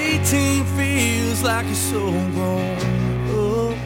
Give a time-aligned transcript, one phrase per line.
[0.00, 2.76] 18 feels like you're so grown
[3.28, 3.76] up.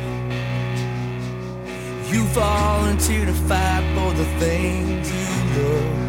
[2.12, 6.04] You volunteer to fight for the things you love.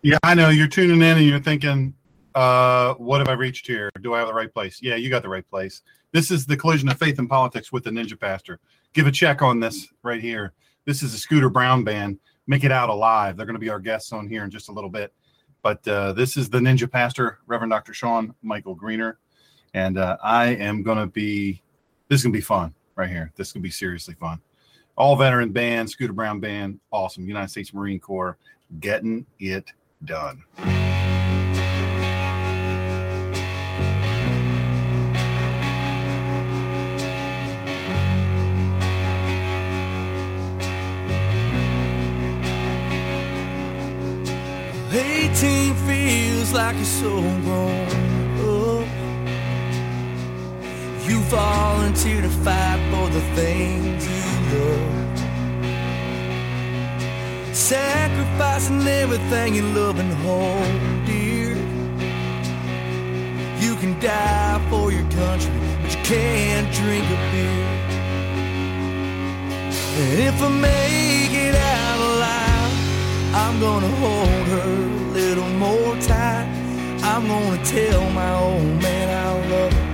[0.00, 0.48] Yeah, I know.
[0.48, 1.94] You're tuning in and you're thinking,
[2.34, 3.90] uh, what have I reached here?
[4.00, 4.80] Do I have the right place?
[4.82, 5.82] Yeah, you got the right place.
[6.12, 8.58] This is the collision of faith and politics with the Ninja Pastor.
[8.92, 10.52] Give a check on this right here.
[10.84, 12.18] This is a Scooter Brown band.
[12.46, 13.36] Make it out alive.
[13.36, 15.12] They're going to be our guests on here in just a little bit.
[15.62, 17.94] But uh, this is the Ninja Pastor, Reverend Dr.
[17.94, 19.18] Sean Michael Greener.
[19.72, 21.62] And uh, I am going to be,
[22.08, 23.32] this is going to be fun right here.
[23.36, 24.40] This is going to be seriously fun.
[24.96, 27.26] All veteran band, Scooter Brown band, awesome.
[27.26, 28.36] United States Marine Corps,
[28.78, 29.72] getting it
[30.04, 30.44] done.
[45.44, 47.86] 18 feels like you're so grown
[48.40, 48.88] up.
[51.06, 54.24] You volunteer to fight for the things you
[54.56, 55.18] love.
[57.54, 61.56] Sacrificing everything you love and hold dear.
[63.60, 67.68] You can die for your country, but you can't drink a beer.
[70.00, 72.72] And if I make it out alive,
[73.34, 76.48] I'm gonna hold her little more time.
[77.04, 79.88] I'm gonna tell my old man I love him.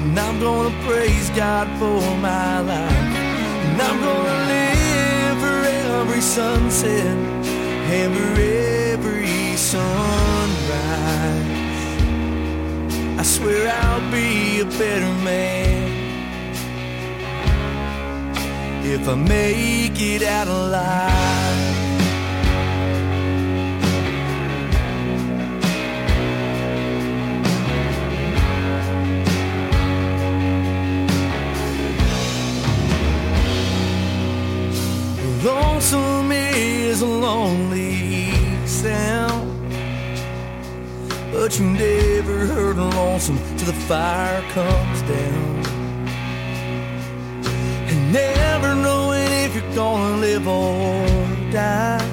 [0.00, 3.02] And I'm gonna praise God for my life.
[3.66, 5.58] And I'm gonna live for
[5.96, 7.16] every sunset
[7.96, 8.40] and for
[8.92, 11.48] every sunrise.
[13.20, 15.88] I swear I'll be a better man
[18.84, 21.77] if I make it out alive.
[35.44, 38.32] Lonesome is a lonely
[38.66, 39.70] sound,
[41.30, 45.64] but you never heard a lonesome till the fire comes down.
[47.88, 51.06] And never knowing if you're gonna live or
[51.52, 52.04] die.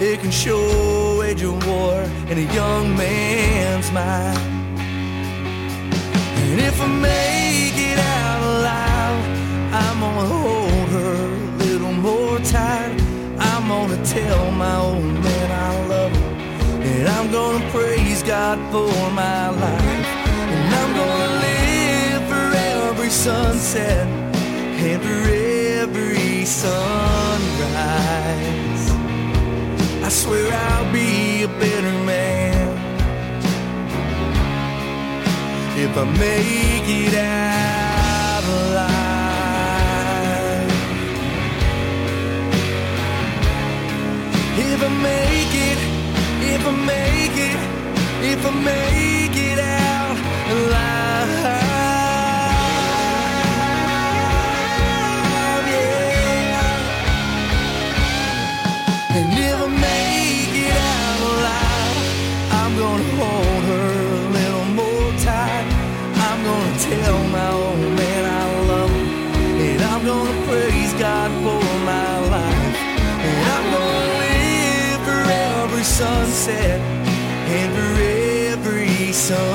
[0.00, 4.38] It can show age of war in a young man's mind.
[6.40, 9.24] And if I make it out alive,
[9.74, 10.65] I'm gonna hold
[12.50, 13.00] tight.
[13.38, 16.32] I'm gonna tell my old man I love her.
[16.82, 20.06] And I'm gonna praise God for my life.
[20.54, 24.06] And I'm gonna live for every sunset
[24.86, 25.22] and for
[25.82, 26.84] every sunrise.
[30.06, 32.76] I swear I'll be a better man
[35.78, 37.85] if I make it out
[44.78, 45.78] If I make it,
[46.52, 47.56] if I make it,
[48.30, 49.85] if I make it out
[76.46, 76.80] sunset
[77.58, 77.92] and for
[78.52, 79.46] every sunrise.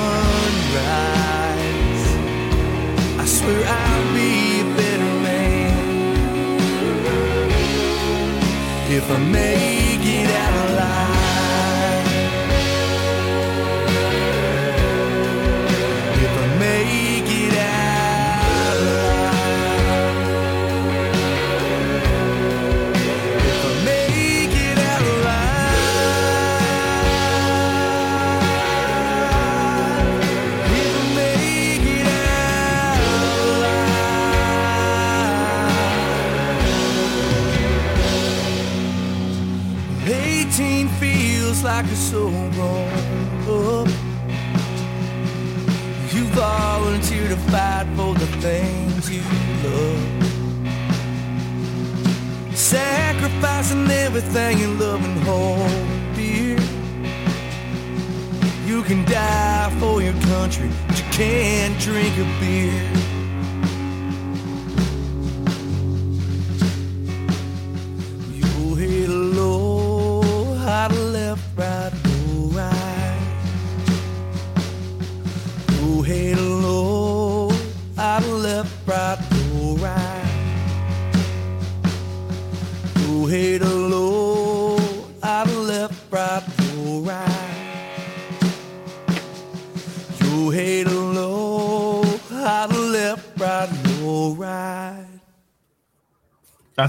[3.18, 5.72] I swear I'll be a better man
[8.91, 9.91] if I make
[42.11, 43.87] so up.
[46.13, 49.23] You volunteer to fight for the things you
[49.63, 50.03] love.
[52.53, 55.72] Sacrificing everything you love and hold
[56.13, 56.59] dear.
[58.66, 63.01] You can die for your country, but you can't drink a beer.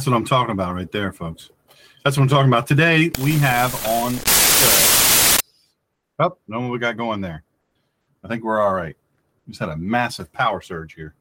[0.03, 1.51] That's what I'm talking about right there, folks.
[2.03, 2.67] That's what I'm talking about.
[2.67, 4.15] Today we have on.
[6.19, 7.45] Oh, no one we got going there.
[8.25, 8.97] I think we're all right.
[9.47, 11.15] We just had a massive power surge here.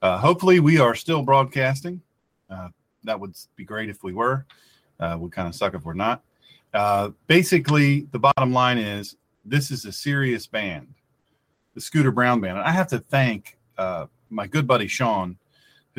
[0.00, 2.00] Uh, hopefully, we are still broadcasting.
[2.48, 2.68] Uh,
[3.04, 4.46] that would be great if we were.
[4.98, 6.22] Uh, would kind of suck if we're not.
[6.72, 10.88] Uh, basically, the bottom line is this is a serious band,
[11.74, 12.56] the Scooter Brown Band.
[12.56, 15.36] And I have to thank uh, my good buddy Sean,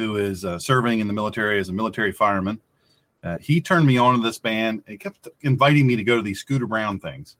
[0.01, 2.59] who is uh, serving in the military as a military fireman.
[3.23, 4.83] Uh, he turned me on to this band.
[4.87, 7.37] He kept inviting me to go to these Scooter Brown things.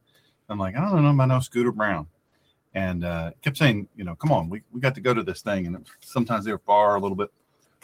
[0.48, 2.08] I'm like, I don't know about no Scooter Brown.
[2.74, 5.42] And uh, kept saying, you know, come on, we, we got to go to this
[5.42, 5.66] thing.
[5.66, 7.32] And sometimes they were far, a little bit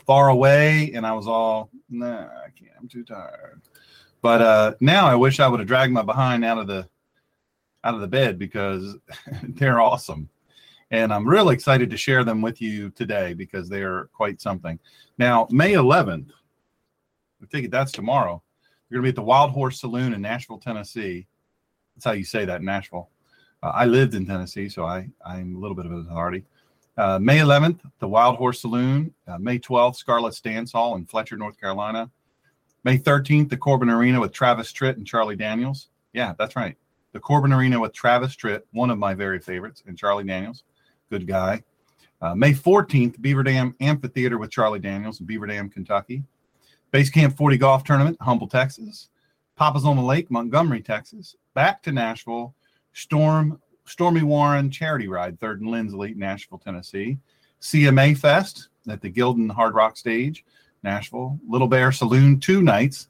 [0.05, 0.91] far away.
[0.93, 2.71] And I was all, nah, I can't.
[2.79, 3.61] I'm too tired.
[4.21, 6.87] But uh, now I wish I would have dragged my behind out of the
[7.83, 8.95] out of the bed because
[9.43, 10.29] they're awesome.
[10.91, 14.79] And I'm really excited to share them with you today because they are quite something.
[15.17, 16.29] Now, May 11th,
[17.41, 18.41] I think that's tomorrow.
[18.89, 21.27] You're going to be at the Wild Horse Saloon in Nashville, Tennessee.
[21.95, 23.09] That's how you say that Nashville.
[23.61, 26.45] Uh, I lived in Tennessee, so I, I'm a little bit of an authority.
[26.97, 29.13] Uh, May 11th, the Wild Horse Saloon.
[29.27, 32.09] Uh, May 12th, Scarlett's Dance Hall in Fletcher, North Carolina.
[32.83, 35.89] May 13th, the Corbin Arena with Travis Tritt and Charlie Daniels.
[36.13, 36.77] Yeah, that's right.
[37.11, 40.63] The Corbin Arena with Travis Tritt, one of my very favorites, and Charlie Daniels.
[41.09, 41.63] Good guy.
[42.21, 46.23] Uh, May 14th, Beaver Dam Amphitheater with Charlie Daniels in Beaver Dam, Kentucky.
[46.91, 49.09] Base Camp 40 Golf Tournament, Humble, Texas.
[49.55, 51.35] Papa's on the Lake, Montgomery, Texas.
[51.53, 52.55] Back to Nashville.
[52.93, 57.17] Storm Stormy Warren Charity Ride, Third and Lindsley, Nashville, Tennessee.
[57.61, 60.43] CMA Fest at the Gildan Hard Rock Stage,
[60.83, 61.39] Nashville.
[61.47, 63.09] Little Bear Saloon, two nights.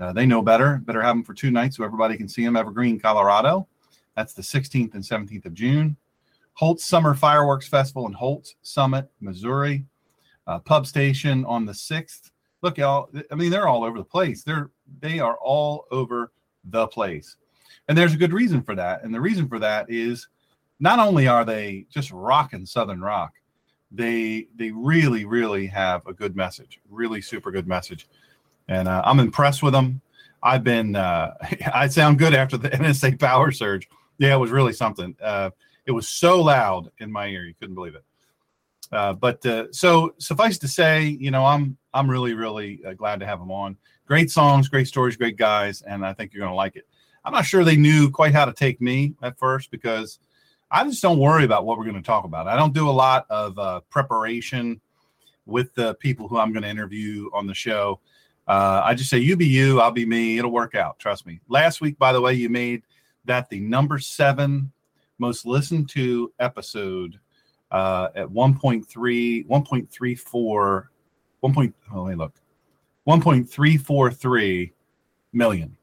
[0.00, 0.80] Uh, they know better.
[0.84, 2.56] Better have them for two nights so everybody can see them.
[2.56, 3.68] Evergreen, Colorado.
[4.16, 5.96] That's the 16th and 17th of June.
[6.54, 9.84] Holtz Summer Fireworks Festival in Holts Summit, Missouri.
[10.46, 12.30] Uh, Pub Station on the 6th.
[12.62, 14.42] Look, y'all, I mean, they're all over the place.
[14.42, 14.70] They're
[15.00, 16.32] they are all over
[16.64, 17.36] the place.
[17.88, 19.04] And there's a good reason for that.
[19.04, 20.28] And the reason for that is
[20.80, 23.32] not only are they just rocking Southern rock,
[23.90, 28.06] they they really, really have a good message, really super good message.
[28.68, 30.00] And uh, I'm impressed with them.
[30.42, 31.34] I've been, uh,
[31.74, 33.88] I sound good after the NSA power surge.
[34.18, 35.16] Yeah, it was really something.
[35.22, 35.50] Uh,
[35.86, 38.04] it was so loud in my ear, you couldn't believe it.
[38.92, 43.20] Uh, but uh, so suffice to say, you know, I'm I'm really really uh, glad
[43.20, 43.76] to have them on.
[44.06, 46.86] Great songs, great stories, great guys, and I think you're going to like it.
[47.24, 50.18] I'm not sure they knew quite how to take me at first because
[50.70, 52.46] I just don't worry about what we're going to talk about.
[52.46, 54.80] I don't do a lot of uh, preparation
[55.46, 58.00] with the people who I'm going to interview on the show.
[58.46, 60.38] Uh, I just say, you be you, I'll be me.
[60.38, 60.98] It'll work out.
[60.98, 61.40] Trust me.
[61.48, 62.82] Last week, by the way, you made
[63.24, 64.72] that the number seven
[65.18, 67.18] most listened to episode
[67.70, 68.86] uh, at 1.3,
[69.46, 70.84] 1.34,
[71.40, 71.54] 1.
[71.54, 72.34] Point, oh, let me look,
[73.06, 74.72] 1.343
[75.32, 75.76] million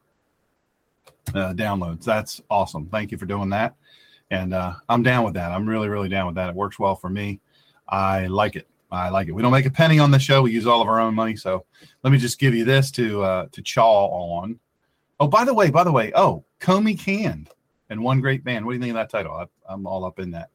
[1.30, 2.04] uh, downloads.
[2.04, 2.88] That's awesome.
[2.88, 3.76] Thank you for doing that.
[4.32, 5.52] And uh, I'm down with that.
[5.52, 6.50] I'm really, really down with that.
[6.50, 7.42] It works well for me.
[7.88, 8.68] I like it.
[8.92, 9.32] I like it.
[9.32, 10.42] We don't make a penny on the show.
[10.42, 11.36] We use all of our own money.
[11.36, 11.66] So
[12.04, 14.60] let me just give you this to uh, to chaw on.
[15.20, 17.50] Oh, by the way, by the way, oh, Comey canned
[17.92, 18.66] and one great band.
[18.66, 19.34] What do you think of that title?
[19.34, 20.50] I, am all up in that.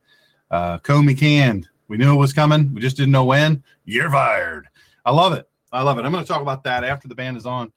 [0.51, 1.69] Uh, Comey canned.
[1.87, 2.75] We knew it was coming.
[2.75, 3.63] We just didn't know when.
[3.85, 4.67] You're fired.
[5.05, 5.49] I love it.
[5.71, 6.05] I love it.
[6.05, 7.71] I'm going to talk about that after the band is on.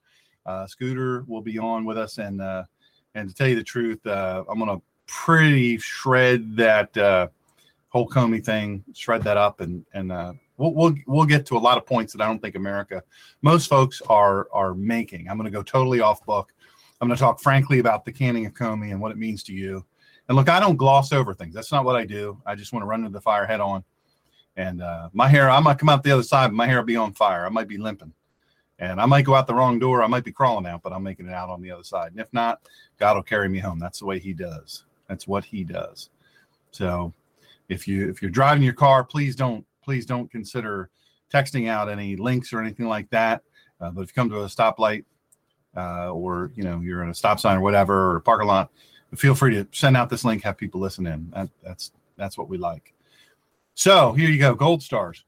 [0.46, 2.64] Uh, Scooter will be on with us, and uh,
[3.14, 7.28] and to tell you the truth, uh, I'm going to pretty shred that uh,
[7.90, 11.60] whole Comey thing, shred that up, and and uh, we'll, we'll we'll get to a
[11.60, 13.04] lot of points that I don't think America,
[13.42, 15.28] most folks are are making.
[15.28, 16.54] I'm going to go totally off book.
[17.02, 19.54] I'm going to talk frankly about the canning of Comey and what it means to
[19.54, 19.86] you.
[20.28, 21.56] And look, I don't gloss over things.
[21.56, 22.42] That's not what I do.
[22.46, 23.84] I just want to run into the fire head on.
[24.58, 26.86] And uh, my hair, I might come out the other side, but my hair will
[26.86, 27.46] be on fire.
[27.46, 28.14] I might be limping.
[28.78, 30.04] And I might go out the wrong door.
[30.04, 32.12] I might be crawling out, but I'm making it out on the other side.
[32.12, 32.62] And if not,
[32.98, 33.80] God will carry me home.
[33.80, 34.86] That's the way He does.
[35.08, 36.10] That's what He does.
[36.72, 37.14] So,
[37.68, 40.90] if you if you're driving your car, please don't please don't consider
[41.34, 43.42] texting out any links or anything like that.
[43.82, 45.06] Uh, but if you come to a stoplight
[45.80, 48.70] uh, or you know you're in a stop sign or whatever or a parking lot,
[49.16, 50.44] feel free to send out this link.
[50.44, 51.30] Have people listen in.
[51.32, 52.94] That, that's that's what we like.
[53.76, 55.24] So here you go, gold stars.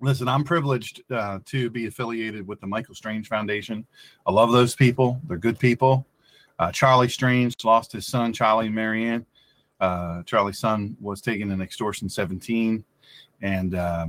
[0.00, 3.86] Listen, I'm privileged uh, to be affiliated with the Michael Strange Foundation.
[4.26, 6.06] I love those people; they're good people.
[6.58, 9.26] Uh, Charlie Strange lost his son, Charlie and Marianne.
[9.80, 12.82] Uh, Charlie's son was taken in extortion 17,
[13.42, 14.06] and uh,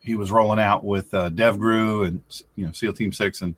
[0.00, 2.22] he was rolling out with uh, DevGru and
[2.56, 3.54] you know SEAL Team Six, and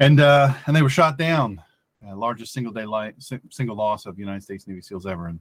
[0.00, 1.62] and uh, and they were shot down.
[2.06, 3.14] Uh, largest single day light,
[3.50, 5.40] single loss of United States Navy SEALs ever in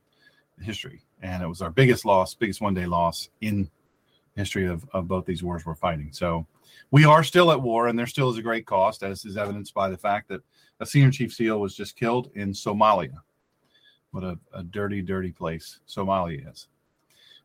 [0.60, 3.70] history, and it was our biggest loss, biggest one day loss in
[4.36, 6.10] history of, of both these wars we're fighting.
[6.12, 6.48] So
[6.92, 9.74] we are still at war, and there still is a great cost, as is evidenced
[9.74, 10.42] by the fact that
[10.80, 13.18] a senior chief SEAL was just killed in Somalia.
[14.12, 16.68] What a, a dirty, dirty place Somalia is.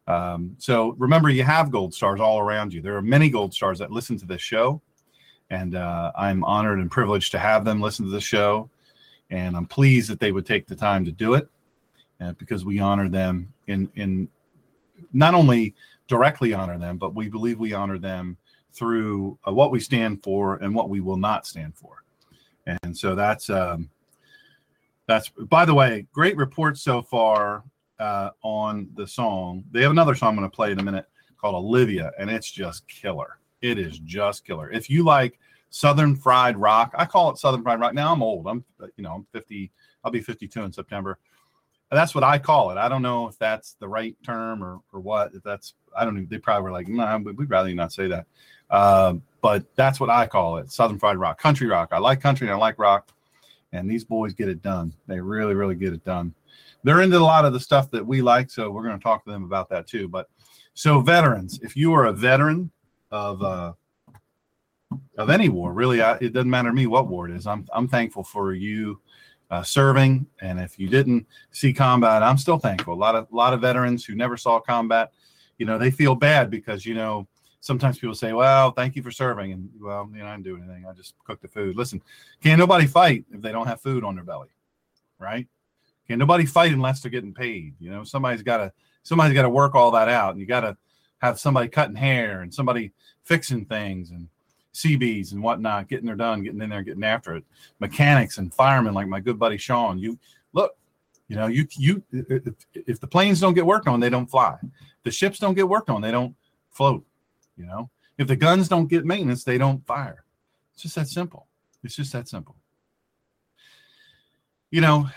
[0.07, 2.83] Um, so remember, you have gold stars all around you.
[2.83, 4.81] There are many gold stars that listen to this show,
[5.53, 8.71] and uh, I'm honored and privileged to have them listen to the show.
[9.31, 11.49] And I'm pleased that they would take the time to do it,
[12.21, 14.29] uh, because we honor them in in
[15.13, 15.75] not only
[16.09, 18.37] directly honor them, but we believe we honor them
[18.73, 22.03] through uh, what we stand for and what we will not stand for.
[22.67, 23.91] And so that's um,
[25.07, 27.65] that's by the way, great report so far
[27.99, 29.65] uh, on the song.
[29.71, 31.07] They have another song I'm going to play in a minute
[31.39, 33.39] called Olivia, and it's just killer.
[33.63, 34.71] It is just killer.
[34.71, 35.39] If you like
[35.71, 37.95] Southern fried rock, I call it Southern fried rock.
[37.95, 38.47] Now I'm old.
[38.47, 38.65] I'm
[38.97, 39.71] you know I'm 50.
[40.05, 41.19] I'll be 52 in September.
[41.91, 42.79] And that's what I call it.
[42.79, 45.33] I don't know if that's the right term or or what.
[45.35, 46.27] If that's I don't know.
[46.29, 48.27] They probably were like, no, nah, we'd rather not say that.
[48.71, 51.91] Uh, but that's what I call it Southern fried rock, country rock.
[51.93, 53.13] I like country and I like rock.
[53.73, 54.93] And these boys get it done.
[55.07, 56.35] They really, really get it done.
[56.85, 58.51] They're into a lot of the stuff that we like.
[58.51, 60.09] So we're going to talk to them about that too.
[60.09, 60.29] But
[60.75, 62.71] so, veterans, if you are a veteran
[63.13, 63.73] of, uh,
[65.17, 67.47] of any war, really, I, it doesn't matter to me what war it is.
[67.47, 69.01] I'm, I'm thankful for you
[69.53, 70.27] uh, serving.
[70.41, 72.95] And if you didn't see combat, I'm still thankful.
[72.95, 75.13] A lot of, lot of veterans who never saw combat,
[75.59, 77.29] you know, they feel bad because, you know,
[77.63, 80.57] sometimes people say, "Well, thank you for serving," and well, you know, I didn't do
[80.57, 80.85] anything.
[80.87, 81.77] I just cooked the food.
[81.77, 82.03] Listen,
[82.43, 84.49] can't nobody fight if they don't have food on their belly,
[85.19, 85.47] right?
[86.07, 87.75] Can't nobody fight unless they're getting paid.
[87.79, 90.61] You know, somebody's got to somebody's got to work all that out, and you got
[90.61, 90.77] to
[91.23, 92.93] have somebody cutting hair and somebody
[93.25, 94.29] fixing things and
[94.73, 97.45] Seabees and whatnot, getting their done, getting in there, getting after it.
[97.79, 99.99] Mechanics and firemen like my good buddy Sean.
[99.99, 100.19] You
[100.53, 100.77] look,
[101.29, 104.57] you know, you you if, if the planes don't get worked on, they don't fly.
[105.05, 106.35] The ships don't get worked on, they don't
[106.71, 107.05] float
[107.57, 110.25] you know, if the guns don't get maintenance, they don't fire.
[110.73, 111.47] It's just that simple.
[111.85, 112.57] It's just that simple.
[114.71, 115.09] You know,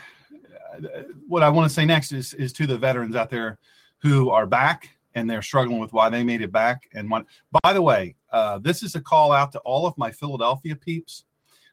[0.74, 3.58] uh, what I want to say next is is to the veterans out there
[4.00, 6.90] who are back and they're struggling with why they made it back.
[6.94, 7.26] And one,
[7.64, 11.24] by the way, uh, this is a call out to all of my Philadelphia peeps.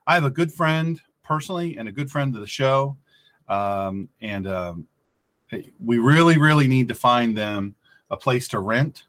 [0.07, 2.97] I have a good friend personally and a good friend of the show,
[3.49, 4.87] um, and um,
[5.85, 7.75] we really, really need to find them
[8.11, 9.05] a place to rent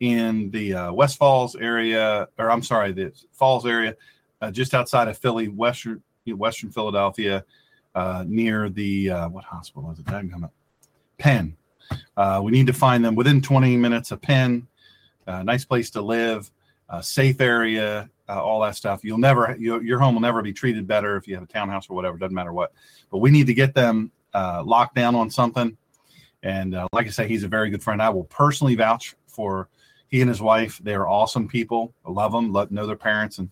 [0.00, 3.96] in the uh, West Falls area, or I'm sorry, the Falls area,
[4.40, 7.44] uh, just outside of Philly, western Western Philadelphia,
[7.94, 10.06] uh, near the uh, what hospital is it?
[11.18, 11.56] Penn.
[12.16, 14.66] Uh, we need to find them within 20 minutes of Penn.
[15.26, 16.50] Uh, nice place to live,
[17.00, 19.04] safe area, all that stuff.
[19.04, 21.88] You'll never, you, your home will never be treated better if you have a townhouse
[21.88, 22.18] or whatever.
[22.18, 22.72] Doesn't matter what.
[23.10, 25.76] But we need to get them locked down on something.
[26.42, 28.02] And like I say, he's a very good friend.
[28.02, 29.68] I will personally vouch for
[30.10, 31.94] he and his wife, they are awesome people.
[32.04, 33.50] I love them, love, know their parents, and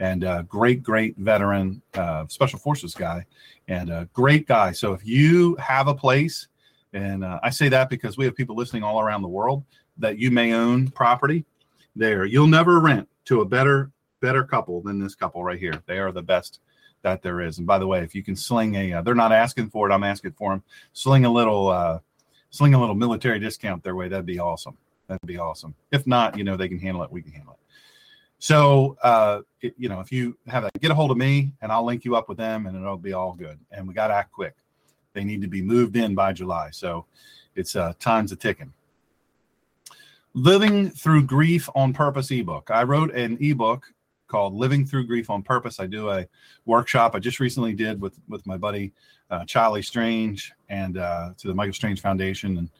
[0.00, 3.24] and uh, great, great veteran, uh, special forces guy,
[3.68, 4.72] and a great guy.
[4.72, 6.48] So if you have a place,
[6.94, 9.64] and uh, I say that because we have people listening all around the world
[9.98, 11.44] that you may own property
[11.94, 15.82] there, you'll never rent to a better better couple than this couple right here.
[15.86, 16.60] They are the best
[17.02, 17.58] that there is.
[17.58, 19.92] And by the way, if you can sling a, uh, they're not asking for it.
[19.92, 20.62] I'm asking for them.
[20.94, 21.98] Sling a little, uh,
[22.48, 24.08] sling a little military discount their way.
[24.08, 24.78] That'd be awesome.
[25.08, 25.74] That'd be awesome.
[25.92, 27.12] If not, you know, they can handle it.
[27.12, 27.58] We can handle it.
[28.38, 31.70] So, uh, it, you know, if you have that, get a hold of me and
[31.70, 33.58] I'll link you up with them and it'll be all good.
[33.70, 34.54] And we got to act quick.
[35.14, 36.70] They need to be moved in by July.
[36.72, 37.06] So
[37.54, 38.72] it's uh, time's a ticking.
[40.34, 42.70] Living Through Grief on Purpose ebook.
[42.70, 43.86] I wrote an ebook
[44.26, 45.78] called Living Through Grief on Purpose.
[45.78, 46.26] I do a
[46.66, 48.92] workshop I just recently did with with my buddy
[49.30, 52.70] uh, Charlie Strange and uh, to the Michael Strange Foundation and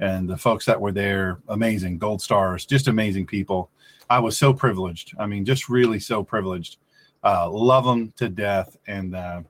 [0.00, 3.70] and the folks that were there, amazing gold stars, just amazing people.
[4.10, 5.14] I was so privileged.
[5.18, 6.78] I mean, just really so privileged.
[7.22, 9.42] Uh, love them to death and uh,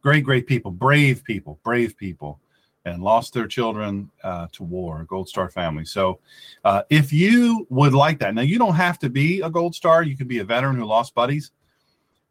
[0.00, 2.40] great, great people, brave people, brave people,
[2.84, 5.84] and lost their children uh, to war, Gold Star family.
[5.84, 6.18] So,
[6.64, 10.02] uh, if you would like that, now you don't have to be a Gold Star.
[10.02, 11.52] You could be a veteran who lost buddies.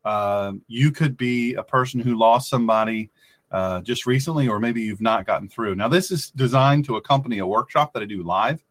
[0.05, 3.11] Um, you could be a person who lost somebody
[3.51, 5.75] uh, just recently, or maybe you've not gotten through.
[5.75, 8.63] Now, this is designed to accompany a workshop that I do live,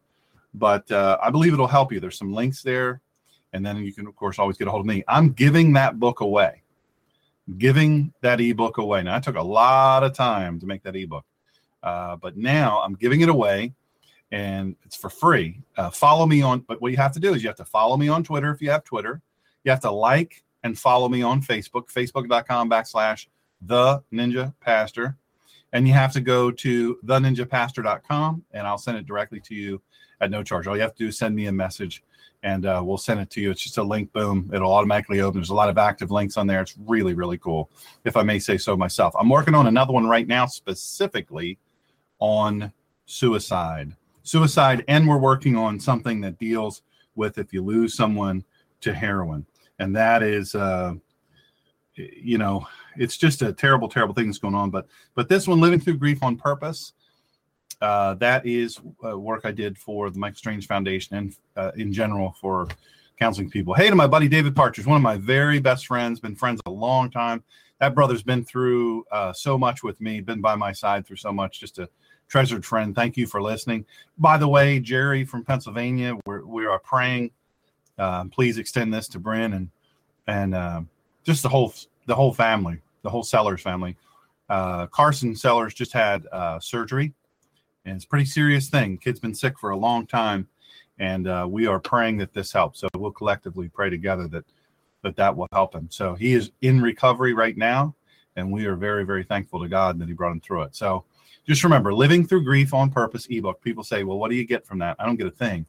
[0.53, 1.99] but uh, I believe it'll help you.
[1.99, 3.01] There's some links there,
[3.53, 5.03] and then you can, of course, always get a hold of me.
[5.07, 6.61] I'm giving that book away,
[7.57, 9.03] giving that ebook away.
[9.03, 11.25] Now, I took a lot of time to make that ebook,
[11.83, 13.73] uh, but now I'm giving it away.
[14.31, 15.59] And it's for free.
[15.75, 17.97] Uh, follow me on, but what you have to do is you have to follow
[17.97, 19.21] me on Twitter if you have Twitter.
[19.63, 23.25] You have to like and follow me on Facebook, facebook.com backslash
[23.61, 25.17] the Ninja Pastor.
[25.73, 29.81] And you have to go to theninjapastor.com and I'll send it directly to you
[30.21, 30.67] at no charge.
[30.67, 32.03] All you have to do is send me a message
[32.43, 33.51] and uh, we'll send it to you.
[33.51, 35.39] It's just a link, boom, it'll automatically open.
[35.39, 36.61] There's a lot of active links on there.
[36.61, 37.69] It's really, really cool,
[38.05, 39.13] if I may say so myself.
[39.19, 41.59] I'm working on another one right now, specifically
[42.19, 42.71] on
[43.05, 43.95] suicide.
[44.23, 46.83] Suicide, and we're working on something that deals
[47.15, 48.45] with if you lose someone
[48.81, 49.45] to heroin.
[49.79, 50.93] And that is, uh,
[51.95, 54.69] you know, it's just a terrible, terrible thing that's going on.
[54.69, 56.93] But but this one, living through grief on purpose,
[57.81, 61.93] uh, that is uh, work I did for the Michael Strange Foundation and uh, in
[61.93, 62.67] general for
[63.17, 63.73] counseling people.
[63.73, 66.71] Hey, to my buddy David Partridge, one of my very best friends, been friends a
[66.71, 67.43] long time.
[67.79, 71.31] That brother's been through uh, so much with me, been by my side through so
[71.31, 71.59] much.
[71.59, 71.89] Just a
[72.27, 72.93] treasured friend.
[72.93, 73.85] Thank you for listening.
[74.17, 77.31] By the way, Jerry from Pennsylvania, we're, we are praying.
[77.97, 79.69] Uh, please extend this to Bryn and
[80.27, 80.81] and uh,
[81.23, 81.73] just the whole
[82.05, 83.95] the whole family, the whole Sellers family.
[84.49, 86.25] Carson Sellers just had
[86.59, 87.13] surgery
[87.85, 88.97] and it's a pretty serious thing.
[88.97, 90.47] Kid's been sick for a long time,
[90.97, 92.79] and uh, we are praying that this helps.
[92.79, 94.45] So we'll collectively pray together that
[95.01, 95.87] that that will help him.
[95.89, 97.95] So he is in recovery right now,
[98.35, 100.75] and we are very very thankful to God that He brought him through it.
[100.75, 101.05] So
[101.47, 103.61] just remember, living through grief on purpose ebook.
[103.61, 104.95] People say, well, what do you get from that?
[104.99, 105.65] I don't get a thing.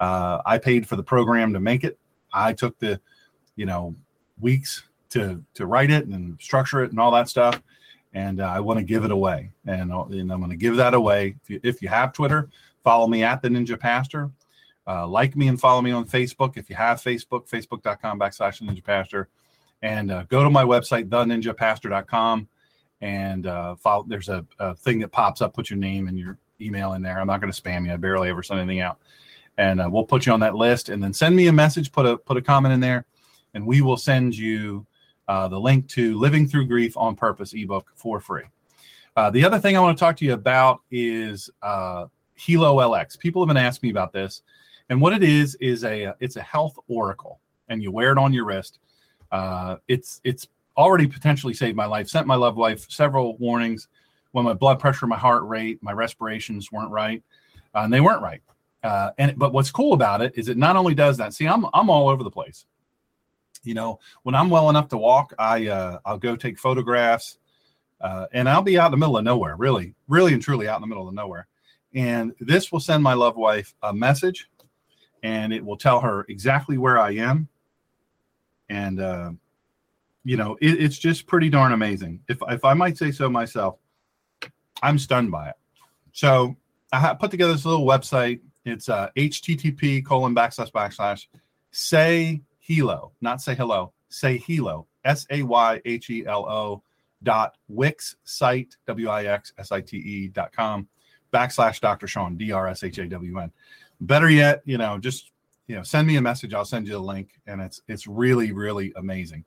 [0.00, 1.96] Uh, I paid for the program to make it.
[2.32, 3.00] I took the,
[3.54, 3.94] you know,
[4.40, 7.62] weeks to to write it and structure it and all that stuff
[8.14, 9.50] and uh, I want to give it away.
[9.66, 11.36] And, uh, and I'm going to give that away.
[11.42, 12.48] If you, if you, have Twitter,
[12.84, 14.30] follow me at the Ninja Pastor.
[14.86, 16.56] Uh, like me and follow me on Facebook.
[16.56, 19.28] If you have Facebook, facebook.com backslash Ninja Pastor.
[19.80, 22.48] And uh, go to my website, theninjapastor.com.
[23.00, 25.54] And uh, follow, there's a, a, thing that pops up.
[25.54, 27.18] Put your name and your email in there.
[27.18, 27.92] I'm not going to spam you.
[27.92, 28.98] I barely ever send anything out.
[29.58, 30.88] And uh, we'll put you on that list.
[30.88, 31.90] And then send me a message.
[31.90, 33.04] Put a put a comment in there,
[33.54, 34.86] and we will send you
[35.28, 38.44] uh, the link to Living Through Grief on Purpose ebook for free.
[39.16, 42.06] Uh, the other thing I want to talk to you about is uh,
[42.38, 43.18] Helo LX.
[43.18, 44.42] People have been asking me about this,
[44.88, 48.32] and what it is is a it's a health oracle, and you wear it on
[48.32, 48.78] your wrist.
[49.30, 52.08] Uh, it's it's already potentially saved my life.
[52.08, 53.88] Sent my loved wife several warnings
[54.32, 57.22] when my blood pressure, my heart rate, my respirations weren't right,
[57.74, 58.42] uh, and they weren't right.
[58.82, 61.34] Uh, and but what's cool about it is it not only does that.
[61.34, 62.64] See, I'm I'm all over the place
[63.64, 67.38] you know when i'm well enough to walk i uh, i'll go take photographs
[68.00, 70.76] uh, and i'll be out in the middle of nowhere really really and truly out
[70.76, 71.48] in the middle of nowhere.
[71.94, 74.48] And this will send my love wife a message
[75.22, 77.48] and it will tell her exactly where i am.
[78.68, 79.32] And uh,
[80.24, 82.20] you know it, it's just pretty darn amazing.
[82.28, 83.78] If, if i might say so myself
[84.82, 85.56] i'm stunned by it.
[86.12, 86.56] So
[86.92, 88.40] i put together this little website.
[88.64, 91.26] It's uh, http colon backslash backslash
[91.72, 92.42] say
[92.76, 96.82] Helo, not say hello, say Helo, S A Y H E L O
[97.22, 100.88] dot Wix site, W I X S I T E dot com
[101.32, 102.06] backslash Dr.
[102.06, 103.50] Shawn, D R S H A W N.
[104.00, 105.30] Better yet, you know, just,
[105.66, 106.54] you know, send me a message.
[106.54, 107.30] I'll send you the link.
[107.46, 109.44] And it's, it's really, really amazing.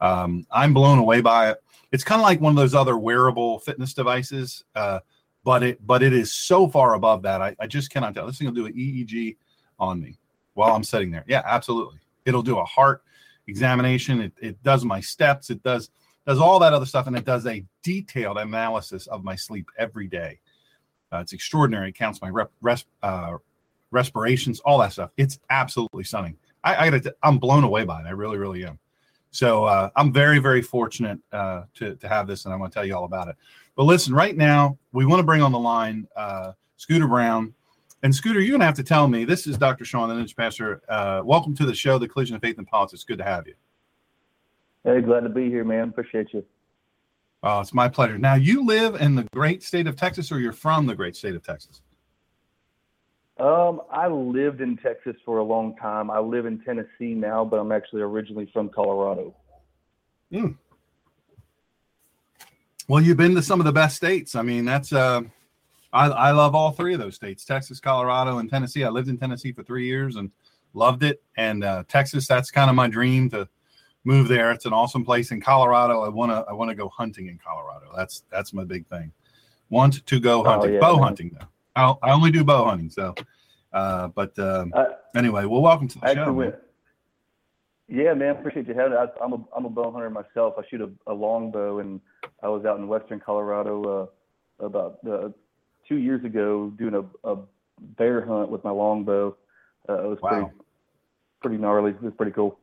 [0.00, 1.62] Um, I'm blown away by it.
[1.92, 4.64] It's kind of like one of those other wearable fitness devices.
[4.74, 5.00] Uh,
[5.44, 7.40] but it, but it is so far above that.
[7.40, 8.26] I, I just cannot tell.
[8.26, 9.36] This thing will do an EEG
[9.78, 10.18] on me
[10.54, 11.24] while I'm sitting there.
[11.26, 11.98] Yeah, absolutely.
[12.26, 13.02] It'll do a heart
[13.46, 14.20] examination.
[14.20, 15.50] It, it does my steps.
[15.50, 15.90] It does
[16.26, 20.08] does all that other stuff, and it does a detailed analysis of my sleep every
[20.08, 20.40] day.
[21.12, 21.90] Uh, it's extraordinary.
[21.90, 23.36] It counts my rep, res, uh,
[23.92, 25.10] respirations, all that stuff.
[25.16, 26.36] It's absolutely stunning.
[26.64, 28.06] I, I I'm blown away by it.
[28.06, 28.78] I really, really am.
[29.30, 32.74] So uh, I'm very, very fortunate uh, to to have this, and I'm going to
[32.74, 33.36] tell you all about it.
[33.76, 37.54] But listen, right now we want to bring on the line uh, Scooter Brown.
[38.06, 39.24] And Scooter, you're going to have to tell me.
[39.24, 39.84] This is Dr.
[39.84, 40.80] Shawn, the Ninja Pastor.
[40.88, 43.02] Uh, welcome to the show, The Collision of Faith and Politics.
[43.02, 43.54] Good to have you.
[44.84, 45.88] Hey, glad to be here, man.
[45.88, 46.44] Appreciate you.
[47.42, 48.16] Oh, it's my pleasure.
[48.16, 51.34] Now, you live in the great state of Texas, or you're from the great state
[51.34, 51.82] of Texas?
[53.40, 56.08] Um, I lived in Texas for a long time.
[56.08, 59.34] I live in Tennessee now, but I'm actually originally from Colorado.
[60.30, 60.52] Hmm.
[62.86, 64.36] Well, you've been to some of the best states.
[64.36, 65.22] I mean, that's uh,
[65.96, 68.84] I, I love all three of those states Texas, Colorado, and Tennessee.
[68.84, 70.30] I lived in Tennessee for three years and
[70.74, 71.22] loved it.
[71.38, 73.48] And uh, Texas, that's kind of my dream to
[74.04, 74.52] move there.
[74.52, 75.30] It's an awesome place.
[75.30, 77.86] In Colorado, I want to I want to go hunting in Colorado.
[77.96, 79.10] That's that's my big thing.
[79.70, 81.02] Want to go oh, hunting, oh, yeah, bow man.
[81.02, 81.46] hunting though.
[81.74, 82.90] I'll, I only do bow hunting.
[82.90, 83.14] So,
[83.72, 86.32] uh, but um, uh, anyway, well, welcome to the show.
[86.32, 86.54] Man.
[87.88, 88.98] Yeah, man, appreciate you having me.
[88.98, 90.54] I, am a I'm a bow hunter myself.
[90.58, 92.00] I shoot a, a longbow, and
[92.42, 94.10] I was out in western Colorado
[94.60, 95.28] uh, about uh,
[95.88, 97.38] two years ago doing a, a
[97.96, 99.36] bear hunt with my longbow.
[99.88, 100.30] Uh, it was wow.
[100.30, 100.50] pretty
[101.40, 101.90] pretty gnarly.
[101.92, 102.58] It was pretty cool.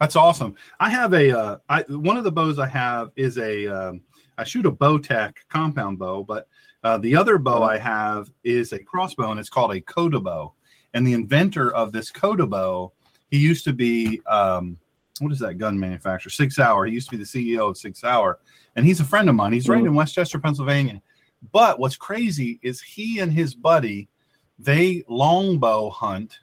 [0.00, 0.54] That's awesome.
[0.78, 4.00] I have a uh, I, one of the bows I have is a um,
[4.38, 6.48] I shoot a Bowtech compound bow, but
[6.82, 10.54] Uh, the other bow I have is a crossbow, and it's called a Coda bow.
[10.94, 12.92] And the inventor of this Coda bow,
[13.30, 14.78] he used to be um,
[15.20, 16.30] what is that gun manufacturer?
[16.30, 16.86] SIG Sauer.
[16.86, 18.38] He used to be the CEO of SIG Sauer,
[18.76, 19.52] and he's a friend of mine.
[19.52, 21.02] He's right in West Chester, Pennsylvania.
[21.52, 24.08] But what's crazy is he and his buddy,
[24.58, 26.38] they longbow hunt.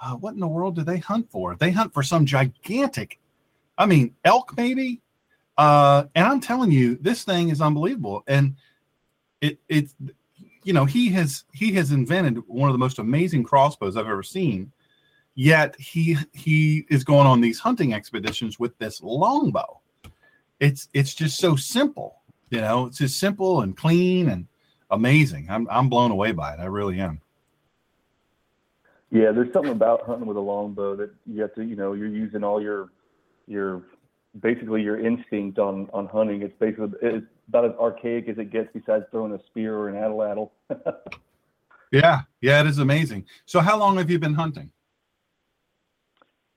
[0.00, 1.56] Uh, what in the world do they hunt for?
[1.56, 3.18] They hunt for some gigantic,
[3.78, 5.00] I mean, elk maybe.
[5.56, 8.22] Uh, and I'm telling you, this thing is unbelievable.
[8.26, 8.56] And
[9.40, 9.90] it it
[10.64, 14.22] you know he has he has invented one of the most amazing crossbows I've ever
[14.22, 14.72] seen.
[15.34, 19.80] Yet he he is going on these hunting expeditions with this longbow.
[20.60, 22.15] It's it's just so simple,
[22.50, 22.86] you know.
[22.86, 24.46] It's just simple and clean and
[24.90, 25.48] amazing.
[25.50, 26.60] I'm I'm blown away by it.
[26.60, 27.20] I really am.
[29.10, 32.08] Yeah, there's something about hunting with a longbow that you have to, you know, you're
[32.08, 32.90] using all your
[33.46, 33.82] your
[34.40, 36.42] basically your instinct on on hunting.
[36.42, 39.94] It's basically it's about as archaic as it gets, besides throwing a spear or an
[39.94, 40.50] atlatl.
[41.92, 43.26] yeah, yeah, it is amazing.
[43.44, 44.70] So, how long have you been hunting?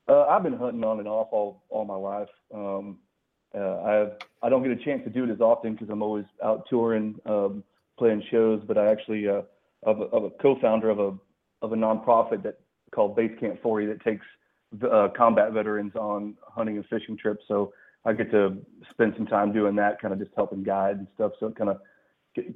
[0.08, 2.30] Uh, I've been hunting on and off all all my life.
[2.54, 2.97] Um,
[3.55, 6.25] uh, I I don't get a chance to do it as often because I'm always
[6.43, 7.63] out touring, um,
[7.97, 8.62] playing shows.
[8.67, 9.41] But I actually uh,
[9.83, 11.13] of, a, of a co-founder of a
[11.62, 12.59] of a nonprofit that
[12.91, 14.25] called Base Camp 40 that takes
[14.83, 17.43] uh, combat veterans on hunting and fishing trips.
[17.47, 17.73] So
[18.05, 18.57] I get to
[18.91, 21.33] spend some time doing that, kind of just helping guide and stuff.
[21.39, 21.79] So it kind of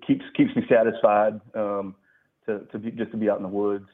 [0.05, 1.95] keeps keeps me satisfied um,
[2.45, 3.87] to to be just to be out in the woods.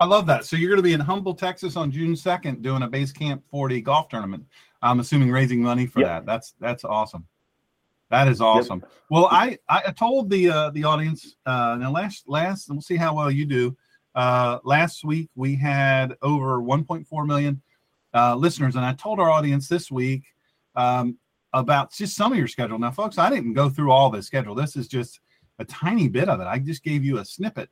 [0.00, 0.44] I love that.
[0.44, 3.44] So you're going to be in Humble, Texas on June 2nd doing a Base Camp
[3.52, 4.44] 40 golf tournament.
[4.82, 6.08] I'm assuming raising money for yep.
[6.08, 6.26] that.
[6.26, 7.26] That's that's awesome.
[8.10, 8.80] That is awesome.
[8.80, 8.90] Yep.
[9.10, 12.96] Well, I I told the uh, the audience uh, now last last and we'll see
[12.96, 13.76] how well you do.
[14.14, 17.62] Uh, last week we had over 1.4 million
[18.14, 20.24] uh, listeners, and I told our audience this week
[20.76, 21.16] um,
[21.52, 22.78] about just some of your schedule.
[22.78, 24.54] Now, folks, I didn't go through all the schedule.
[24.54, 25.20] This is just
[25.58, 26.44] a tiny bit of it.
[26.44, 27.70] I just gave you a snippet.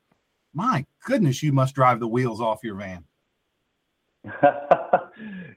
[0.54, 3.04] My goodness, you must drive the wheels off your van.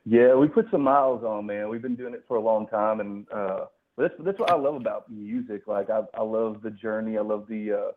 [0.05, 1.69] yeah, we put some miles on, man.
[1.69, 3.65] We've been doing it for a long time, and uh,
[3.97, 5.67] that's that's what I love about music.
[5.67, 7.17] Like I, I love the journey.
[7.17, 7.91] I love the uh,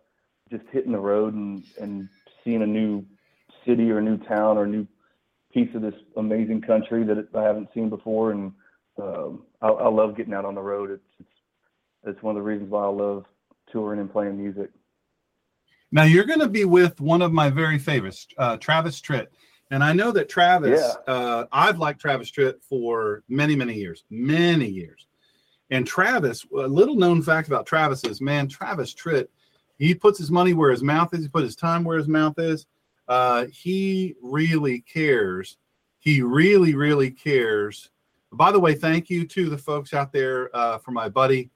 [0.50, 2.08] just hitting the road and and
[2.44, 3.04] seeing a new
[3.66, 4.86] city or a new town or a new
[5.52, 8.52] piece of this amazing country that I haven't seen before, and
[9.02, 10.90] um, I, I, love getting out on the road.
[10.90, 11.28] It's, it's
[12.04, 13.24] it's one of the reasons why I love
[13.72, 14.70] touring and playing music.
[15.92, 19.28] Now you're going to be with one of my very favorites, uh, Travis Tritt,
[19.70, 20.80] and I know that Travis.
[20.80, 21.12] Yeah.
[21.12, 25.06] Uh, I've liked Travis Tritt for many, many years, many years.
[25.70, 29.28] And Travis, a little known fact about Travis is, man, Travis Tritt,
[29.78, 31.22] he puts his money where his mouth is.
[31.22, 32.66] He puts his time where his mouth is.
[33.08, 35.58] Uh, he really cares.
[35.98, 37.90] He really, really cares
[38.32, 41.50] by the way, thank you to the folks out there uh, for my buddy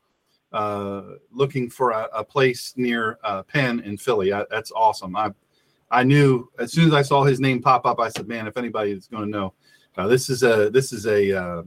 [0.53, 4.33] uh, looking for a, a place near uh, Penn in Philly.
[4.33, 5.15] I, that's awesome.
[5.15, 5.33] I
[5.91, 8.57] I knew as soon as I saw his name pop up, I said, "Man, if
[8.57, 9.55] anybody is going to know,
[9.97, 11.63] uh, this is a this is a, uh,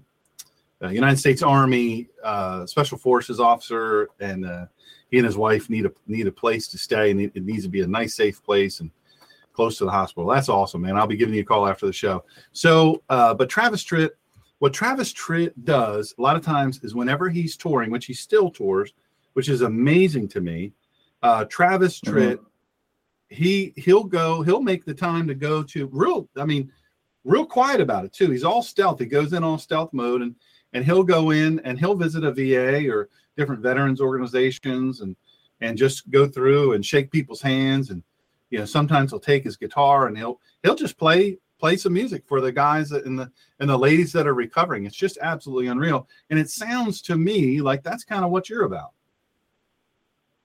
[0.82, 4.66] a United States Army uh, Special Forces officer, and uh,
[5.12, 7.70] he and his wife need a need a place to stay, and it, needs to
[7.70, 8.92] be a nice, safe place and."
[9.56, 10.28] Close to the hospital.
[10.28, 10.98] That's awesome, man.
[10.98, 12.24] I'll be giving you a call after the show.
[12.54, 14.10] So, but Travis Tritt
[14.64, 18.50] what Travis Tritt does a lot of times is whenever he's touring, which he still
[18.50, 18.94] tours,
[19.34, 20.72] which is amazing to me.
[21.22, 22.18] Uh, Travis mm-hmm.
[22.18, 22.46] Tritt, mm-hmm.
[23.34, 26.30] He he'll go, he'll make the time to go to real.
[26.38, 26.72] I mean,
[27.24, 28.30] real quiet about it too.
[28.30, 29.00] He's all stealth.
[29.00, 30.36] He goes in on stealth mode, and
[30.74, 35.16] and he'll go in and he'll visit a VA or different veterans organizations and
[35.62, 38.04] and just go through and shake people's hands and
[38.50, 42.24] you know sometimes he'll take his guitar and he'll he'll just play play some music
[42.28, 44.86] for the guys and the and the ladies that are recovering.
[44.86, 48.66] It's just absolutely unreal, and it sounds to me like that's kind of what you're
[48.66, 48.92] about.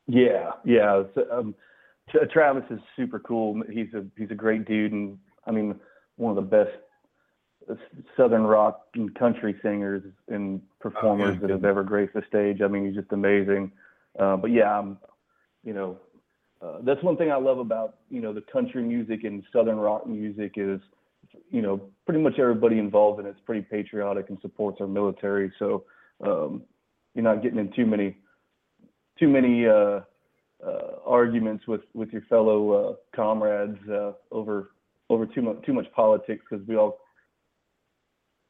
[0.07, 1.03] Yeah, yeah.
[1.31, 1.55] Um,
[2.33, 3.63] Travis is super cool.
[3.71, 5.79] He's a he's a great dude, and I mean
[6.17, 7.79] one of the best
[8.17, 12.61] southern rock and country singers and performers oh, yeah, that have ever graced the stage.
[12.63, 13.73] I mean, he's just amazing.
[14.19, 14.99] Uh, but yeah, I'm,
[15.63, 15.99] you know,
[16.63, 20.07] uh, that's one thing I love about you know the country music and southern rock
[20.07, 20.81] music is
[21.51, 25.53] you know, pretty much everybody involved in it's pretty patriotic and supports our military.
[25.59, 25.85] So
[26.25, 26.63] um,
[27.15, 28.17] you're not getting in too many
[29.19, 30.01] too many uh,
[31.09, 34.71] arguments with with your fellow uh, comrades uh, over
[35.11, 36.99] over too much too much politics because we all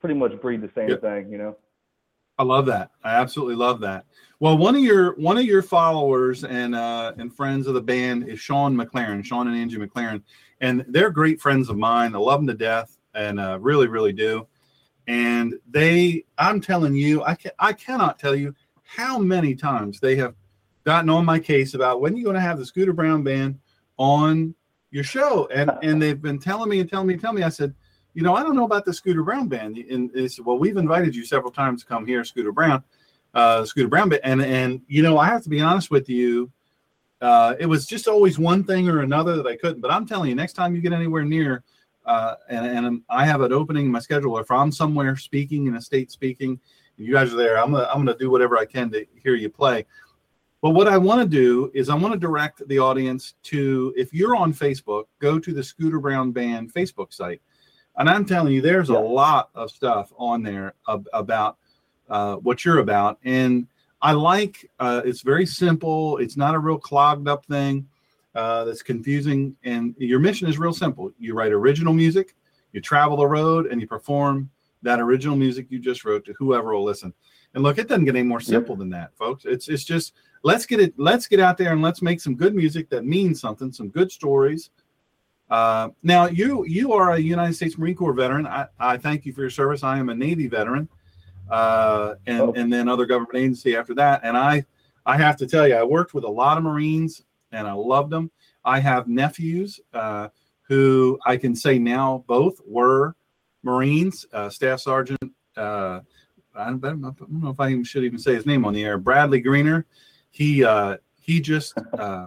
[0.00, 1.00] pretty much breed the same yep.
[1.00, 1.56] thing, you know.
[2.38, 2.92] I love that.
[3.02, 4.04] I absolutely love that.
[4.38, 8.28] Well, one of your one of your followers and uh, and friends of the band
[8.28, 10.22] is Sean McLaren, Sean and Angie McLaren,
[10.60, 12.14] and they're great friends of mine.
[12.14, 14.46] I love them to death, and uh, really, really do.
[15.08, 20.14] And they, I'm telling you, I can I cannot tell you how many times they
[20.16, 20.34] have
[20.88, 23.58] gotten on my case about when you're going to have the Scooter Brown band
[23.98, 24.54] on
[24.90, 27.42] your show, and and they've been telling me and telling me and telling me.
[27.42, 27.74] I said,
[28.14, 30.78] you know, I don't know about the Scooter Brown band, and they said, well, we've
[30.78, 32.82] invited you several times to come here, Scooter Brown,
[33.34, 36.50] uh, Scooter Brown band, and and you know, I have to be honest with you.
[37.20, 39.82] Uh, it was just always one thing or another that I couldn't.
[39.82, 41.64] But I'm telling you, next time you get anywhere near,
[42.06, 45.76] uh, and, and I have an opening in my schedule, if I'm somewhere speaking in
[45.76, 46.58] a state speaking,
[46.96, 49.34] and you guys are there, I'm gonna I'm gonna do whatever I can to hear
[49.34, 49.84] you play.
[50.60, 54.12] But what I want to do is I want to direct the audience to if
[54.12, 57.40] you're on Facebook, go to the Scooter Brown Band Facebook site.
[57.96, 58.96] And I'm telling you, there's yeah.
[58.96, 61.58] a lot of stuff on there ab- about
[62.08, 63.18] uh, what you're about.
[63.24, 63.66] And
[64.02, 66.18] I like uh, it's very simple.
[66.18, 67.88] It's not a real clogged up thing
[68.34, 69.56] uh, that's confusing.
[69.64, 71.12] And your mission is real simple.
[71.18, 72.34] You write original music,
[72.72, 74.50] you travel the road, and you perform
[74.82, 77.12] that original music you just wrote to whoever will listen.
[77.54, 78.78] And look, it doesn't get any more simple yep.
[78.78, 79.44] than that, folks.
[79.44, 82.54] It's it's just let's get it let's get out there and let's make some good
[82.54, 84.70] music that means something, some good stories.
[85.50, 88.46] Uh, now you you are a United States Marine Corps veteran.
[88.46, 89.82] I, I thank you for your service.
[89.82, 90.88] I am a Navy veteran,
[91.50, 92.52] uh, and oh.
[92.54, 94.20] and then other government agency after that.
[94.24, 94.64] And I
[95.06, 98.10] I have to tell you, I worked with a lot of Marines and I loved
[98.10, 98.30] them.
[98.64, 100.28] I have nephews uh,
[100.62, 103.16] who I can say now both were
[103.62, 105.32] Marines, uh, Staff Sergeant.
[106.58, 108.84] I don't, I don't, know if I even should even say his name on the
[108.84, 108.98] air.
[108.98, 109.86] Bradley Greener.
[110.30, 112.26] He uh, he just uh,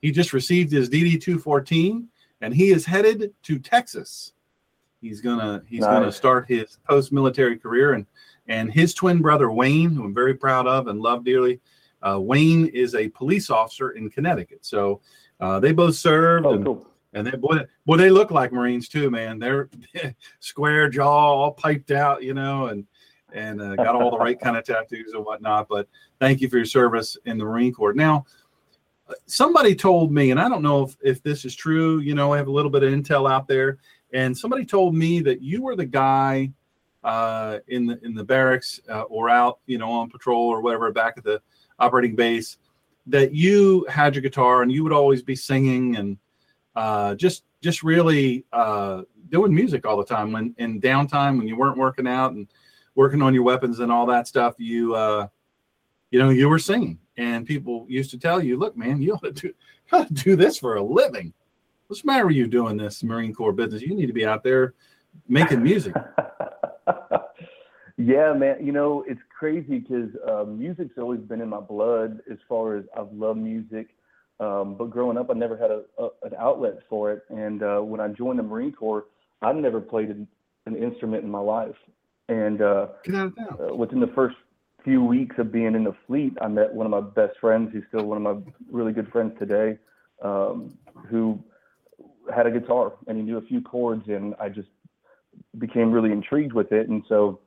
[0.00, 2.08] he just received his DD two fourteen,
[2.40, 4.32] and he is headed to Texas.
[5.00, 5.90] He's gonna he's nice.
[5.90, 8.06] gonna start his post military career, and
[8.48, 11.60] and his twin brother Wayne, who I'm very proud of and love dearly.
[12.02, 15.00] Uh, Wayne is a police officer in Connecticut, so
[15.40, 16.46] uh, they both served.
[16.46, 16.86] Oh, and, cool.
[17.14, 19.38] And they boy, boy, they look like Marines too, man.
[19.38, 19.70] They're
[20.40, 22.86] square jaw, all piped out, you know, and
[23.32, 25.68] and uh, got all the right kind of tattoos and whatnot.
[25.68, 25.88] But
[26.20, 27.94] thank you for your service in the Marine Corps.
[27.94, 28.24] Now,
[29.26, 32.00] somebody told me, and I don't know if, if this is true.
[32.00, 33.78] You know, I have a little bit of intel out there,
[34.12, 36.52] and somebody told me that you were the guy
[37.04, 40.90] uh, in the in the barracks uh, or out, you know, on patrol or whatever,
[40.92, 41.40] back at the
[41.78, 42.58] operating base,
[43.06, 46.18] that you had your guitar and you would always be singing and
[46.76, 51.56] uh, just just really uh, doing music all the time when in downtime when you
[51.56, 52.48] weren't working out and
[52.98, 55.28] working on your weapons and all that stuff you uh,
[56.10, 56.98] you know you were singing.
[57.16, 59.54] And people used to tell you look man you ought to do,
[59.92, 61.32] ought to do this for a living.
[61.86, 63.82] What's the matter with you doing this marine corps business?
[63.82, 64.74] You need to be out there
[65.28, 65.94] making music.
[68.00, 68.64] Yeah man.
[68.64, 72.84] You know it's crazy because uh, music's always been in my blood as far as
[72.96, 73.88] i've loved music
[74.40, 77.24] um, but growing up, I never had a, a, an outlet for it.
[77.28, 79.06] And uh, when I joined the Marine Corps,
[79.42, 80.28] I'd never played an,
[80.66, 81.74] an instrument in my life.
[82.28, 84.36] And uh, uh, within the first
[84.84, 87.84] few weeks of being in the fleet, I met one of my best friends, who's
[87.88, 89.78] still one of my really good friends today,
[90.22, 90.76] um,
[91.08, 91.38] who
[92.34, 94.68] had a guitar and he knew a few chords, and I just
[95.58, 96.88] became really intrigued with it.
[96.88, 97.40] And so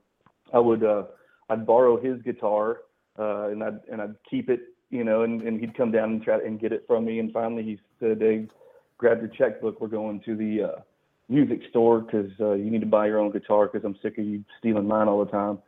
[0.53, 1.03] I would uh,
[1.49, 2.79] I'd borrow his guitar
[3.19, 6.21] uh, and I'd and I'd keep it you know, and, and he'd come down and
[6.21, 7.19] try and get it from me.
[7.19, 8.47] And finally, he said, "Hey,
[8.97, 9.81] grab your checkbook.
[9.81, 10.81] We're going to the uh,
[11.31, 14.25] music store because uh, you need to buy your own guitar because I'm sick of
[14.25, 15.59] you stealing mine all the time."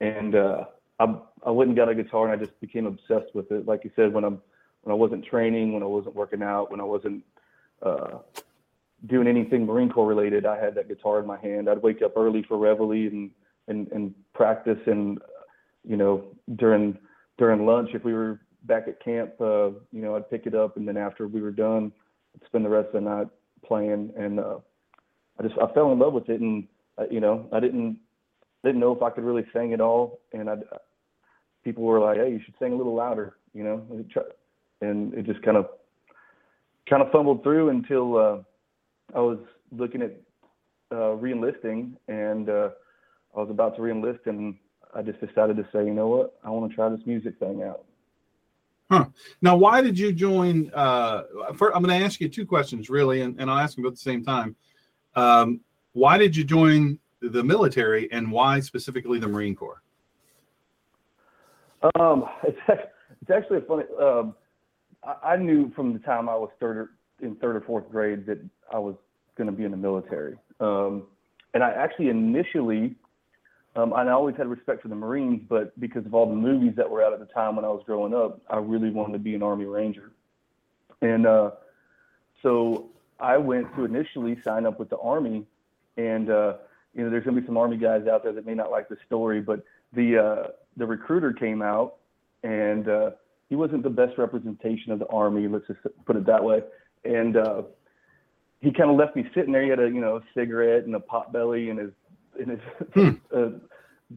[0.00, 0.64] And uh,
[1.00, 3.66] I I went and got a guitar, and I just became obsessed with it.
[3.66, 4.40] Like you said, when I'm
[4.82, 7.24] when I wasn't training, when I wasn't working out, when I wasn't
[7.82, 8.18] uh,
[9.06, 11.68] doing anything Marine Corps related, I had that guitar in my hand.
[11.68, 13.30] I'd wake up early for reveille and
[13.68, 15.18] and and practice, and
[15.84, 16.24] you know
[16.56, 16.98] during
[17.38, 20.76] during lunch if we were back at camp, uh, you know, I'd pick it up,
[20.76, 21.92] and then after we were done,
[22.34, 23.28] I'd spend the rest of the night
[23.64, 24.12] playing.
[24.16, 24.58] And uh,
[25.38, 26.66] I just I fell in love with it, and
[26.98, 27.98] uh, you know, I didn't
[28.64, 30.56] didn't know if I could really sing at all, and I
[31.64, 33.86] people were like, "Hey, you should sing a little louder," you know,
[34.80, 35.68] and it just kind of
[36.88, 38.38] kind of fumbled through until uh,
[39.14, 39.38] I was
[39.72, 40.12] looking at
[40.92, 42.70] uh, reenlisting, and uh,
[43.36, 44.56] I was about to reenlist, and
[44.94, 47.62] I just decided to say, you know what, I want to try this music thing
[47.62, 47.84] out.
[48.90, 49.06] Huh.
[49.42, 50.70] Now, why did you join?
[50.72, 51.24] Uh,
[51.56, 53.92] for, I'm going to ask you two questions, really, and, and I'll ask them at
[53.92, 54.54] the same time.
[55.16, 55.60] Um,
[55.92, 59.82] why did you join the military, and why specifically the Marine Corps?
[61.98, 62.58] Um, it's,
[63.32, 63.84] actually a funny.
[64.00, 64.34] Um,
[65.22, 66.90] I, knew from the time I was third
[67.22, 68.38] in third or fourth grade that
[68.72, 68.94] I was
[69.36, 71.04] going to be in the military, um,
[71.54, 72.96] and I actually initially
[73.76, 76.88] um, I always had respect for the Marines, but because of all the movies that
[76.88, 79.34] were out at the time when I was growing up, I really wanted to be
[79.34, 80.12] an Army Ranger.
[81.02, 81.50] And uh,
[82.42, 85.44] so I went to initially sign up with the Army,
[85.96, 86.54] and uh,
[86.94, 88.96] you know, there's gonna be some Army guys out there that may not like the
[89.06, 91.96] story, but the uh, the recruiter came out
[92.42, 93.10] and uh,
[93.48, 95.48] he wasn't the best representation of the army.
[95.48, 96.62] Let's just put it that way.
[97.04, 97.62] And uh,
[98.60, 99.62] he kind of left me sitting there.
[99.62, 101.90] He had a you know a cigarette and a pot belly, and his
[102.40, 102.60] and his
[102.94, 103.10] Hmm.
[103.34, 103.48] uh,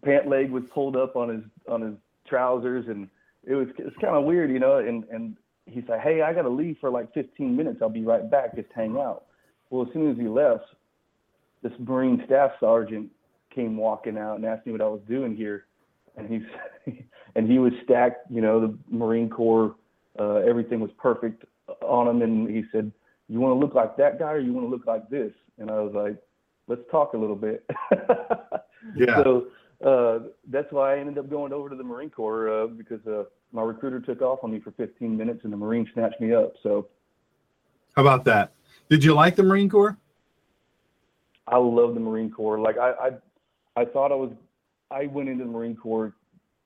[0.03, 1.95] pant leg was pulled up on his on his
[2.27, 3.09] trousers, and
[3.45, 4.77] it was it's kind of weird, you know.
[4.77, 5.35] And and
[5.71, 7.79] he said, "Hey, I got to leave for like 15 minutes.
[7.81, 8.55] I'll be right back.
[8.55, 9.25] Just hang out."
[9.69, 10.65] Well, as soon as he left,
[11.61, 13.09] this Marine staff sergeant
[13.53, 15.65] came walking out and asked me what I was doing here,
[16.17, 16.95] and he's
[17.35, 18.29] and he was stacked.
[18.31, 19.75] You know, the Marine Corps,
[20.19, 21.45] uh, everything was perfect
[21.81, 22.91] on him, and he said,
[23.27, 25.69] "You want to look like that guy, or you want to look like this?" And
[25.69, 26.17] I was like,
[26.67, 27.65] "Let's talk a little bit."
[28.95, 29.23] Yeah.
[29.23, 29.47] So
[29.85, 33.23] uh, that's why I ended up going over to the Marine Corps uh, because uh,
[33.51, 36.53] my recruiter took off on me for 15 minutes, and the Marine snatched me up.
[36.63, 36.87] So
[37.95, 38.51] How about that?
[38.89, 39.97] Did you like the Marine Corps?
[41.47, 42.59] I love the Marine Corps.
[42.59, 44.31] Like I, I, I thought I was,
[44.91, 46.13] I went into the Marine Corps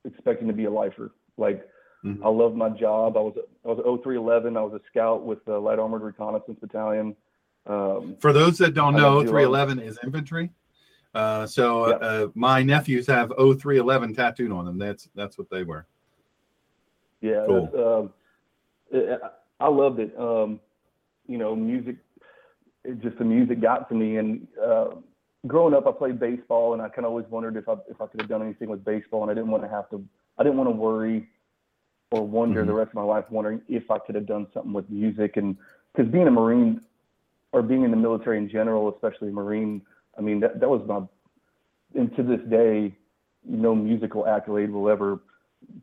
[0.05, 1.11] expecting to be a lifer.
[1.37, 1.67] Like
[2.03, 2.19] Mhm.
[2.21, 3.15] I loved my job.
[3.15, 4.57] I was, I was 0311.
[4.57, 7.15] I was a scout with the Light Armored Reconnaissance Battalion.
[7.65, 10.49] Um, For those that don't know, 311 is infantry.
[11.13, 11.95] Uh, so Yeah.
[11.95, 14.77] uh, my nephews have 0311 tattooed on them.
[14.77, 15.85] That's that's what they were.
[17.21, 17.69] yeah, Cool.
[18.01, 18.13] um,
[18.91, 19.21] it,
[19.59, 20.17] I loved it.
[20.19, 20.59] Um,
[21.27, 21.95] you know, music,
[22.83, 24.17] it just the music got to me.
[24.17, 24.95] And uh,
[25.47, 28.07] growing up, I played baseball, and I kind of always wondered if I if I
[28.07, 30.03] could have done anything with baseball, and I didn't want to have to.
[30.37, 31.29] I didn't want to worry
[32.11, 32.67] or wonder Mhm.
[32.67, 35.55] the rest of my life wondering if I could have done something with music, and
[35.95, 36.81] because being a Marine
[37.53, 39.81] or being in the military in general, especially Marine,
[40.17, 41.01] I mean that that was my.
[41.95, 42.95] And to this day,
[43.45, 45.21] no musical accolade will ever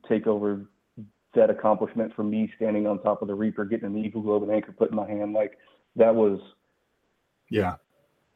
[0.09, 0.66] take over
[1.35, 4.51] that accomplishment for me standing on top of the Reaper, getting an Eagle Globe and
[4.51, 5.33] anchor put in my hand.
[5.33, 5.59] Like
[5.97, 6.40] that was
[7.49, 7.77] Yeah.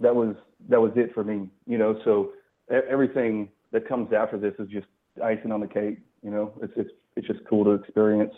[0.00, 0.37] that was
[0.68, 2.00] that was it for me, you know.
[2.04, 2.33] So
[2.70, 4.87] everything that comes after this is just
[5.22, 6.52] icing on the cake, you know.
[6.62, 8.35] It's it's it's just cool to experience.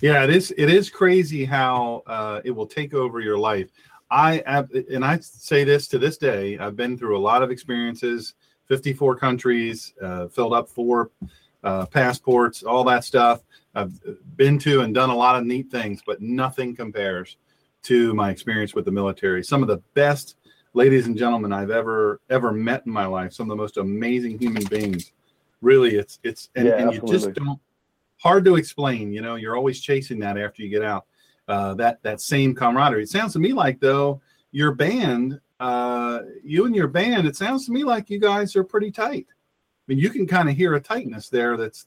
[0.00, 0.52] Yeah, it is.
[0.56, 3.70] It is crazy how uh, it will take over your life.
[4.10, 6.58] I have, and I say this to this day.
[6.58, 8.34] I've been through a lot of experiences,
[8.66, 11.10] 54 countries, uh, filled up four
[11.62, 13.42] uh, passports, all that stuff.
[13.74, 13.92] I've
[14.36, 17.36] been to and done a lot of neat things, but nothing compares
[17.84, 19.42] to my experience with the military.
[19.42, 20.36] Some of the best
[20.74, 23.32] ladies and gentlemen I've ever ever met in my life.
[23.32, 25.12] Some of the most amazing human beings.
[25.60, 27.60] Really, it's it's and, Yeah, and you just don't
[28.18, 29.12] hard to explain.
[29.12, 31.06] You know, you're always chasing that after you get out.
[31.46, 33.02] Uh, that that same camaraderie.
[33.02, 37.26] It sounds to me like though your band, uh, you and your band.
[37.26, 39.26] It sounds to me like you guys are pretty tight.
[39.28, 41.56] I mean, you can kind of hear a tightness there.
[41.56, 41.86] That's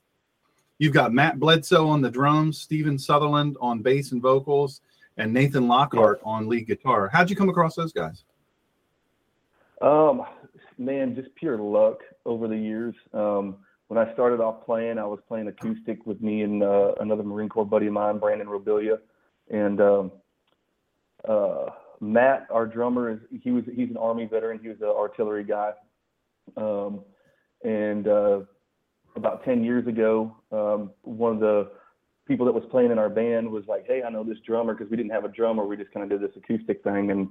[0.77, 4.81] you've got Matt Bledsoe on the drums, Stephen Sutherland on bass and vocals,
[5.17, 7.09] and Nathan Lockhart on lead guitar.
[7.11, 8.23] How'd you come across those guys?
[9.81, 10.23] Um,
[10.77, 12.95] man, just pure luck over the years.
[13.13, 17.23] Um, when I started off playing, I was playing acoustic with me and uh, another
[17.23, 18.99] Marine Corps buddy of mine, Brandon Robilia,
[19.49, 20.11] and um,
[21.27, 21.65] uh,
[21.99, 24.59] Matt, our drummer, is he was he's an Army veteran.
[24.61, 25.71] He was an artillery guy,
[26.55, 27.01] um,
[27.63, 28.39] and uh,
[29.15, 31.71] about ten years ago, um, one of the
[32.27, 34.91] people that was playing in our band was like, "Hey, I know this drummer because
[34.91, 35.65] we didn't have a drummer.
[35.65, 37.29] We just kind of did this acoustic thing." And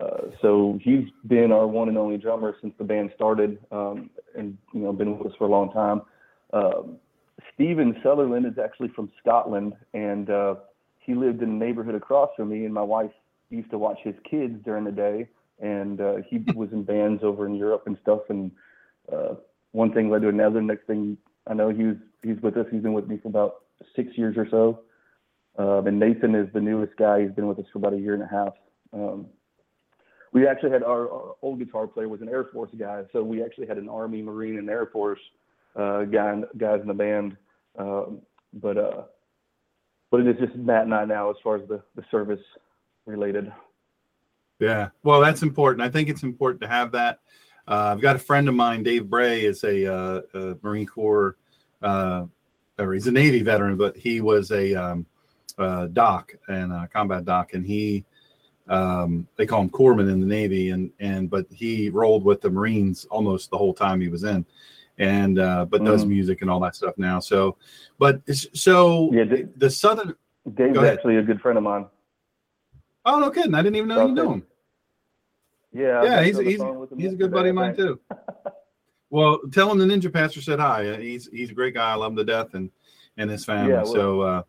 [0.00, 4.56] uh, so he's been our one and only drummer since the band started, um, and
[4.72, 6.02] you know, been with us for a long time.
[6.52, 6.96] Um,
[7.54, 10.54] Steven Sutherland is actually from Scotland, and uh,
[11.10, 12.64] he lived in the neighborhood across from me.
[12.64, 13.10] And my wife
[13.48, 17.46] used to watch his kids during the day, and uh, he was in bands over
[17.46, 18.20] in Europe and stuff.
[18.28, 18.52] And
[19.12, 19.34] uh,
[19.72, 20.62] one thing led to another.
[20.62, 22.66] Next thing I know, he was he's with us.
[22.70, 23.62] He's been with me for about
[23.96, 24.82] six years or so.
[25.58, 27.22] Um, and Nathan is the newest guy.
[27.22, 28.52] He's been with us for about a year and a half.
[28.92, 29.26] Um,
[30.32, 33.42] we actually had our, our old guitar player was an Air Force guy, so we
[33.42, 35.18] actually had an Army, Marine, and Air Force
[35.74, 37.36] uh, guy guys in the band.
[37.76, 38.20] Um,
[38.52, 39.02] but uh,
[40.10, 42.40] but it is just Matt and I now as far as the, the service
[43.06, 43.52] related.
[44.58, 45.82] Yeah, well, that's important.
[45.82, 47.20] I think it's important to have that.
[47.66, 51.36] Uh, I've got a friend of mine, Dave Bray, is a, uh, a Marine Corps,
[51.82, 52.26] uh,
[52.78, 55.06] or he's a Navy veteran, but he was a um,
[55.92, 58.04] doc and a combat doc, and he
[58.68, 62.50] um, they call him corpsman in the Navy, and and but he rolled with the
[62.50, 64.46] Marines almost the whole time he was in,
[65.00, 66.08] and uh, but does Mm.
[66.08, 67.18] music and all that stuff now.
[67.18, 67.56] So,
[67.98, 68.20] but
[68.54, 69.24] so Yeah,
[69.56, 70.14] the Southern.
[70.54, 71.86] Dave's actually a good friend of mine.
[73.04, 73.54] Oh no, kidding!
[73.54, 74.46] I didn't even know you knew him.
[75.72, 77.98] Yeah, Yeah, he's he's, phone with him he's a good buddy of mine too.
[79.12, 80.88] Well, tell him the Ninja Pastor said hi.
[80.90, 81.90] Uh, He's he's a great guy.
[81.90, 82.70] I love him to death, and
[83.16, 83.72] and his family.
[83.72, 84.42] Yeah, well- so, uh,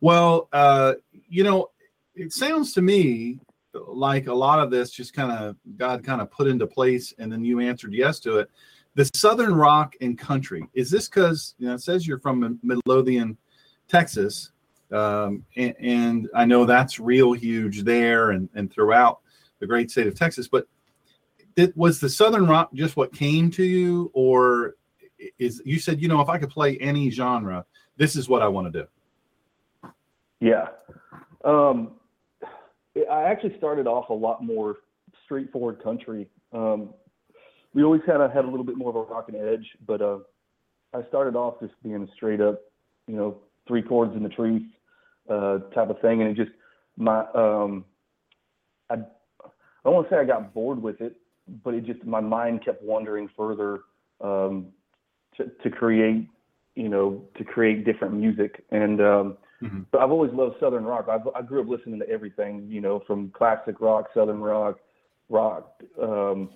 [0.00, 0.94] well, uh,
[1.28, 1.70] you know,
[2.16, 3.38] it sounds to me
[3.86, 7.30] like a lot of this just kind of God kind of put into place, and
[7.30, 8.50] then you answered yes to it.
[8.98, 10.68] The Southern rock and country.
[10.74, 13.38] Is this because you know it says you're from Midlothian,
[13.86, 14.50] Texas,
[14.90, 19.20] um, and, and, I know that's real huge there and, and throughout
[19.60, 20.48] the great state of Texas.
[20.48, 20.66] But
[21.54, 24.74] it, was the Southern rock just what came to you, or
[25.38, 27.64] is you said you know if I could play any genre,
[27.98, 29.90] this is what I want to do?
[30.40, 30.66] Yeah,
[31.44, 31.92] um,
[33.08, 34.78] I actually started off a lot more
[35.24, 36.28] straightforward country.
[36.52, 36.94] Um,
[37.78, 40.02] we always had a had a little bit more of a rock and edge, but
[40.02, 40.18] uh,
[40.92, 42.60] I started off just being a straight up,
[43.06, 44.62] you know, three chords in the truth
[45.30, 46.50] uh, type of thing, and it just
[46.96, 47.84] my um,
[48.90, 51.14] I I don't want to say I got bored with it,
[51.62, 53.82] but it just my mind kept wandering further
[54.20, 54.72] um,
[55.36, 56.28] to to create,
[56.74, 59.82] you know, to create different music, and um, mm-hmm.
[59.92, 61.06] but I've always loved southern rock.
[61.08, 64.78] I've, I grew up listening to everything, you know, from classic rock, southern rock,
[65.28, 65.80] rock.
[66.02, 66.50] Um,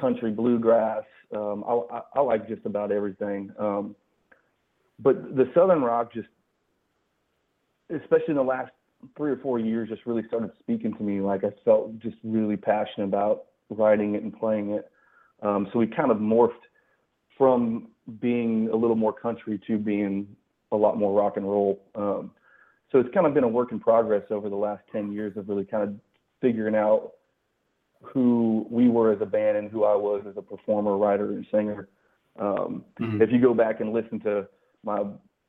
[0.00, 1.04] country bluegrass.
[1.34, 3.50] Um, I, I, I, like just about everything.
[3.58, 3.96] Um,
[4.98, 6.28] but the Southern rock just,
[7.90, 8.70] especially in the last
[9.16, 11.20] three or four years, just really started speaking to me.
[11.20, 14.90] Like I felt just really passionate about writing it and playing it.
[15.42, 16.52] Um, so we kind of morphed
[17.36, 17.88] from
[18.20, 20.28] being a little more country to being
[20.70, 21.82] a lot more rock and roll.
[21.94, 22.30] Um,
[22.90, 25.48] so it's kind of been a work in progress over the last 10 years of
[25.48, 25.94] really kind of
[26.40, 27.12] figuring out
[28.02, 31.46] who we were as a band and who I was as a performer, writer, and
[31.50, 31.88] singer.
[32.38, 33.22] Um, mm-hmm.
[33.22, 34.46] If you go back and listen to
[34.84, 35.02] my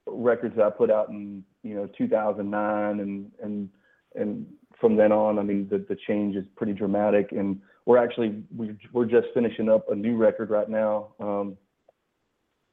[0.05, 3.69] records that I put out in you know 2009 and and
[4.15, 4.45] and
[4.79, 7.31] from then on, I mean the the change is pretty dramatic.
[7.31, 11.57] And we're actually we we're just finishing up a new record right now um,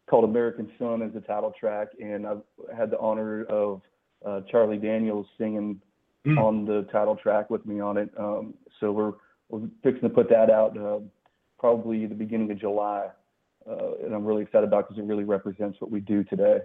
[0.09, 2.43] called American Sun as the title track, and I've
[2.77, 3.81] had the honor of
[4.27, 5.81] uh, Charlie Daniels singing
[6.27, 6.39] mm.
[6.39, 8.11] on the title track with me on it.
[8.19, 9.13] Um, so we're
[9.51, 11.01] we're fixing to put that out uh,
[11.59, 13.09] probably the beginning of July,
[13.69, 16.61] uh, and I'm really excited about because it really represents what we do today.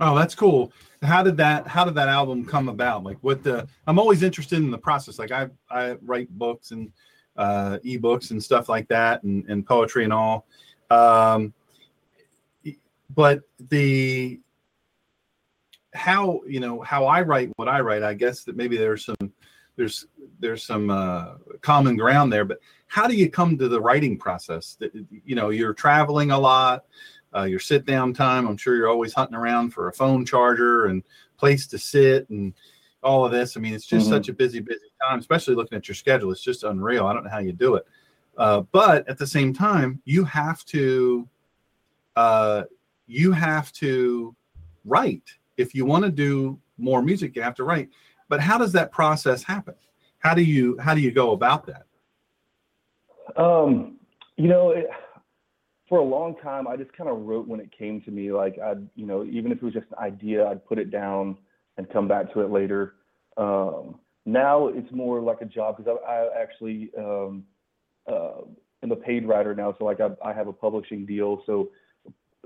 [0.00, 0.72] Oh, that's cool.
[1.02, 3.04] How did that How did that album come about?
[3.04, 3.68] Like, what the?
[3.86, 5.18] I'm always interested in the process.
[5.18, 6.92] Like, I I write books and
[7.36, 10.46] uh, ebooks and stuff like that, and, and poetry and all.
[10.90, 11.54] Um,
[13.14, 14.40] but the
[15.94, 19.32] how you know how I write what I write, I guess that maybe there's some
[19.82, 20.06] there's
[20.38, 22.44] there's some uh, common ground there.
[22.44, 24.78] But how do you come to the writing process?
[25.24, 26.84] You know you're traveling a lot,
[27.34, 28.46] uh, your sit down time.
[28.46, 31.02] I'm sure you're always hunting around for a phone charger and
[31.36, 32.54] place to sit and
[33.02, 33.56] all of this.
[33.56, 34.14] I mean, it's just mm-hmm.
[34.14, 36.30] such a busy, busy time, especially looking at your schedule.
[36.30, 37.06] It's just unreal.
[37.06, 37.84] I don't know how you do it.
[38.38, 41.28] Uh, but at the same time, you have to
[42.14, 42.62] uh,
[43.08, 44.36] you have to
[44.84, 47.34] write if you want to do more music.
[47.34, 47.88] You have to write.
[48.32, 49.74] But how does that process happen?
[50.20, 51.84] How do you how do you go about that?
[53.36, 53.98] Um,
[54.38, 54.86] you know, it,
[55.86, 58.32] for a long time, I just kind of wrote when it came to me.
[58.32, 61.36] Like I'd, you know, even if it was just an idea, I'd put it down
[61.76, 62.94] and come back to it later.
[63.36, 67.44] Um, now it's more like a job because I, I, actually um,
[68.10, 68.46] uh,
[68.82, 69.76] am a paid writer now.
[69.78, 71.42] So like I, I have a publishing deal.
[71.44, 71.68] So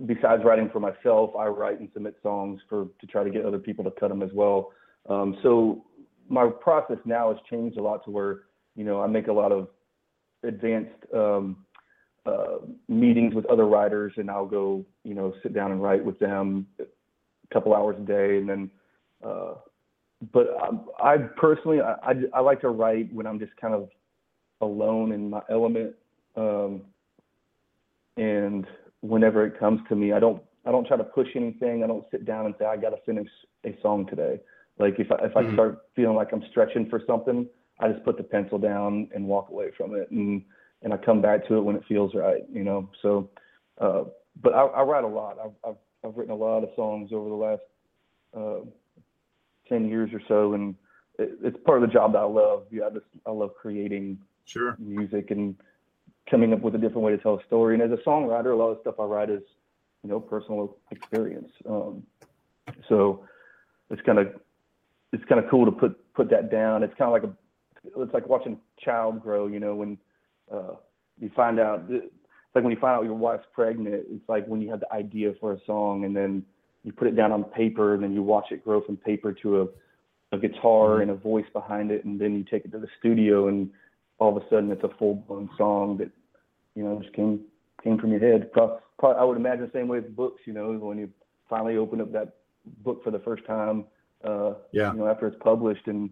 [0.05, 3.61] besides writing for myself, I write and submit songs for to try to get other
[3.61, 4.73] people to cut them as well.
[5.09, 5.85] Um, so
[6.29, 8.41] my process now has changed a lot to where,
[8.75, 9.69] you know, I make a lot of
[10.43, 11.65] advanced um,
[12.25, 16.19] uh, meetings with other writers and I'll go, you know, sit down and write with
[16.19, 18.39] them a couple hours a day.
[18.39, 18.71] And then,
[19.25, 19.55] uh,
[20.33, 20.49] but
[21.01, 23.89] I, I personally, I, I, I, like to write when I'm just kind of
[24.61, 25.95] alone in my element.
[26.37, 26.83] Um,
[28.17, 28.67] and
[29.03, 31.85] whenever it comes to me, I don't, I don't try to push anything.
[31.85, 33.29] I don't sit down and say, I got to finish
[33.65, 34.41] a song today.
[34.79, 35.51] Like if I, if mm-hmm.
[35.51, 37.47] I start feeling like I'm stretching for something,
[37.81, 40.43] I just put the pencil down and walk away from it, and
[40.83, 42.89] and I come back to it when it feels right, you know.
[43.03, 43.31] So,
[43.81, 44.05] uh,
[44.43, 45.39] but I, I write a lot.
[45.43, 47.63] I've, I've I've written a lot of songs over the last
[48.37, 48.65] uh,
[49.69, 50.75] ten years or so, and
[51.19, 52.65] it, it's part of the job that I love.
[52.71, 55.57] Yeah, I just I love creating sure music and
[56.31, 57.75] coming up with a different way to tell a story.
[57.75, 59.43] And as a songwriter, a lot of stuff I write is
[60.03, 61.51] you know personal experience.
[61.69, 62.03] Um,
[62.89, 63.25] so
[63.91, 64.29] it's kind of
[65.13, 66.83] it's kind of cool to put put that down.
[66.83, 69.47] It's kind of like a it's like watching a child grow.
[69.47, 69.99] You know, when
[70.53, 70.75] uh,
[71.21, 72.07] you find out it's
[72.55, 74.05] like when you find out your wife's pregnant.
[74.11, 76.45] It's like when you have the idea for a song and then
[76.85, 79.63] you put it down on paper and then you watch it grow from paper to
[79.63, 79.67] a
[80.33, 81.03] a guitar mm-hmm.
[81.03, 83.71] and a voice behind it, and then you take it to the studio and
[84.19, 86.11] all of a sudden it's a full blown song that
[86.75, 87.41] you know just came
[87.83, 88.53] came from your head.
[88.53, 90.43] Probably, I would imagine the same way with books.
[90.47, 91.11] You know, when you
[91.49, 92.37] finally open up that
[92.79, 93.85] book for the first time
[94.25, 94.93] uh, yeah.
[94.93, 96.11] You know, after it's published, and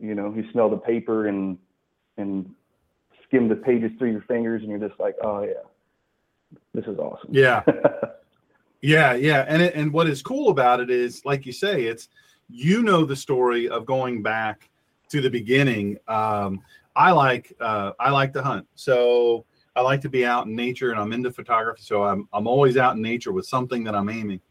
[0.00, 1.58] you know, you smell the paper and
[2.16, 2.54] and
[3.24, 7.30] skim the pages through your fingers, and you're just like, oh yeah, this is awesome.
[7.32, 7.62] Yeah.
[8.84, 12.10] Yeah, yeah, and it, and what is cool about it is, like you say, it's
[12.50, 14.68] you know the story of going back
[15.08, 15.96] to the beginning.
[16.06, 16.60] Um,
[16.94, 20.90] I like uh, I like to hunt, so I like to be out in nature,
[20.90, 24.10] and I'm into photography, so I'm I'm always out in nature with something that I'm
[24.10, 24.42] aiming,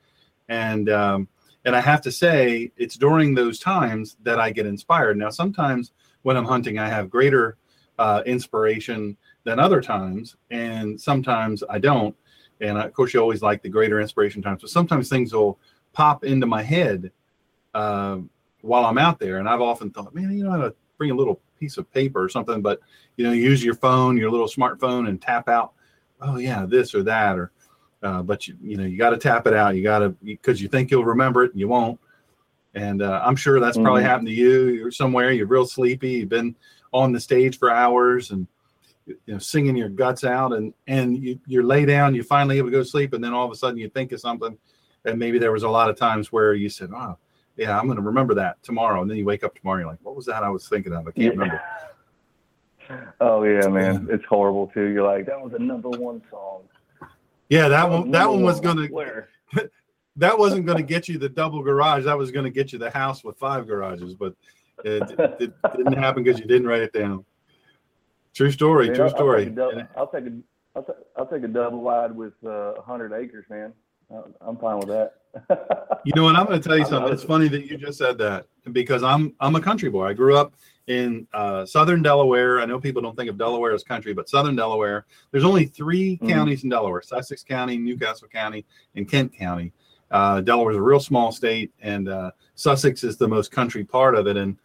[0.50, 1.28] and um,
[1.66, 5.18] and I have to say, it's during those times that I get inspired.
[5.18, 5.92] Now, sometimes
[6.24, 7.58] when I'm hunting, I have greater
[7.98, 12.16] uh, inspiration than other times, and sometimes I don't
[12.64, 15.60] and of course you always like the greater inspiration times but sometimes things will
[15.92, 17.12] pop into my head
[17.74, 18.18] uh,
[18.62, 21.16] while i'm out there and i've often thought man you know how to bring a
[21.16, 22.80] little piece of paper or something but
[23.18, 25.74] you know use your phone your little smartphone and tap out
[26.22, 27.52] oh yeah this or that or
[28.04, 29.76] uh, but you you know you got to tap it out.
[29.76, 32.00] You got to because you think you'll remember it and you won't.
[32.76, 34.08] And uh, i'm sure that's probably Mhm.
[34.08, 34.70] happened to you.
[34.70, 36.56] You're somewhere you're real sleepy you've been
[36.92, 38.48] on the stage for hours and
[39.06, 42.68] you know singing your guts out and and you, you're lay down you're finally able
[42.70, 44.58] to go to sleep and then all of a sudden you think of something
[45.06, 47.18] and maybe there was a lot of times where you said oh
[47.58, 49.02] yeah i'm going to remember that tomorrow.
[49.02, 51.08] And then you wake up tomorrow you're like what was that i was thinking of?
[51.08, 51.62] I can't remember.
[53.22, 54.86] Oh yeah, man, it's horrible too.
[54.88, 56.64] You're like, that was the number one song.
[57.50, 59.30] Yeah that one that one was going to Where?
[60.18, 62.80] that wasn't going to get you the double garage that was going to get you
[62.80, 64.36] the house with five garages but
[64.84, 65.04] it,
[65.40, 67.26] it didn't happen because you didn't write it down
[68.34, 70.32] true story Man, true I'll- I'll story take a I'll take a,
[70.76, 73.74] I'll, ta- I'll take a double wide with uh, 100 acres, man.
[74.42, 75.14] I'm fine with that.
[76.06, 76.36] You know, what?
[76.36, 77.14] I'm going to tell you something.
[77.14, 80.08] It's funny that you just said that because I'm I'm a country boy.
[80.08, 80.54] I grew up
[80.88, 82.60] in uh, southern Delaware.
[82.60, 85.06] I know people don't think of Delaware as country, but southern Delaware.
[85.32, 86.30] There's only 3 Mhm.
[86.30, 88.66] counties in Delaware: Sussex County, New Castle County,
[88.96, 89.72] and Kent County.
[90.12, 94.28] Uh, is a real small state, and uh, Sussex is the most country part of
[94.28, 94.38] it.
[94.38, 94.58] And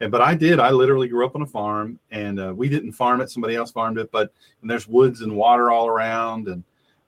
[0.00, 0.58] and but I did.
[0.60, 3.30] I literally grew up on a farm, and uh, we didn't farm it.
[3.30, 4.10] Somebody else farmed it.
[4.10, 6.48] But and there's woods and water all around.
[6.48, 6.64] And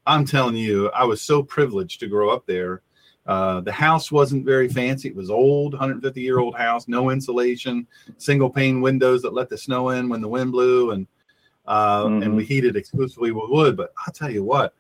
[0.07, 2.83] I'm telling you, I was so privileged to grow up there.
[3.27, 5.09] Uh, the house wasn't very fancy.
[5.09, 7.87] It was old, 150 year old house, no insulation,
[8.19, 11.07] single pane windows that let the snow in when the wind blew, and
[11.67, 12.37] uh, and Mhm.
[12.37, 13.77] we heated exclusively with wood.
[13.77, 14.73] But I'll tell you what,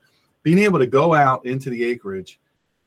[0.45, 2.39] being able to go out into the acreage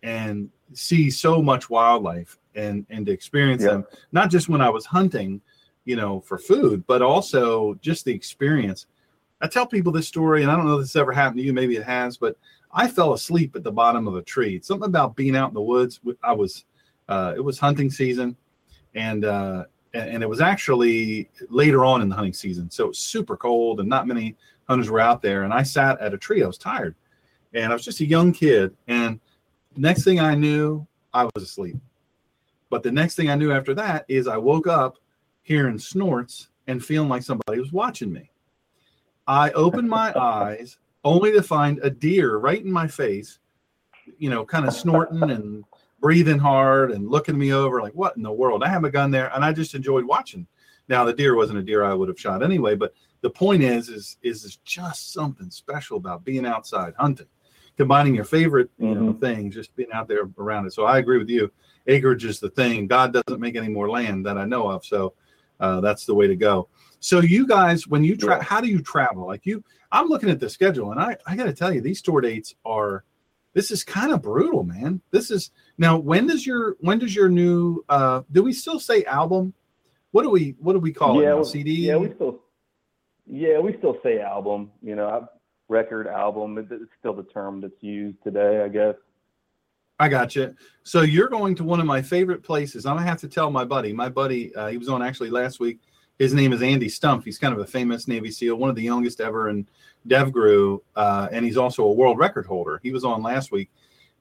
[0.03, 3.72] and see so much wildlife and and to experience Yeah.
[3.72, 5.41] them, not just when I was hunting,
[5.84, 8.86] you know, for food, but also just the experience.
[9.41, 11.51] I tell people this story, and I don't know if this ever happened to you.
[11.51, 12.38] Maybe it has, but
[12.72, 14.61] I fell asleep at the bottom of a tree.
[14.61, 15.99] Something about being out in the woods.
[16.24, 16.65] I was,
[17.07, 18.36] uh, it was hunting season,
[18.93, 22.89] and uh, and and it was actually later on in the hunting season, so it
[22.89, 24.36] was super cold, and not many
[24.67, 25.43] hunters were out there.
[25.43, 26.43] And I sat at a tree.
[26.43, 26.95] I was tired,
[27.53, 28.76] and I was just a young kid.
[28.88, 29.20] And
[29.76, 31.78] next thing I knew, I was asleep.
[32.70, 34.97] But the next thing I knew after that is I woke up
[35.41, 38.30] hearing snorts and feeling like somebody was watching me.
[39.26, 43.39] I opened my eyes only to find a deer right in my face,
[44.18, 45.64] you know, kind of snorting and
[46.00, 48.64] breathing hard and looking me over like, what in the world?
[48.64, 50.47] I have a gun there and I just enjoyed watching.
[50.88, 53.89] Now the deer wasn't a deer I would have shot anyway, but the point is,
[53.89, 57.28] is, is there's just something special about being outside hunting,
[57.78, 60.74] combining your favorite you know, things, just being out there around it.
[60.74, 61.52] So I agree with you.
[61.88, 62.88] Acreage is the thing.
[62.88, 64.86] God doesn't make any more land that I know of.
[64.86, 65.14] So
[65.60, 66.70] uh, that's the way to go.
[67.00, 69.26] So you guys, when you travel, how do you travel?
[69.28, 72.02] Like you, I'm looking at the schedule, and I I got to tell you, these
[72.02, 73.04] tour dates are.
[73.54, 75.02] This is kind of brutal, man.
[75.12, 75.97] This is now.
[75.97, 77.84] When does your when does your new?
[77.89, 79.54] uh Do we still say album?
[80.12, 81.24] What do we what do we call it?
[81.24, 81.38] yeah, Now?
[81.39, 81.72] we- CD.
[81.88, 82.39] Yeah, we still,
[83.26, 84.72] yeah, we still say album.
[84.84, 85.26] You know, I-
[85.68, 86.58] record album.
[86.60, 88.95] It's still the term that's used today, I guess.
[90.00, 90.56] I got you.
[90.84, 92.86] So you're going to one of my favorite places.
[92.86, 93.93] I'm gonna have to tell my buddy.
[93.93, 95.80] My buddy, uh, he was on actually last week.
[96.20, 97.24] His name is Andy Stumpf.
[97.24, 99.65] He's kind of a famous Navy SEAL, one of the youngest ever in
[100.07, 102.82] DevGru, uh, and he's also a world record holder.
[102.84, 103.72] He was on last week,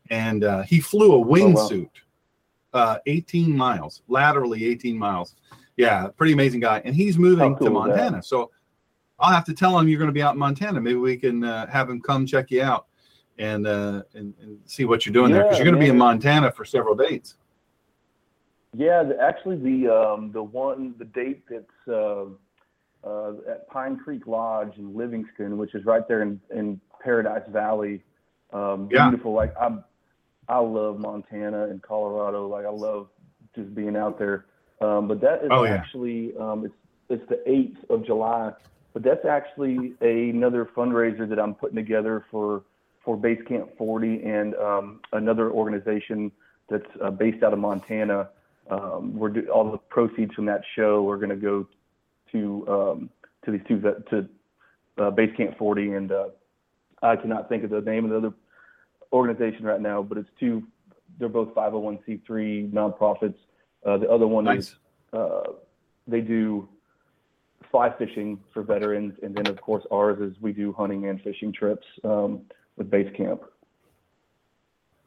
[0.08, 1.36] and uh, he flew a wow.
[1.36, 1.90] wingsuit,
[2.72, 5.34] uh, 18 miles, laterally 18 miles.
[5.76, 6.80] Yeah, pretty amazing guy.
[6.84, 7.72] And he's moving cool to that?
[7.72, 8.22] Montana.
[8.22, 8.52] So
[9.18, 10.80] I'll have to tell him you're going to be out in Montana.
[10.80, 12.86] Maybe we can uh, have him come check you out
[13.38, 15.98] and uh, and, and see what you're doing there because you're going to be in.
[15.98, 17.36] Montana for several dates.
[18.78, 22.26] Yeah, the, actually, the um, the one the date that's uh,
[23.04, 28.04] uh, at Pine Creek Lodge in Livingston, which is right there in, in Paradise Valley.
[28.52, 29.08] Um, Yeah.
[29.08, 29.32] Beautiful.
[29.32, 29.82] Like I'm,
[30.48, 32.46] I love Montana and Colorado.
[32.46, 33.08] Like I love
[33.56, 34.46] just being out there.
[34.80, 35.74] Um, but that is Oh, yeah.
[35.74, 36.74] actually um, it's
[37.08, 38.52] it's the eighth of July.
[38.94, 42.62] But that's actually a, another fundraiser that I'm putting together for
[43.04, 46.30] for Base Camp 40 and um, another organization
[46.70, 48.28] that's uh, based out of Montana.
[48.70, 51.66] Um, we're do, all the proceeds from that show are going to go
[52.32, 53.10] to um,
[53.44, 54.28] to these two vet, to
[54.98, 56.28] uh, Base Camp 40 and uh,
[57.02, 58.34] I cannot think of the name of the other
[59.12, 60.64] organization right now, but it's two.
[61.18, 63.36] They're both 501c3 nonprofits.
[63.84, 64.68] Uh, the other one Nice.
[64.68, 64.76] is
[65.12, 65.42] uh,
[66.06, 66.68] they do
[67.70, 71.52] fly fishing for veterans, and then of course ours is we do hunting and fishing
[71.52, 72.42] trips um,
[72.76, 73.42] with base camp.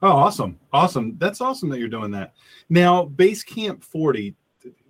[0.04, 0.60] Oh, awesome.
[0.74, 1.16] Awesome.
[1.20, 2.34] That's awesome that you're doing that.
[2.70, 4.36] Now, Base Camp 40,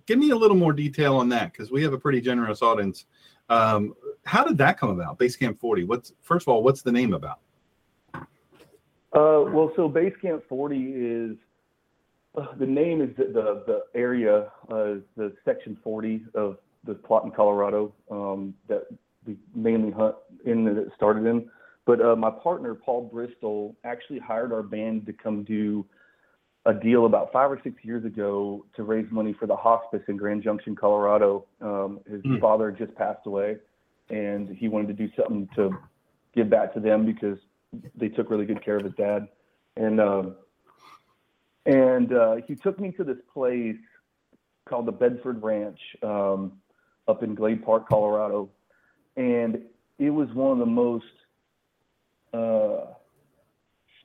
[0.06, 3.04] give me a little more detail on that because we have a pretty generous audience.
[3.50, 3.94] Um,
[4.24, 5.18] how did that come about?
[5.18, 5.84] Base Camp 40.
[5.84, 7.40] What's first of all, what's the name about?
[8.14, 11.36] Uh, well, so Base Camp 40 is
[12.34, 17.24] uh, the name is the the, the area, uh, the section 40 of the plot
[17.24, 18.86] in Colorado um, that
[19.26, 21.50] we mainly hunt in that it started in.
[21.84, 25.84] But uh, my partner Paul Bristol actually hired our band to come do
[26.64, 30.16] a deal about five or six years ago to raise money for the hospice in
[30.16, 31.44] Grand Junction, Colorado.
[31.60, 32.38] Um, his Hmm.
[32.38, 33.56] father had just passed away,
[34.10, 35.76] and he wanted to do something to
[36.34, 37.38] give back to them because
[37.96, 39.28] they took really good care of his dad.
[39.76, 40.36] And um,
[41.66, 43.76] and uh, he took me to this place
[44.68, 46.60] called the Bedford Ranch um,
[47.08, 48.50] up in Glade Park, Colorado,
[49.16, 49.62] and
[49.98, 51.04] it was one of the most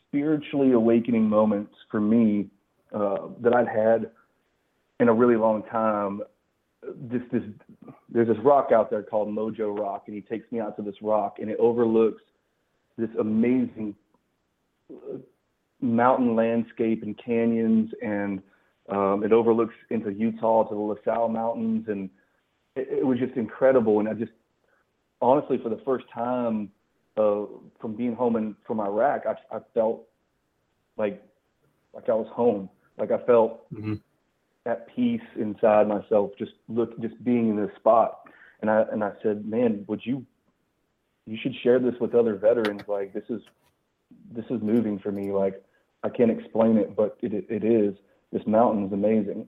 [0.08, 2.48] spiritually awakening moments for me
[2.94, 4.10] uh, that I've had
[5.00, 6.22] in a really long time.
[6.96, 7.44] This, this,
[8.10, 10.96] there's this rock out there called Mojo Rock, and he takes me out to this
[11.02, 12.22] rock, and it overlooks
[12.98, 13.96] this amazing
[14.92, 15.18] uh,
[15.82, 18.42] mountain landscape and canyons, and
[18.90, 22.10] um, it overlooks into Utah to the La Sal Mountains, and
[22.76, 24.00] it, it was just incredible.
[24.00, 24.32] And I just,
[25.22, 26.70] honestly, for the first time
[27.18, 27.46] uh,
[27.80, 30.08] from being home and from Iraq, I, I felt
[30.98, 31.22] like
[31.94, 32.70] like I was home.
[32.98, 34.00] Like I felt Mhm.
[34.66, 38.30] at peace inside myself, just look, just being in this spot.
[38.62, 40.26] And I and I said, man, would you
[41.26, 42.82] you should share this with other veterans.
[42.88, 43.42] Like this is
[44.32, 45.32] this is moving for me.
[45.32, 45.64] Like
[46.04, 47.96] I can't explain it, but it it is.
[48.32, 49.48] This mountain is amazing.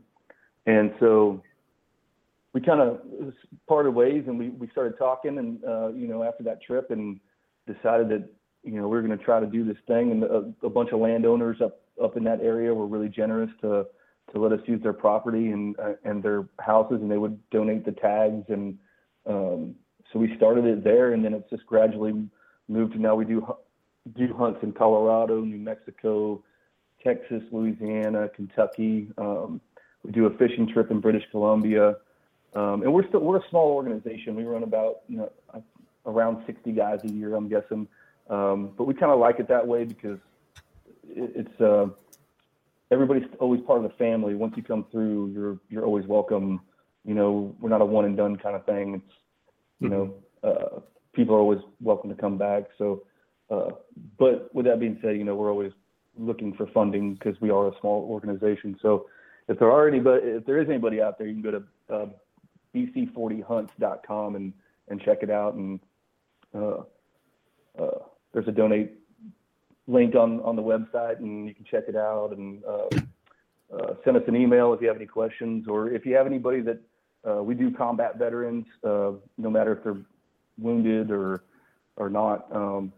[0.66, 1.42] And so
[2.54, 3.02] we kind of
[3.68, 7.20] parted ways, and we we started talking, and uh, you know after that trip, and
[7.72, 8.30] decided that
[8.64, 10.92] you know we were going to try to do this thing, and a, a bunch
[10.92, 13.86] of landowners up up in that area were really generous to
[14.34, 17.86] to let us use their property and uh, and their houses, and they would donate
[17.86, 18.78] the tags, and
[19.26, 19.76] um,
[20.12, 22.14] so we started it there, and then it's just gradually
[22.68, 23.46] moved to now we do
[24.18, 26.44] do hunts in Colorado, New Mexico,
[27.04, 29.10] Texas, Louisiana, Kentucky.
[29.18, 29.62] Um,
[30.04, 31.96] we do a fishing trip in British Columbia,
[32.56, 34.36] um, and we're still we're a small organization.
[34.36, 35.32] We run about you know
[36.10, 37.88] around 60 guys a year, I'm guessing.
[38.30, 40.20] Um, but we kind of like it that way because
[41.08, 41.88] it, it's uh,
[42.92, 44.36] everybody's always part of the family.
[44.36, 46.62] Once you come through, you're you're always welcome.
[47.06, 48.96] You know, we're not a one and done kind of thing.
[48.96, 49.16] It's
[49.80, 50.80] you know, uh,
[51.14, 52.64] people are always welcome to come back.
[52.78, 53.04] So,
[53.50, 53.72] uh,
[54.18, 55.72] but with that being said, you know, we're always
[56.18, 58.78] looking for funding because we are a small organization.
[58.82, 59.08] So,
[59.48, 62.06] if there are anybody, if there is anybody out there, you can go to uh,
[62.76, 64.54] bc40hunts.com and
[64.90, 65.54] and check it out.
[65.56, 65.80] And
[66.56, 66.84] uh,
[67.80, 68.00] uh,
[68.34, 68.92] there's a donate
[69.88, 74.24] link on on the website, and you can check it out and uh, send us
[74.28, 76.80] an email if you have any questions, or if you have anybody that
[77.44, 80.02] we do combat veterans, no matter if they're
[80.58, 81.44] wounded or
[81.98, 82.48] or not.
[82.56, 82.94] Um,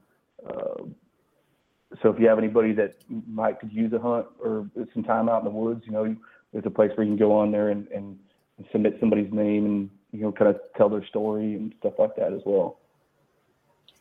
[2.01, 2.95] so if you have anybody that
[3.27, 6.15] might could use a hunt or some time out in the woods, you know,
[6.53, 8.17] there's a place where you can go on there and, and,
[8.57, 12.15] and submit somebody's name and you know kind of tell their story and stuff like
[12.15, 12.79] that as well.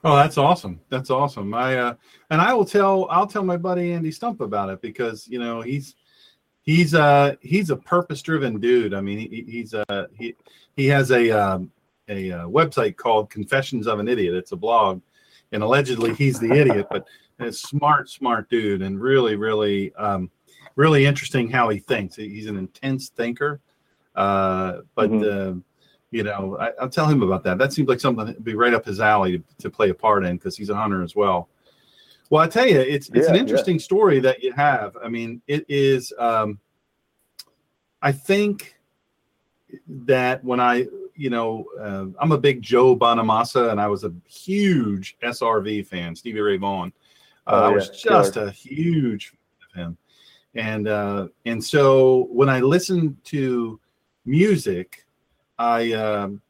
[0.03, 0.81] Oh, that's awesome.
[0.89, 1.53] That's awesome.
[1.53, 1.95] I uh
[2.31, 5.61] and I will tell I'll tell my buddy Andy Stumpf about it because you know
[5.61, 5.95] he's
[6.63, 8.95] he's uh he's a purpose driven dude.
[8.95, 10.35] I mean he, he's uh he
[10.77, 11.71] he has a um,
[12.09, 14.35] a uh, website called Confessions of an Idiot.
[14.35, 15.03] It's a blog,
[15.53, 17.07] and allegedly he's the idiot, but
[17.39, 20.31] a smart smart dude and really really um
[20.77, 22.17] really interesting how he thinks.
[22.17, 23.61] He's an intense thinker,
[24.15, 25.11] uh, but.
[25.11, 25.59] Mhm.
[25.59, 25.61] Uh,
[26.11, 27.59] you know, I, I'll tell him about that.
[27.59, 30.25] That seems like something that'd be right up his alley to, to play a part
[30.25, 31.49] in because he's a hunter as well.
[32.31, 33.41] Well, I tell you, it's it's Yeah, an yeah.
[33.41, 34.97] interesting story that you have.
[35.03, 36.13] I mean, it is.
[36.19, 36.59] Um,
[38.03, 38.77] I think
[39.89, 44.13] that when I, you know, uh, I'm a big Joe Bonamassa, and I was a
[44.29, 46.93] huge SRV fan, Stevie Ray Vaughan.
[47.47, 48.47] Uh, Oh, I was just killer.
[48.47, 49.33] a huge
[49.75, 49.99] fan of him,
[50.55, 53.81] and uh, and so when I listen to
[54.25, 55.05] music,
[55.61, 56.41] I um,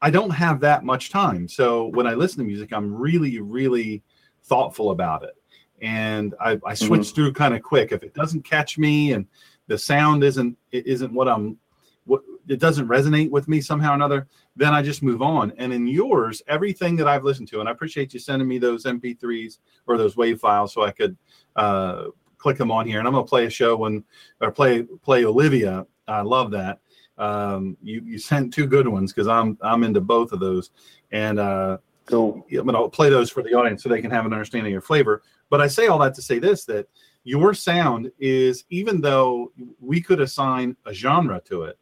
[0.00, 1.48] I don't have that much time.
[1.48, 4.02] So when I listen to music, I'm really really
[4.44, 5.34] thoughtful about it,
[5.82, 7.90] and I, I switch through kind of quick.
[7.90, 9.26] If it doesn't catch me and
[9.66, 11.58] the sound isn't it isn't what I'm
[12.04, 15.52] what it doesn't resonate with me somehow or another, then I just move on.
[15.58, 18.84] And in yours, everything that I've listened to, and I appreciate you sending me those
[18.84, 19.58] MP3s
[19.88, 21.16] or those WAV files so I could
[21.56, 22.04] uh,
[22.38, 23.00] click them on here.
[23.00, 24.04] And I'm gonna play a show when
[24.40, 25.86] or play play Olivia.
[26.06, 26.78] I love that.
[27.20, 30.70] Um, you you sent two good ones because I'm I'm into both of those,
[31.12, 31.76] and uh,
[32.08, 34.72] So I'm gonna play those for the audience so they can have an understanding of
[34.72, 35.22] your flavor.
[35.50, 36.88] But I say all that to say this that
[37.24, 41.78] your sound is even though we could assign a genre to it,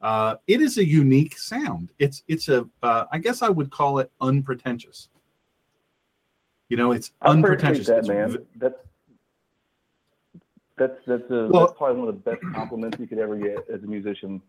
[0.00, 1.92] uh, it is a unique sound.
[2.00, 5.08] It's it's a uh, I guess I would call it unpretentious.
[6.68, 7.86] You know, it's I unpretentious.
[7.86, 8.38] that, It's man.
[8.56, 8.87] That's
[10.78, 13.58] that's that's a Well- that's probably one of the best compliments you could ever get
[13.72, 14.40] as a musician.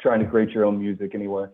[0.00, 1.46] Trying to create your own music anyway.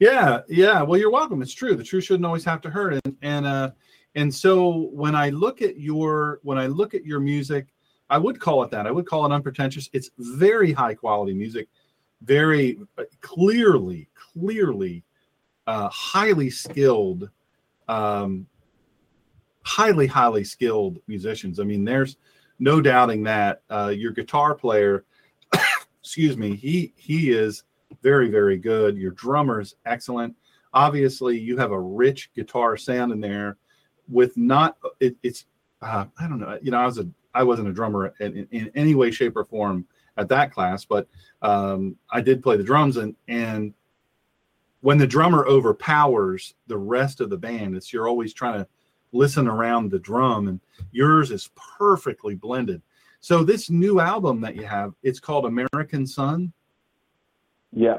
[0.00, 0.82] Yeah, yeah.
[0.82, 1.42] Well, you're welcome.
[1.42, 1.74] It's true.
[1.74, 3.00] The truth shouldn't always have to hurt.
[3.04, 3.70] And and uh
[4.14, 7.66] and so when I look at your when I look at your music,
[8.10, 8.86] I would call it that.
[8.86, 9.90] I would call it unpretentious.
[9.92, 11.68] It's very high quality music,
[12.22, 12.78] very
[13.20, 15.04] clearly, clearly,
[15.66, 17.28] uh, highly skilled,
[17.88, 18.46] um,
[19.62, 21.60] highly, highly skilled musicians.
[21.60, 22.16] I mean, there's
[22.58, 23.62] no doubting that.
[23.70, 25.04] Uh, your guitar player,
[26.00, 27.64] excuse me, he he is
[28.02, 28.96] very, very good.
[28.96, 30.34] Your drummer is excellent.
[30.74, 33.56] Obviously, you have a rich guitar sound in there
[34.08, 35.46] with not it, it's
[35.82, 36.58] uh, I don't know.
[36.62, 39.36] You know, I was a I wasn't a drummer in, in, in any way, shape,
[39.36, 39.86] or form
[40.16, 41.06] at that class, but
[41.42, 43.74] um, I did play the drums and and
[44.80, 48.68] when the drummer overpowers the rest of the band, it's you're always trying to
[49.12, 50.60] listen around the drum, and
[50.92, 52.82] yours is perfectly blended.
[53.20, 56.52] So this new album that you have, it's called American Sun.
[57.72, 57.98] Yeah.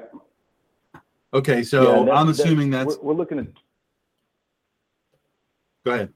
[1.33, 3.47] Okay, so Yeah, that- I'm assuming that's We're, we're looking at.
[5.85, 6.13] go ahead.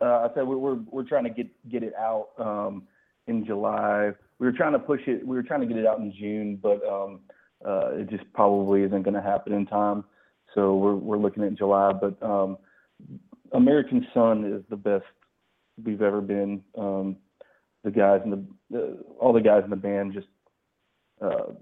[0.00, 2.84] Uh, I said we're, we're we're trying to get get it out um,
[3.26, 4.12] in July.
[4.38, 5.26] We were trying to push it.
[5.26, 7.20] We were trying to get it out in June, but um,
[7.66, 10.04] uh, it just probably isn't going to happen in time.
[10.54, 11.92] So we're we're looking at July.
[11.92, 12.58] But um,
[13.52, 15.04] American Sun is the best
[15.82, 16.62] we've ever been.
[16.76, 17.16] Um,
[17.84, 20.26] the guys in the, the all the guys in the band just
[21.20, 21.52] uh,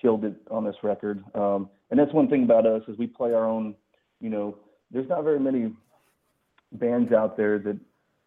[0.00, 1.24] killed it on this record.
[1.34, 3.74] Um, and that's one thing about us is we play our own.
[4.20, 4.58] You know,
[4.90, 5.72] there's not very many
[6.72, 7.78] bands out there that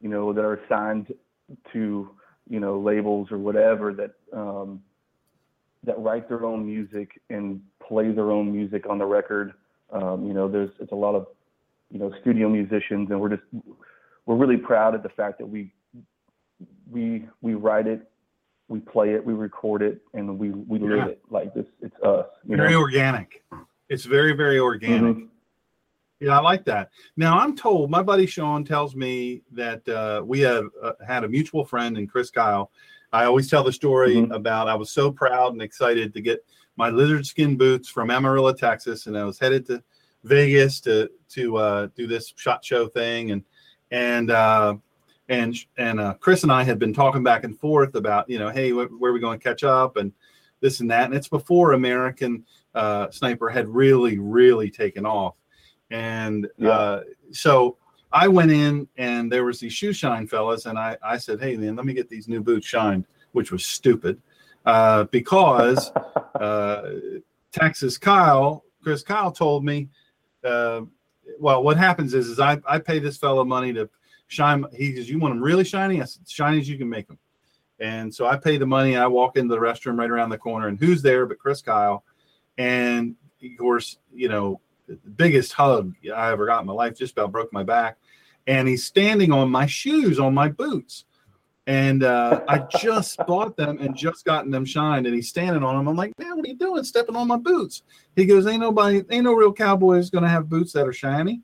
[0.01, 1.13] you know that are signed
[1.73, 2.09] to
[2.49, 4.81] you know labels or whatever that um,
[5.83, 9.53] that write their own music and play their own music on the record.
[9.91, 11.27] Um, you know, there's it's a lot of
[11.91, 13.43] you know studio musicians, and we're just
[14.25, 15.71] we're really proud of the fact that we
[16.89, 18.09] we we write it,
[18.67, 20.95] we play it, we record it, and we we Yeah.
[20.95, 21.65] live it like this.
[21.81, 22.27] It's us.
[22.45, 22.79] You Very know?
[22.79, 23.43] organic.
[23.89, 25.15] It's very, very organic.
[25.17, 25.27] Mhm.
[26.19, 26.89] Yeah, I like that.
[27.17, 31.27] Now, I'm told my buddy Sean tells me that uh, we have uh, had a
[31.29, 32.71] mutual friend in Chris Kyle.
[33.13, 34.33] I always tell the story Mhm.
[34.33, 36.43] about I was so proud and excited to get
[36.77, 39.83] my lizard skin boots from Amarillo, Texas, and I was headed to
[40.25, 43.43] Vegas to to uh, do this shot show thing, and
[43.91, 44.75] and uh,
[45.29, 48.49] and and uh, Chris and I had been talking back and forth about you know,
[48.49, 50.11] hey, wh- where are we going to catch up and
[50.61, 55.37] this and that, and it's before American uh, Sniper had really, really taken off.
[55.91, 56.69] And Yeah.
[56.69, 57.77] uh, so
[58.11, 61.55] I went in and there was these shoe shine fellas, and I, I said, Hey
[61.57, 64.21] man, let me get these new boots shined, which was stupid.
[64.65, 65.91] Uh, because
[66.39, 66.81] uh,
[67.51, 69.89] Texas Kyle, Chris Kyle told me,
[70.45, 70.81] uh,
[71.39, 73.89] well, what happens is, is I, I pay this fellow money to
[74.27, 74.65] shine.
[74.73, 76.01] He says, you want them really shiny?
[76.01, 77.17] I said, shiny as you can make them.
[77.79, 78.95] And so I pay the money.
[78.95, 82.03] I walk into the restroom right around the corner, and who's there but Chris Kyle?
[82.57, 87.13] And of course, you know, the biggest hug I ever got in my life, just
[87.13, 87.97] about broke my back.
[88.47, 91.05] And he's standing on my shoes, on my boots.
[91.67, 95.07] And uh, I just bought them and just gotten them shined.
[95.07, 95.87] And he's standing on them.
[95.87, 96.83] I'm like, man, what are you doing?
[96.83, 97.81] Stepping on my boots.
[98.15, 101.41] He goes, ain't nobody, ain't no real cowboys to have boots that are shiny.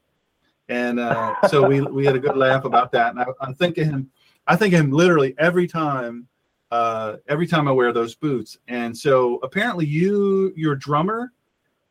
[0.70, 3.12] And uh, so we, we had a good laugh about that.
[3.12, 4.12] And I, I'm thinking him,
[4.48, 6.28] I think him literally every time,
[6.70, 8.58] uh, every time I wear those boots.
[8.68, 11.34] And so apparently you, your drummer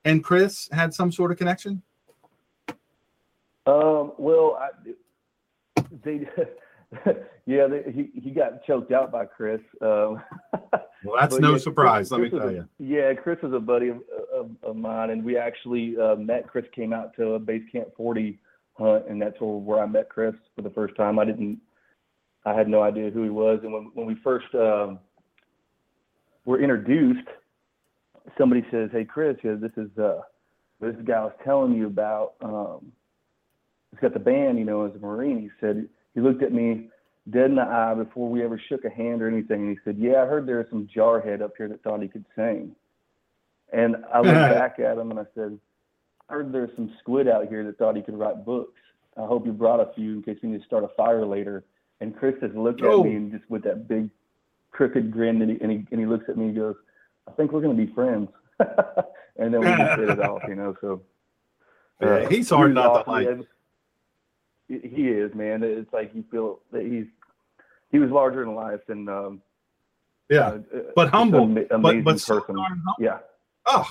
[0.05, 1.83] and Chris had some sort of connection.
[3.67, 4.93] Um, well, I,
[6.03, 6.29] they,
[7.47, 9.61] yeah, they, he he got choked out by Chris.
[9.81, 10.23] Um,
[11.03, 12.09] Well, that's no yeah, surprise.
[12.09, 12.61] Chris- let me Chris tell you.
[12.61, 14.03] a- Yeah, Chris was a buddy of,
[14.35, 16.47] of, of mine, and we actually uh, met.
[16.47, 18.39] Chris came out to a Base Camp 40
[18.75, 21.19] hunt, and that's where, where I met Chris for the first time.
[21.19, 21.59] I didn't,
[22.45, 24.99] I had no idea who he was, and when when we first um,
[26.45, 27.29] were introduced,
[28.37, 30.21] somebody says, "Hey, Chris, this is uh,
[30.83, 32.35] this guy I was telling you about.
[32.43, 32.93] Um,
[33.91, 36.89] he's got the band, you know, as a Marine." He said he looked at me
[37.31, 39.63] dead in the eye before we ever shook a hand or anything.
[39.63, 42.09] And he said, "Yeah, I heard there was some jarhead up here that thought he
[42.09, 42.75] could sing."
[43.73, 45.59] And I looked back at him and I said,
[46.29, 48.81] "I heard there's some squid out here that thought he could write books.
[49.17, 51.65] I hope you brought a few in case we need to start a fire later."
[52.01, 53.01] And Chris just looked Oh.
[53.01, 54.09] at me and just with that big
[54.71, 56.77] crooked grin, and he, and he and he looks at me and goes,
[57.29, 60.75] "I think we're gonna be friends." and then we just hit it off, you know.
[60.81, 61.03] So
[62.01, 63.29] Yeah, uh, he's hard he was not to like.
[64.79, 65.63] He is, man.
[65.65, 67.07] It's like you feel that he's
[67.91, 69.43] he was larger than life and um,
[70.29, 72.55] Yeah, uh, but humble, an ama- but amazing but so person.
[72.57, 72.95] darn humble.
[73.01, 73.19] Yeah,
[73.67, 73.89] Oh,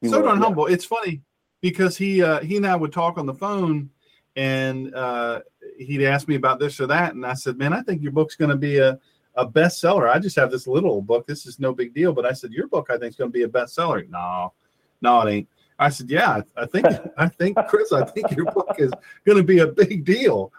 [0.00, 0.44] he so was, darn yeah.
[0.44, 0.66] humble.
[0.66, 1.20] It's funny
[1.60, 3.90] because he uh, he and I would talk on the phone,
[4.36, 5.40] and uh,
[5.78, 8.36] he'd ask me about this or that, and I said, "Man, I think your book's
[8.36, 8.98] going to be a
[9.34, 10.08] a bestseller.
[10.10, 11.26] I just have this little book.
[11.26, 13.38] This is no big deal." But I said, "Your book, I think, is going to
[13.38, 14.54] be a bestseller." No,
[15.02, 15.48] no, it ain't.
[15.82, 18.92] I said, "Yeah, I think I think Chris, I think your book is
[19.24, 20.52] going to be a big deal."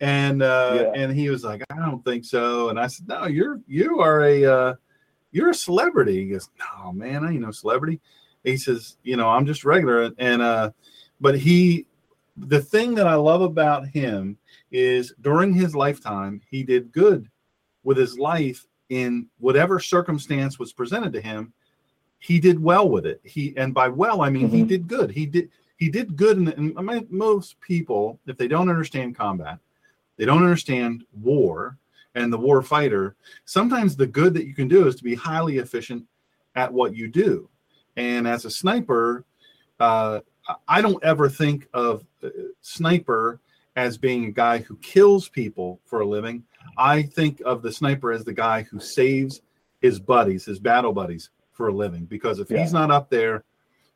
[0.00, 1.02] And uh, Yeah.
[1.02, 4.22] and he was like, "I don't think so." And I said, "No, you're you are
[4.22, 4.74] a uh,
[5.32, 8.00] you're a celebrity." He goes, "No, man, I ain't no celebrity."
[8.44, 10.10] he says, you know, I'm just regular.
[10.18, 10.70] And, uh,
[11.20, 11.86] but he,
[12.36, 14.38] the thing that I love about him
[14.72, 17.28] is during his lifetime, he did good
[17.82, 21.52] with his life in whatever circumstance was presented to him.
[22.20, 23.20] He did well with it.
[23.24, 24.68] He, and by well, I mean, he Mhm.
[24.68, 25.10] did good.
[25.10, 26.36] He did, he did good.
[26.36, 29.58] And, and I mean, most people, if they don't understand combat,
[30.16, 31.78] they don't understand war
[32.14, 33.16] and the war fighter.
[33.46, 36.04] Sometimes the good that you can do is to be highly efficient
[36.54, 37.48] at what you do.
[37.96, 39.24] And as a sniper,
[39.78, 40.20] uh,
[40.68, 42.28] I don't ever think of uh,
[42.60, 43.40] sniper
[43.76, 46.44] as being a guy who kills people for a living.
[46.76, 49.40] I think of the sniper as the guy who saves
[49.80, 52.04] his buddies, his battle buddies, for a living.
[52.04, 53.44] Because if he's not up there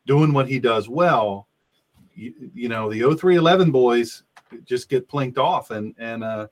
[0.07, 1.49] doing what he does well,
[2.15, 4.23] you, you know, the 0311 boys
[4.65, 5.71] just get plinked off.
[5.71, 6.47] And, and, uh,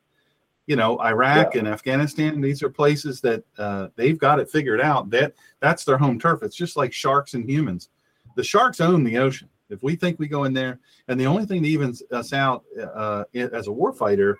[0.66, 1.60] you know, Iraq Yeah.
[1.60, 5.10] and Afghanistan, these are places that uh, they've got it figured out.
[5.10, 6.42] That that's their home turf.
[6.42, 7.88] It's just like sharks and humans.
[8.36, 9.48] The sharks own the ocean.
[9.70, 10.78] If we think we go in there,
[11.08, 14.36] and the only thing that evens us out uh, as a warfighter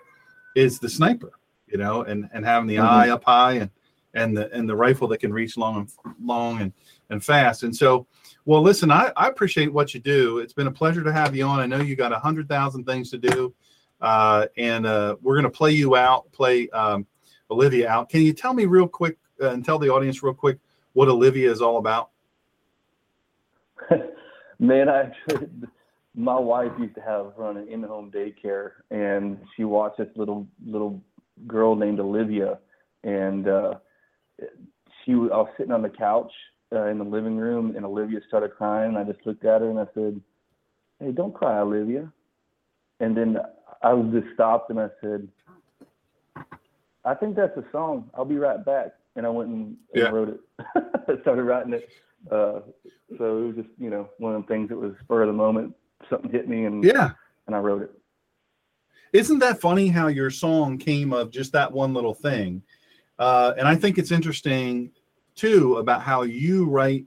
[0.55, 1.31] is the sniper,
[1.67, 2.83] you know, and and having the Mhm.
[2.87, 3.69] eye up high and
[4.13, 6.73] and the and the rifle that can reach long and long and
[7.09, 7.63] and fast.
[7.63, 8.07] And so,
[8.45, 10.39] well, listen, I, I appreciate what you do.
[10.39, 11.59] It's been a pleasure to have you on.
[11.59, 13.53] I know you got a hundred thousand things to do,
[14.01, 17.05] uh, and uh, we're to play you out, play um,
[17.51, 18.09] Olivia out.
[18.09, 20.59] Can you tell me real quick uh, and tell the audience real quick
[20.93, 22.09] what Olivia is all about?
[24.59, 25.11] Man, I
[26.15, 31.01] my wife used to have run an in-home daycare, and she watched this little little
[31.47, 32.59] girl named Olivia,
[33.03, 33.75] and uh,
[35.05, 36.31] she was, I was sitting on the couch
[36.73, 39.69] uh, in the living room, and Olivia started crying, and I just looked at her
[39.69, 40.21] and I said,
[40.99, 42.11] "Hey, don't cry, Olivia."
[42.99, 43.37] And then
[43.81, 45.27] I was just stopped, and I said,
[47.05, 48.09] "I think that's a song.
[48.13, 50.39] I'll be right back." And I went and, and wrote it.
[50.75, 51.87] I started writing it.
[52.31, 52.61] Uh,
[53.17, 55.33] so it was just, you know, one of the things that was spur of the
[55.33, 55.75] moment.
[56.09, 57.11] Something hit me and Yeah.
[57.45, 57.91] and I wrote it.
[59.11, 62.63] Isn't that funny how your song came of just that one little thing?
[63.19, 64.91] Uh, and I think it's interesting
[65.35, 67.05] too about how you write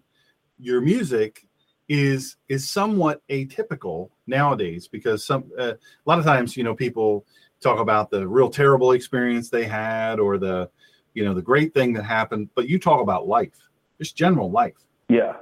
[0.58, 1.46] your music
[1.88, 7.24] is is somewhat atypical nowadays because some uh, a lot of times you know people
[7.60, 10.68] talk about the real terrible experience they had or the
[11.14, 14.74] you know the great thing that happened but you talk about life just general life
[15.08, 15.36] Yeah,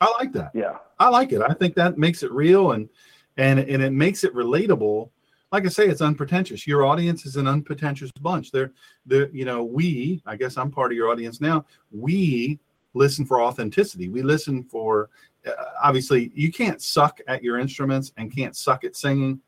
[0.00, 1.42] i like that yeah, I like it.
[1.42, 2.88] I think that makes it real and
[3.36, 5.10] and and it makes it relatable.
[5.50, 6.66] Like I say, it's unpretentious.
[6.66, 8.50] Your audience is an unpretentious bunch.
[8.50, 8.72] They're
[9.06, 10.22] they're, you know we.
[10.26, 11.64] I guess I'm part of your audience now.
[11.90, 12.58] We
[12.94, 14.08] listen for authenticity.
[14.08, 15.10] We listen for
[15.46, 19.40] uh, obviously you can't suck at your instruments and can't suck at singing.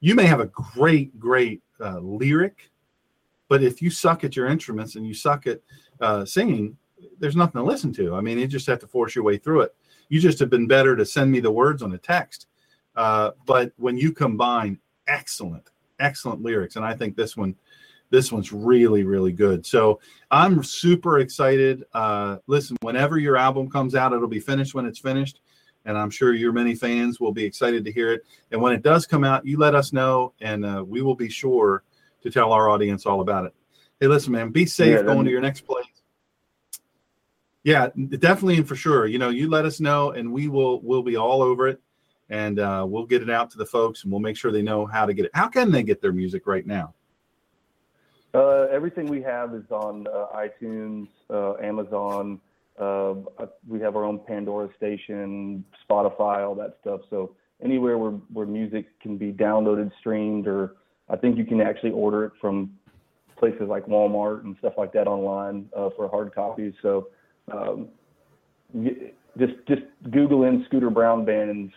[0.00, 2.70] You may have a great great uh, lyric,
[3.48, 5.60] but if you suck at your instruments and you suck at
[6.00, 6.76] uh, singing,
[7.18, 8.14] there's nothing to listen to.
[8.14, 9.74] I mean, you just have to force your way through it
[10.08, 12.46] you just have been better to send me the words on a text.
[12.96, 17.54] Uh, but when you combine excellent, excellent lyrics, and I think this one,
[18.10, 19.66] this one's really, really good.
[19.66, 20.00] So
[20.30, 21.84] I'm super excited.
[21.92, 25.40] Uh, listen, whenever your album comes out, it'll be finished when it's finished,
[25.84, 28.24] and I'm sure your many fans will be excited to hear it.
[28.50, 31.28] And when it does come out, you let us know, and uh, we will be
[31.28, 31.82] sure
[32.22, 33.54] to tell our audience all about it.
[34.00, 35.84] Hey, listen, man, be safe Yeah, going to your next place.
[37.62, 37.88] Yeah,
[38.18, 39.06] definitely and for sure.
[39.06, 41.80] You know, you let us know, and we will we'll be all over it,
[42.34, 44.86] and uh, we'll get it out to the folks, and we'll make sure they know
[44.86, 45.30] how to get it.
[45.34, 46.92] How can they get their music right now?
[48.34, 52.40] Uh, everything we have is on uh, iTunes, uh, Amazon.
[52.76, 53.14] Uh,
[53.68, 57.02] we have our own Pandora station, Spotify, all that stuff.
[57.08, 60.74] So anywhere where, where music can be downloaded, streamed, or
[61.08, 62.72] I think you can actually order it from
[63.36, 66.72] places like Walmart and stuff like that online uh, for hard copies.
[66.82, 67.10] So
[67.52, 67.86] um,
[69.38, 71.72] just just Google in Scooter Brown Band and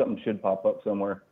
[0.00, 1.22] something should pop up somewhere.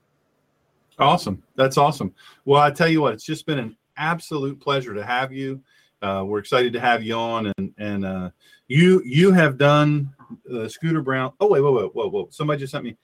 [0.99, 1.43] Awesome.
[1.57, 2.15] That's awesome.
[2.45, 5.63] Well, I tell you what, it's just been an absolute pleasure to have you.
[6.03, 8.31] Uh, we're excited to have you on, and and uh,
[8.69, 10.15] you you have done
[10.53, 11.33] uh, Scooter Brown.
[11.41, 12.29] Oh wait, whoa, whoa, whoa, whoa!
[12.31, 12.97] Somebody just sent me.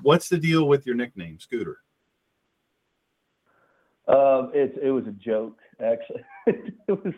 [0.00, 1.78] What's the deal with your nickname, Scooter?
[4.08, 6.24] Um, it it was a joke actually.
[6.46, 7.14] it was,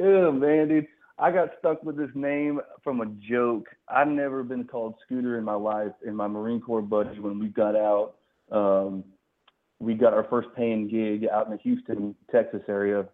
[0.00, 0.86] oh man, dude.
[1.18, 3.68] I got stuck with this name from a joke.
[3.88, 5.92] I've never been called Scooter in my life.
[6.04, 8.14] And my Marine Corps buddy, when we got out,
[8.52, 9.02] um,
[9.78, 13.06] we got our first paying gig out in the Houston, Texas area,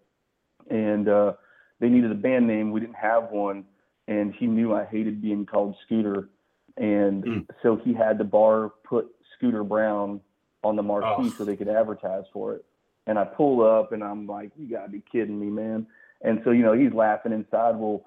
[0.70, 1.32] and uh,
[1.80, 2.70] they needed a band name.
[2.70, 3.64] We didn't have one,
[4.09, 6.28] and he knew I hated being called Scooter,
[6.76, 7.46] and mm.
[7.62, 10.20] so he had the bar put Scooter Brown
[10.62, 11.34] on the marquee oh.
[11.36, 12.64] so they could advertise for it.
[13.09, 15.86] And I pull up and I'm like, you gotta be kidding me, man.
[16.22, 17.76] And so, you know, he's laughing inside.
[17.76, 18.04] Well,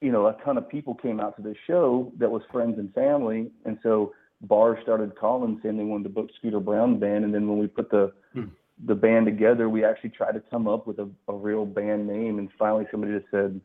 [0.00, 2.92] you know, a ton of people came out to this show that was friends and
[2.94, 3.50] family.
[3.64, 4.12] And so
[4.42, 7.24] bars started calling saying they wanted to book Scooter Brown band.
[7.24, 8.46] And then when we put the hmm.
[8.84, 12.38] the band together, we actually tried to come up with a, a real band name.
[12.38, 13.60] And finally somebody just said,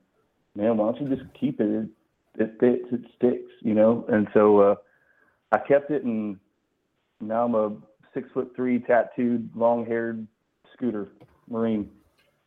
[0.56, 1.70] Man, why don't you just keep it?
[1.70, 1.90] It,
[2.40, 4.06] it fits, it sticks, you know?
[4.08, 4.76] And so uh
[5.52, 6.38] I kept it and
[7.20, 7.76] now I'm a
[8.14, 10.28] six foot three, tattooed, long haired
[10.74, 11.10] scooter
[11.50, 11.90] marine.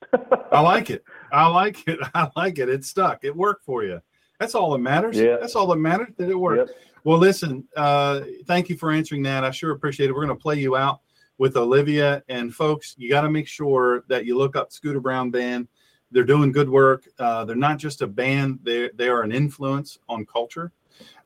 [0.53, 1.05] I like it.
[1.33, 1.99] I like it.
[2.15, 2.69] I like it.
[2.69, 3.25] It stuck.
[3.25, 4.01] It worked for you.
[4.39, 5.17] That's all that matters.
[5.17, 5.37] Yeah.
[5.41, 6.71] That's all that matters that it worked.
[6.71, 6.79] Yep.
[7.05, 9.45] Well, listen, uh, thank you for answering that.
[9.45, 10.13] I sure appreciate it.
[10.13, 11.01] We're going to play you out
[11.39, 12.23] with Olivia.
[12.29, 15.69] And folks, you got to make sure that you look up Scooter Brown Band.
[16.11, 17.09] They're doing good work.
[17.19, 20.73] Uh, they're not just a band, they, they are an influence on culture.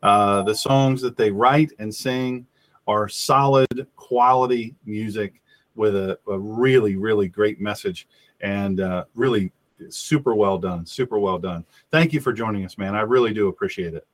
[0.03, 2.47] Uh, the songs that they write and sing
[2.87, 5.41] are solid quality music
[5.75, 8.07] with a, a really, really great message
[8.45, 9.51] and uh, really
[9.89, 10.85] super well done.
[10.87, 11.65] Super well done.
[11.91, 12.95] Thank you for joining us, man.
[12.95, 14.07] I really do appreciate it.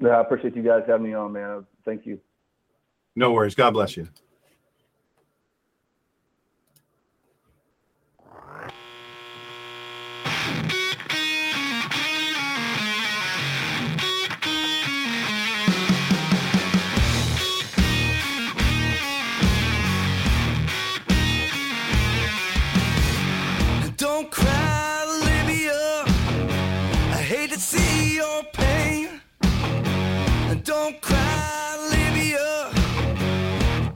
[0.00, 1.64] Yeah, I appreciate you guys having me on, man.
[1.84, 2.20] Thank you.
[3.14, 3.54] No worries.
[3.54, 4.08] God bless you.
[30.74, 32.70] Don't cry, Olivia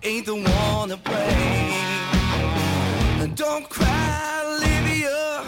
[0.03, 2.05] ain't the one to blame.
[3.35, 5.43] Don't cry, Olivia.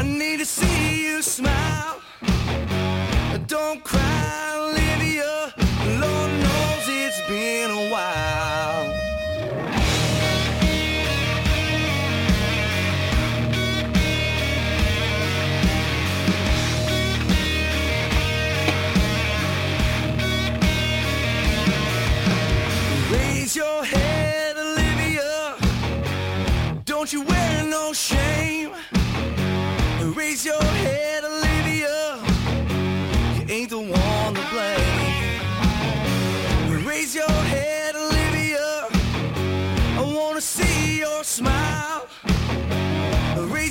[0.00, 2.00] I need to see you smile.
[3.46, 4.03] Don't cry.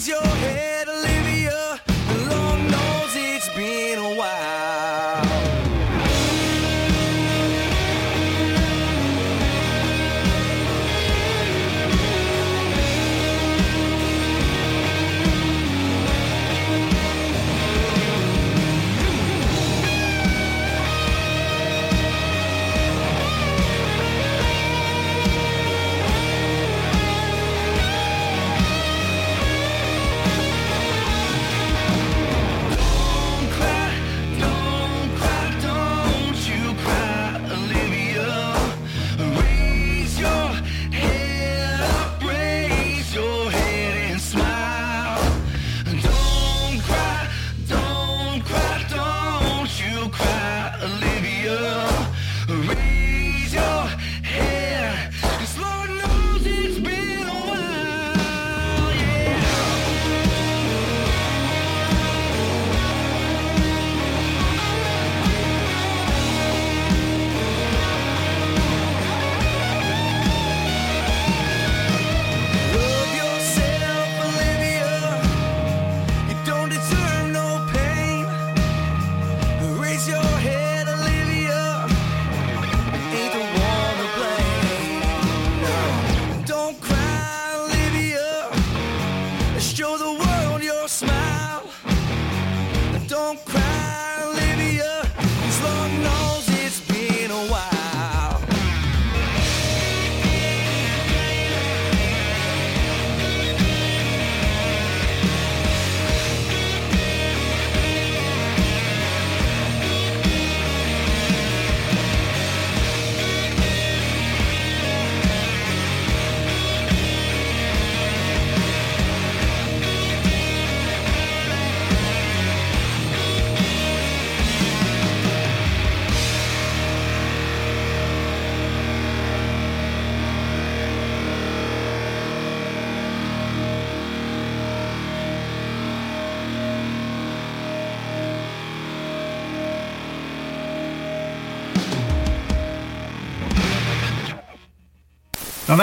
[0.08, 0.62] your head.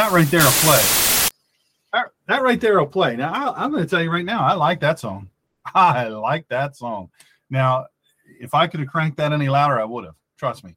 [0.00, 2.02] That right there will play.
[2.26, 3.16] That, right there will play.
[3.16, 5.28] Now I, I'm going to tell you right now, I like that song.
[5.74, 7.10] I like that song.
[7.50, 7.86] Now,
[8.40, 10.14] if I could have cranked that any louder, I would have.
[10.38, 10.74] Trust me.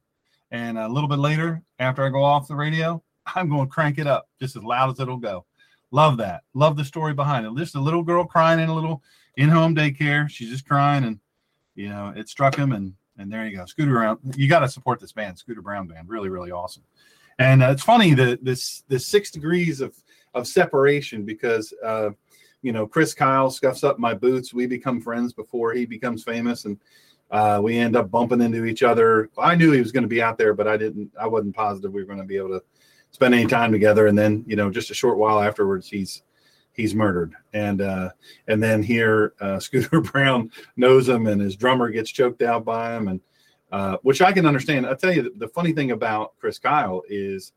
[0.50, 3.02] And a little bit later, after I go off the radio,
[3.34, 5.46] I'm going to crank it up just as loud as it'll go.
[5.90, 6.42] Love that.
[6.52, 7.56] Love the story behind it.
[7.56, 9.02] Just a little girl crying in a little
[9.38, 10.28] in-home daycare.
[10.28, 11.18] She's just crying, and
[11.76, 13.64] you know it struck him, and and there you go.
[13.64, 14.18] Scooter Brown.
[14.36, 16.08] You got to support this band, Scooter Brown Band.
[16.08, 16.82] Really, really awesome.
[17.38, 19.94] And uh, it's funny that this the six degrees of
[20.34, 22.10] of separation because uh,
[22.62, 24.54] you know Chris Kyle scuffs up my boots.
[24.54, 26.78] We become friends before he becomes famous, and
[27.30, 29.30] uh, we end up bumping into each other.
[29.38, 31.10] I knew he was going to be out there, but I didn't.
[31.20, 32.62] I wasn't positive we were going to be able to
[33.10, 34.06] spend any time together.
[34.06, 36.22] And then you know, just a short while afterwards, he's
[36.72, 37.34] he's murdered.
[37.52, 38.10] And uh,
[38.48, 42.96] and then here, uh, Scooter Brown knows him, and his drummer gets choked out by
[42.96, 43.20] him, and
[43.74, 44.86] uh, which I can understand.
[44.86, 47.50] I tell you, the, the funny thing about Chris Kyle is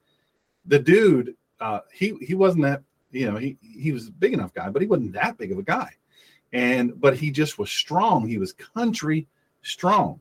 [0.65, 1.36] the dude.
[1.59, 4.82] Uh, he he wasn't that you know he he was a big enough guy, but
[4.82, 5.91] he wasn't that big of a guy.
[6.53, 8.28] And but he just was strong.
[8.28, 9.28] He was country
[9.61, 10.20] strong,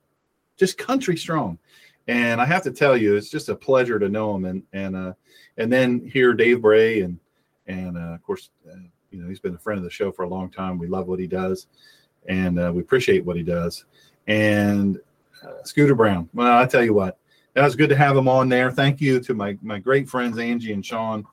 [0.59, 1.59] just country strong.
[2.09, 4.45] And I have to tell you, it's just a pleasure to know him.
[4.45, 5.13] And and uh,
[5.57, 7.19] and then hear Dave Bray and
[7.69, 8.77] and uh, of course, uh,
[9.11, 10.77] you know he's been a friend of the show for a long time.
[10.77, 11.69] We love what he does,
[12.29, 13.87] and uh, we appreciate what he does.
[14.27, 15.01] And
[15.65, 16.29] Scooter Brown.
[16.33, 17.19] Well, I tell you what,
[17.55, 18.71] that was good to have him on there.
[18.71, 21.25] Thank you to my my great friends Angie and Sean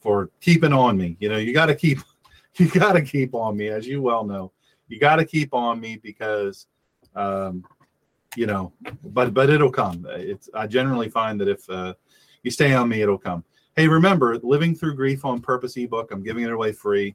[0.00, 1.16] for keeping on me.
[1.20, 1.98] You know, you got to keep
[2.56, 4.52] you got to keep on me, as you well know.
[4.88, 6.66] You got to keep on me because,
[7.14, 7.64] um,
[8.36, 8.72] you know,
[9.04, 10.06] but but it'll come.
[10.10, 11.94] It's I generally find that if uh,
[12.42, 13.44] you stay on me, it'll come.
[13.76, 16.10] Hey, remember, living through grief on purpose ebook.
[16.10, 17.14] I'm giving it away free.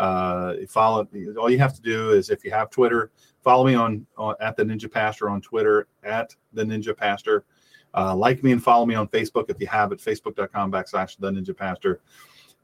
[0.00, 1.06] Uh, follow.
[1.38, 3.12] All you have to do is if you have Twitter,
[3.44, 7.44] follow me on, on at the Ninja Pastor on Twitter at the Ninja Pastor.
[7.92, 9.98] Uh, like me and follow me on Facebook if you have it.
[9.98, 12.00] Facebook.com backslash the Ninja Pastor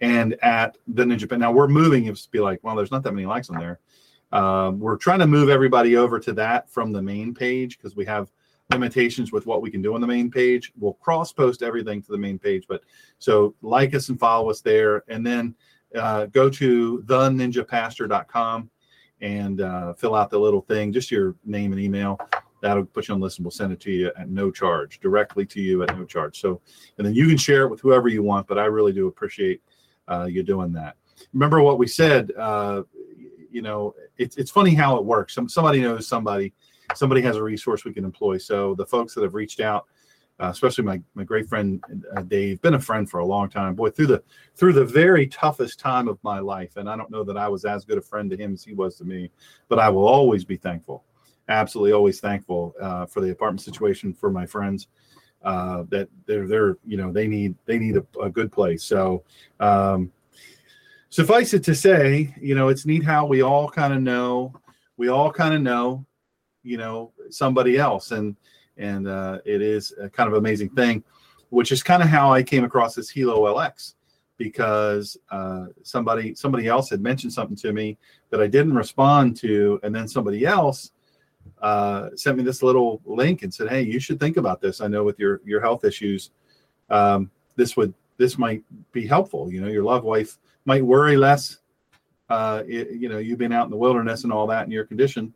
[0.01, 1.39] and at the Ninja.
[1.39, 2.07] Now we're moving.
[2.07, 3.80] It's be like, well, there's not that many likes on there.
[4.32, 8.06] Um, we're trying to move everybody over to that from the main page because we
[8.06, 8.32] have
[8.70, 10.73] limitations with what we can do on the main page.
[10.78, 12.82] We'll cross post everything to the main page, but
[13.19, 15.55] so like us and follow us there, and then
[15.97, 18.70] uh, go to theninjapastor.com
[19.20, 22.18] and uh, fill out the little thing, just your name and email.
[22.62, 25.01] That'll put you on the list, and we'll send it to you at no charge,
[25.01, 26.40] directly to you at no charge.
[26.40, 26.60] So,
[26.98, 28.47] and then you can share it with whoever you want.
[28.47, 29.62] But I really do appreciate
[30.09, 30.97] uh, you doing that.
[31.32, 32.32] Remember what we said.
[32.36, 32.82] Uh,
[33.51, 35.35] you know, it's it's funny how it works.
[35.35, 36.52] Some somebody knows somebody,
[36.94, 38.39] somebody has a resource we can employ.
[38.39, 39.86] So the folks that have reached out,
[40.41, 41.83] uh, especially my my great friend
[42.17, 43.75] uh, Dave, been a friend for a long time.
[43.75, 44.23] Boy, through the
[44.55, 47.65] through the very toughest time of my life, and I don't know that I was
[47.65, 49.31] as good a friend to him as he was to me,
[49.69, 51.05] but I will always be thankful.
[51.49, 54.89] Absolutely, always thankful uh, for the apartment situation for my friends.
[55.43, 58.83] Uh, that they're they're you know they need they need a, a good place.
[58.83, 59.23] So
[59.61, 60.13] um,
[61.09, 64.53] suffice it to say, you know, it's neat how we all kind of know,
[64.97, 66.05] we all kind of know,
[66.63, 68.37] you know, somebody else, and
[68.77, 71.03] and uh, it is a kind of amazing thing,
[71.51, 73.94] which is kind of how I came across this Hilo LX
[74.39, 77.97] because uh, somebody somebody else had mentioned something to me
[78.31, 80.93] that I didn't respond to, and then somebody else
[81.62, 84.81] uh, sent me this little link and said, "Hey, you should think about this.
[84.81, 86.31] I know with your your health issues,
[86.90, 88.62] um, this would this might
[88.93, 89.51] be helpful.
[89.51, 91.59] You know, your loved wife might worry less.
[92.28, 94.85] Uh, it, you know, you've been out in the wilderness and all that in your
[94.85, 95.32] condition.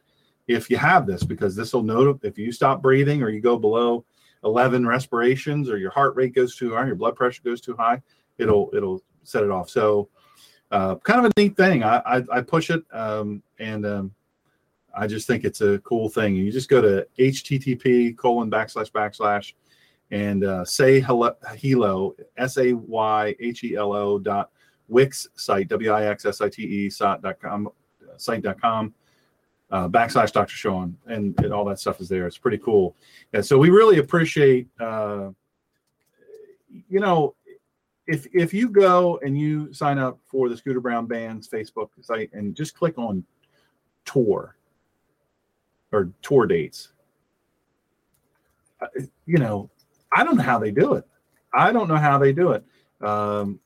[0.51, 3.57] If you have this, because this will note if you stop breathing or you go
[3.57, 4.05] below
[4.45, 8.03] 11 respirations or your heart rate goes too high, your blood pressure goes too high,
[8.39, 9.71] it'll it'll set it off.
[9.71, 10.09] So,
[10.73, 11.85] uh, kind of a neat thing.
[11.85, 14.15] I I, I push it um, and um,
[14.93, 16.35] I just think it's a cool thing.
[16.35, 19.53] You just go to http colon backslash backslash
[20.11, 24.51] and uh, say hello, S A Y H E L O dot
[24.89, 27.69] Wix site, W I X S I T E dot com
[28.17, 28.95] site dot site.com.
[29.71, 30.55] uh, backslash Dr.
[30.55, 32.27] Sean, and, and, all that stuff is there.
[32.27, 32.97] It's pretty cool.
[33.33, 35.31] And so we really appreciate, uh,
[36.89, 37.35] you know,
[38.07, 42.31] if if you go and you sign up for the Scooter Brown Band's Facebook site
[42.33, 43.25] and just click on
[44.05, 44.57] tour
[45.93, 46.89] or tour dates,
[48.81, 48.87] uh,
[49.27, 49.71] you know,
[50.13, 51.05] I don't know how they do it.
[51.55, 52.65] I don't know how they do it.
[53.01, 53.61] Um,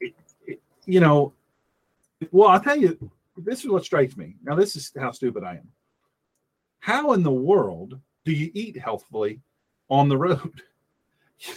[0.00, 0.14] it,
[0.46, 1.32] it you know,
[2.30, 4.36] well, I'll tell you, this is what strikes me.
[4.42, 5.68] Now, this is how stupid I am.
[6.80, 9.40] How in the world do you eat healthfully
[9.88, 10.62] on the road?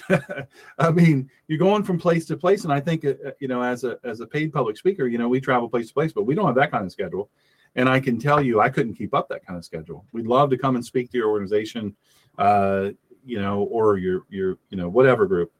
[0.80, 3.62] I mean, you're going from place to place, and I think uh, uh, you know,
[3.62, 6.24] as a as a paid public speaker, you know, we travel place to place, but
[6.24, 7.30] we don't have that kind of schedule.
[7.76, 10.06] And I can tell you, I couldn't keep up that kind of schedule.
[10.12, 11.96] We'd love to come and speak to your organization,
[12.38, 12.90] uh,
[13.24, 15.52] you know, or your your you know whatever group.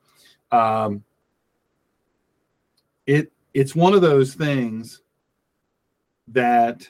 [0.52, 1.04] Um,
[3.06, 5.02] it it's one of those things
[6.32, 6.90] that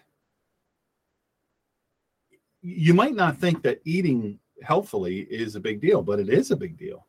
[2.62, 6.56] you might not think that eating healthfully is a big deal, but it is a
[6.56, 7.06] big deal.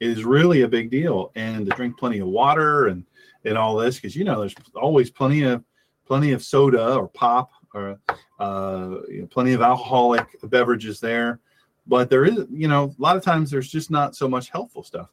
[0.00, 3.04] It is really a big deal, and to drink plenty of water and
[3.44, 5.62] and all this because you know there's always plenty of
[6.06, 7.98] plenty of soda or pop or
[8.38, 11.40] uh, you know, plenty of alcoholic beverages there,
[11.86, 14.82] but there is you know a lot of times there's just not so much helpful
[14.82, 15.08] stuff,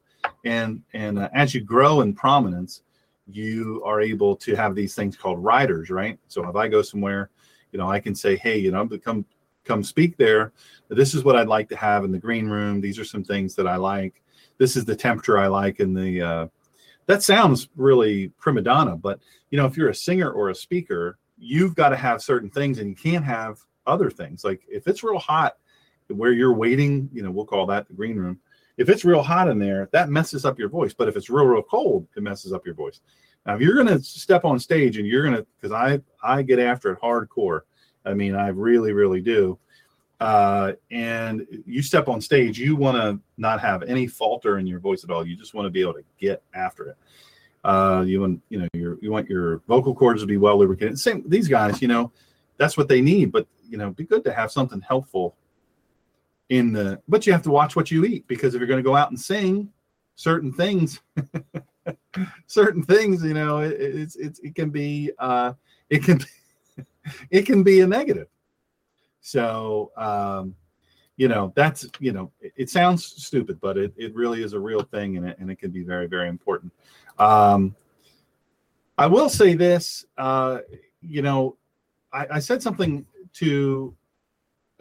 [0.46, 2.82] and and uh, as you grow in prominence,
[3.28, 6.20] you are able to have these things called riders, right?
[6.28, 7.30] So if I go somewhere,
[7.72, 9.26] you know, I can say, hey, you know, come
[9.64, 10.54] come speak there.
[10.90, 12.82] This is what I'd like to have in the green room.
[12.82, 14.22] These are some things that I like.
[14.58, 16.22] This is the temperature I like in the.
[16.22, 16.48] Uh,
[17.08, 19.20] that sounds really prima donna, but
[19.50, 22.80] you know, if you're a singer or a speaker, you've got to have certain things,
[22.80, 24.44] and you can't have other things.
[24.44, 25.58] Like if it's real hot,
[26.08, 28.40] where you're waiting, you know, we'll call that the green room
[28.82, 30.94] if it's real hot in there, that messes up your voice.
[30.94, 33.00] But if it's real, real cold, it messes up your voice.
[33.46, 36.42] Now, if you're going to step on stage and you're going to, because I I
[36.42, 37.62] get after it hardcore.
[38.06, 39.60] I mean, I really, really do.
[40.20, 44.80] Uh, and you step on stage, you want to not have any falter in your
[44.80, 45.26] voice at all.
[45.26, 46.98] You just want to be able to get after it.
[47.64, 51.00] Uh, you want, you know, your you want your vocal cords to be well lubricated.
[51.00, 52.12] Same these guys, you know,
[52.58, 53.32] that's what they need.
[53.32, 55.36] But you know, be good to have something helpful
[56.52, 58.84] in the but you have to watch what you eat because if you're going to
[58.84, 59.72] go out and sing
[60.16, 61.00] certain things
[62.46, 65.54] certain things you know it, it's, it's it can be uh
[65.90, 66.84] it can be,
[67.32, 68.28] it can be a negative.
[69.22, 70.54] So um
[71.16, 74.60] you know that's you know it, it, sounds stupid but it, it really is a
[74.60, 76.74] real thing and it, and it can be very very important.
[77.18, 77.76] Um
[78.98, 80.60] i will say this uh
[81.02, 81.56] you know
[82.12, 83.06] i, I said something
[83.36, 83.96] to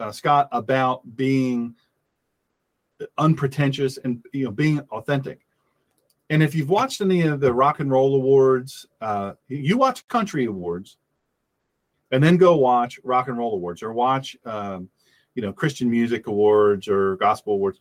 [0.01, 1.75] uh, Scott about being
[3.17, 5.45] unpretentious and you know being authentic.
[6.29, 10.45] And if you've watched any of the rock and roll awards, uh, you watch country
[10.45, 10.97] awards,
[12.11, 14.89] and then go watch rock and roll awards or watch um,
[15.35, 17.79] you know Christian music awards or gospel awards,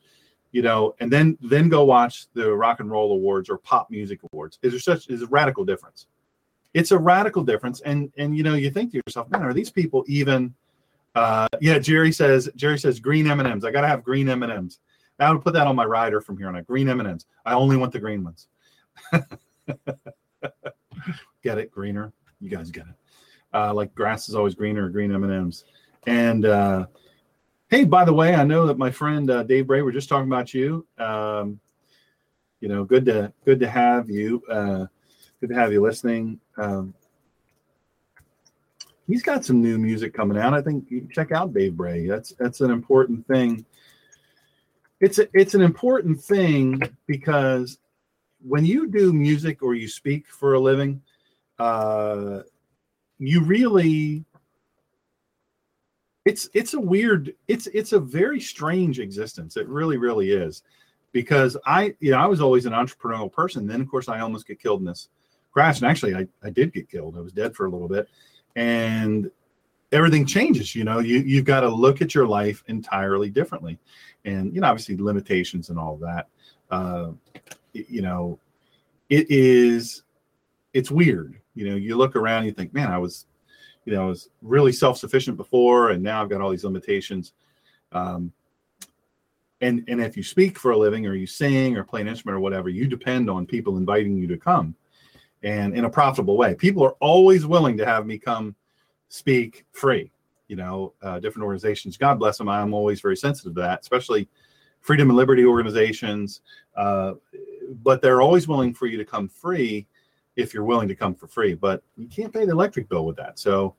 [0.52, 4.20] you know, and then then go watch the rock and roll awards or pop music
[4.32, 4.58] awards.
[4.62, 6.06] Is there such is a radical difference?
[6.74, 9.70] It's a radical difference, and and you know you think to yourself, man, are these
[9.70, 10.54] people even
[11.14, 13.64] uh, yeah, Jerry says Jerry says green M and M's.
[13.64, 14.78] I gotta have green M and M's.
[15.18, 16.66] I would put that on my rider from here on out.
[16.66, 17.26] Green M and M's.
[17.44, 18.48] I only want the green ones.
[21.42, 21.70] get it?
[21.70, 22.12] Greener.
[22.40, 22.94] You guys get it.
[23.52, 24.88] Uh, like grass is always greener.
[24.88, 25.64] Green M and M's.
[26.06, 26.86] And uh,
[27.68, 29.82] hey, by the way, I know that my friend uh, Dave Bray.
[29.82, 30.86] We're just talking about you.
[30.98, 31.60] Um,
[32.60, 34.42] you know, good to good to have you.
[34.50, 34.86] Uh,
[35.40, 36.40] good to have you listening.
[36.56, 36.94] Um,
[39.10, 40.54] he's got some new music coming out.
[40.54, 42.06] I think you check out Dave Bray.
[42.06, 43.64] That's that's an important thing.
[45.00, 47.78] It's a, it's an important thing because
[48.42, 51.02] when you do music or you speak for a living,
[51.58, 52.40] uh,
[53.18, 54.24] you really
[56.24, 59.56] it's it's a weird it's it's a very strange existence.
[59.56, 60.62] It really really is
[61.12, 63.66] because I you know I was always an entrepreneurial person.
[63.66, 65.08] Then of course I almost get killed in this
[65.50, 67.16] crash, and actually I I did get killed.
[67.16, 68.08] I was dead for a little bit
[68.56, 69.30] and
[69.92, 70.98] everything changes you know?
[70.98, 73.78] You you've got to look at your life entirely differently.
[74.24, 76.28] And you know obviously limitations and all that
[76.70, 77.10] uh,
[77.72, 78.38] you know
[79.08, 80.02] it is
[80.72, 81.36] it's weird.
[81.54, 83.26] You know you look around you think man i was
[83.84, 87.32] you know i was really self-sufficient before and now i've got all these limitations.
[87.92, 88.32] Um,
[89.60, 92.36] and and if you speak for a living or you sing or play an instrument
[92.36, 94.74] or whatever you depend on people inviting you to come
[95.42, 96.54] and in a profitable way.
[96.54, 98.54] People are always willing to have me come
[99.08, 100.10] speak free.
[100.48, 101.96] You know, uh, different organizations.
[101.96, 102.48] God bless them.
[102.48, 104.28] I'm always very sensitive to that, especially
[104.80, 106.40] freedom and liberty organizations.
[106.76, 107.14] Uh,
[107.82, 109.86] but they're always willing for you to come free
[110.36, 111.54] if you're willing to come for free.
[111.54, 113.38] But you can't pay the electric bill with that.
[113.38, 113.74] So,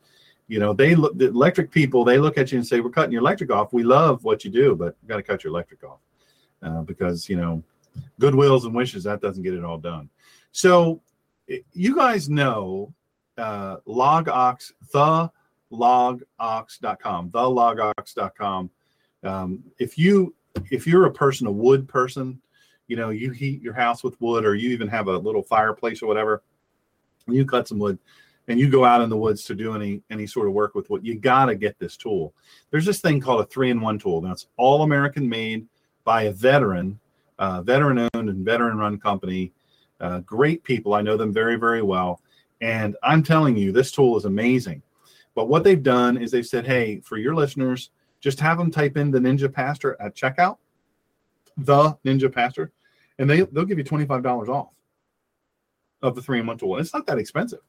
[0.48, 2.04] you know, they look the electric people.
[2.04, 3.74] They look at you and say, "We're cutting your electric off.
[3.74, 6.00] We love what you do, but we got to cut your electric off
[6.62, 7.64] uh, because you know,
[8.20, 10.10] goodwills and wishes that doesn't get it all done."
[10.52, 11.02] So,
[11.74, 12.94] you guys know
[13.38, 15.30] uh, logox the
[15.72, 18.70] logox.com the logox.com
[19.24, 20.34] um, if you
[20.70, 22.42] if you're a person a wood person
[22.88, 26.02] you know you heat your house with wood or you even have a little fireplace
[26.02, 26.44] or whatever
[27.28, 27.98] and you cut some wood
[28.48, 30.90] and you go out in the woods to do any any sort of work with
[30.90, 32.34] wood you got to get this tool.
[32.70, 34.30] There's this thing called a three-in-one tool.
[34.32, 35.68] It's all american made
[36.04, 37.00] by a veteran
[37.40, 39.52] uh, veteran owned and veteran run company
[40.02, 40.94] uh, great people.
[40.94, 42.22] I know them very very well.
[42.60, 44.82] And i'm telling you this tool is amazing.
[45.34, 48.98] But what they've done is they've said hey for your listeners just have them type
[48.98, 50.58] in the ninja pastor at checkout
[51.58, 52.72] the ninja pastor
[53.18, 54.70] and they they'll give you $25 off
[56.02, 57.60] of the three in one tool it's not that expensive.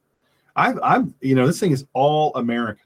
[0.55, 2.83] I've i've you know this thing is all american.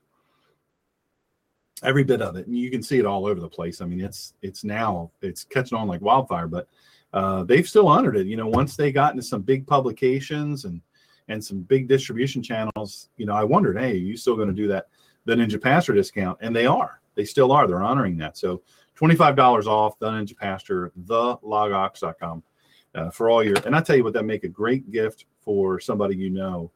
[1.84, 2.48] Every bit of it.
[2.48, 3.82] And you can see it all over the place.
[3.82, 6.68] I mean it's it's now it's catching on like wildfire but
[7.14, 8.28] uh, they've still honored it.
[8.28, 10.82] You know once they got into some big publications and
[11.30, 14.54] and some big distribution channels you know i wondered hey are you still going to
[14.54, 14.88] do that
[15.28, 16.40] the ninja pastor discount?
[16.42, 17.02] And they are.
[17.16, 17.68] They still are.
[17.68, 18.38] They're honoring that.
[18.38, 18.62] So
[18.98, 22.42] $25 off the ninja pastor the logox.com
[22.96, 25.80] uh, for all your and i tell you what that make a great gift for
[25.80, 26.72] somebody you know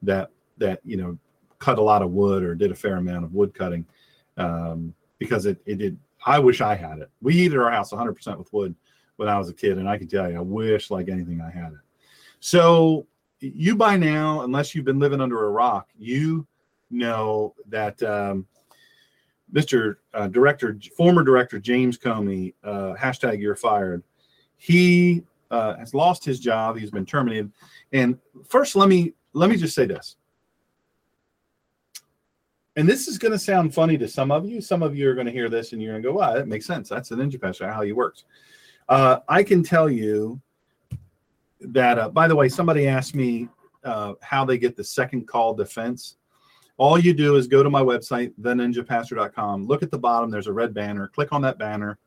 [0.00, 1.18] that that you know
[1.58, 3.84] cut a lot of wood or did a fair amount of wood cutting
[4.38, 7.10] um, because it, it did i wish i had it.
[7.20, 8.74] We heated our house 100% with wood
[9.16, 11.50] when i was a kid and i can tell you i wish like anything i
[11.50, 11.78] had it
[12.40, 13.06] so
[13.40, 16.46] you by now unless you've been living under a rock you
[16.90, 18.46] know that um,
[19.52, 24.02] mr uh, director former director james comey uh, hashtag you're fired
[24.56, 26.76] he uh, has lost his job.
[26.76, 27.52] He's been terminated.
[27.92, 28.18] And
[28.48, 30.16] first, let me let me just say this.
[32.76, 34.60] And this is going to sound funny to some of you.
[34.60, 36.48] Some of you are going to hear this and you're going to go, "Wow, that
[36.48, 36.88] makes sense.
[36.88, 37.70] That's an ninja pastor.
[37.70, 38.24] How he works."
[38.88, 40.40] Uh, I can tell you
[41.60, 41.98] that.
[41.98, 43.48] Uh, by the way, somebody asked me
[43.84, 46.16] uh, how they get the second call defense.
[46.78, 49.66] All you do is go to my website, theninjapastor.com.
[49.66, 50.30] Look at the bottom.
[50.30, 51.08] There's a red banner.
[51.08, 51.98] Click on that banner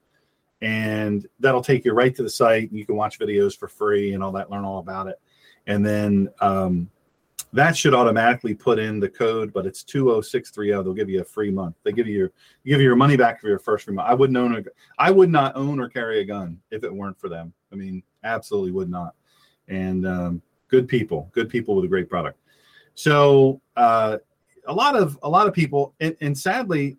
[0.62, 2.72] and that'll take you right to the site.
[2.72, 5.20] You can watch videos for free and all that, learn all about it.
[5.68, 6.90] And then um,
[7.54, 10.84] that should automatically put in the code, but it's 20630.
[10.84, 11.76] They'll give you a free month.
[11.84, 12.32] They give you your
[12.66, 14.08] give you your money back for your first free month.
[14.08, 14.64] I wouldn't own a
[14.98, 17.54] I would not own or carry a gun if it weren't for them.
[17.72, 19.16] I mean, absolutely would not.
[19.68, 22.40] And um, good people, good people with a great product.
[22.94, 24.18] So uh,
[24.68, 26.98] a lot of a lot of people, and, and sadly,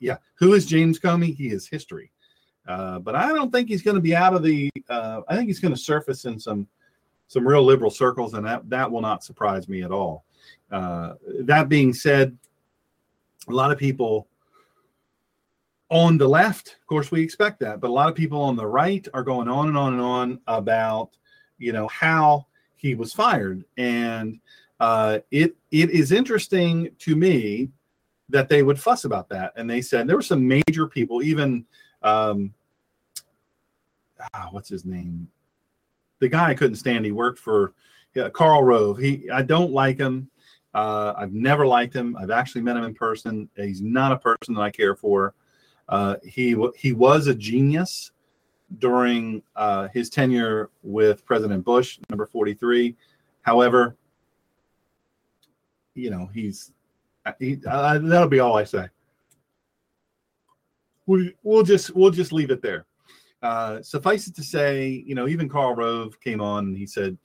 [0.00, 1.34] yeah, who is James Comey?
[1.34, 2.10] He is history.
[2.66, 4.70] Uh, but I don't think he's going to be out of the.
[4.88, 6.66] Uh, I think he's going to surface in some
[7.32, 10.26] some real liberal circles, and that that will not surprise me at all.
[10.70, 12.36] Uh, that being said,
[13.48, 14.28] a lot of people
[15.88, 18.66] on the left, of course, we expect that, but a lot of people on the
[18.66, 21.16] right are going on and on and on about
[21.56, 22.46] you know how
[22.76, 24.38] he was fired, and
[24.80, 27.70] uh, it it is interesting to me
[28.28, 31.64] that they would fuss about that, and they said there were some major people, even
[32.02, 32.52] um,
[34.34, 35.28] ah, what's his name?
[36.22, 37.04] The guy I couldn't stand.
[37.04, 37.74] He worked for
[38.14, 38.98] yeah, Karl Rove.
[38.98, 40.30] He, I don't like him.
[40.72, 42.16] Uh, I've never liked him.
[42.16, 43.48] I've actually met him in person.
[43.56, 45.34] He's not a person that I care for.
[45.88, 48.12] Uh, he he was a genius
[48.78, 52.96] during uh, his tenure with President Bush, number 43.
[53.42, 53.96] However,
[55.94, 56.72] you know, he's
[57.40, 58.86] he, uh, that'll be all I say
[61.06, 62.86] we, we'll just we'll just leave it there.
[63.42, 67.18] Uh, suffice it to say, you know, even Karl Rove came on and he said,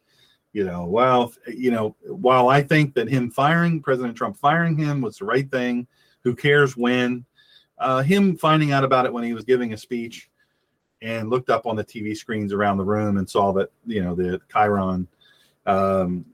[0.53, 5.01] you know, well, you know, while I think that him firing President Trump firing him
[5.01, 5.87] was the right thing,
[6.23, 7.25] who cares when?
[7.77, 10.29] Uh, him finding out about it when he was giving a speech
[11.01, 14.15] and looked up on the TV screens around the room and saw that you know
[14.15, 15.05] the chyron,
[15.67, 16.25] um,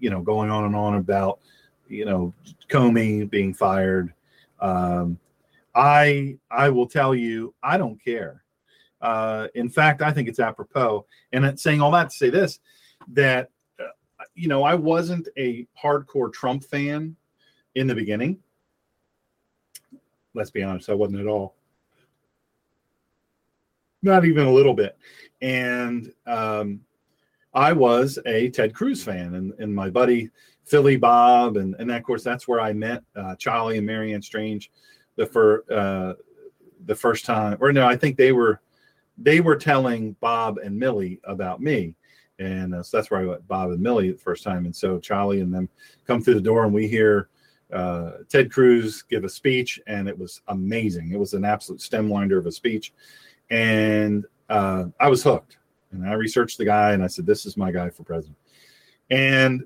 [0.00, 1.38] you know, going on and on about
[1.88, 2.34] you know
[2.68, 4.12] Comey being fired.
[4.60, 5.18] Um,
[5.74, 8.42] I I will tell you, I don't care.
[9.00, 11.06] Uh, in fact, I think it's apropos.
[11.32, 12.60] And saying all that to say this,
[13.12, 13.84] that uh,
[14.34, 17.16] you know, I wasn't a hardcore Trump fan
[17.74, 18.38] in the beginning.
[20.34, 21.54] Let's be honest, I wasn't at all.
[24.02, 24.96] Not even a little bit.
[25.40, 26.80] And um,
[27.54, 30.30] I was a Ted Cruz fan, and, and my buddy
[30.64, 34.70] Philly Bob, and, and of course, that's where I met uh, Charlie and Marianne Strange
[35.16, 36.14] the for uh,
[36.86, 38.60] the first time, or no, I think they were
[39.20, 41.94] they were telling Bob and Millie about me,
[42.38, 44.64] and uh, so that's where I met Bob and Millie the first time.
[44.64, 45.68] And so Charlie and them
[46.06, 47.28] come through the door, and we hear
[47.72, 51.12] uh, Ted Cruz give a speech, and it was amazing.
[51.12, 52.92] It was an absolute stem winder of a speech,
[53.50, 55.58] and uh, I was hooked.
[55.90, 58.36] And I researched the guy, and I said, "This is my guy for president."
[59.10, 59.64] And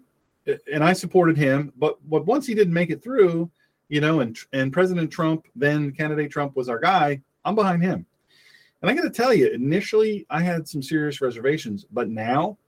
[0.73, 3.51] and I supported him, but but once he didn't make it through,
[3.89, 7.20] you know, and and President Trump, then candidate Trump was our guy.
[7.45, 8.07] I'm behind him.
[8.83, 12.59] And I got to tell you, initially I had some serious reservations, but now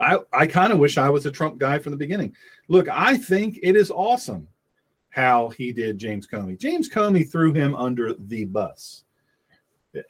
[0.00, 2.34] I I kind of wish I was a Trump guy from the beginning.
[2.68, 4.48] Look, I think it is awesome
[5.10, 6.58] how he did James Comey.
[6.58, 9.04] James Comey threw him under the bus.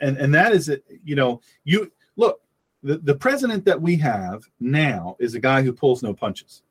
[0.00, 2.40] And and that is it, you know, you look,
[2.84, 6.62] the, the president that we have now is a guy who pulls no punches.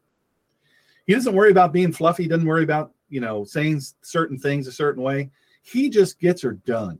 [1.07, 4.71] He doesn't worry about being fluffy, doesn't worry about, you know, saying certain things a
[4.71, 5.29] certain way.
[5.61, 6.99] He just gets her done.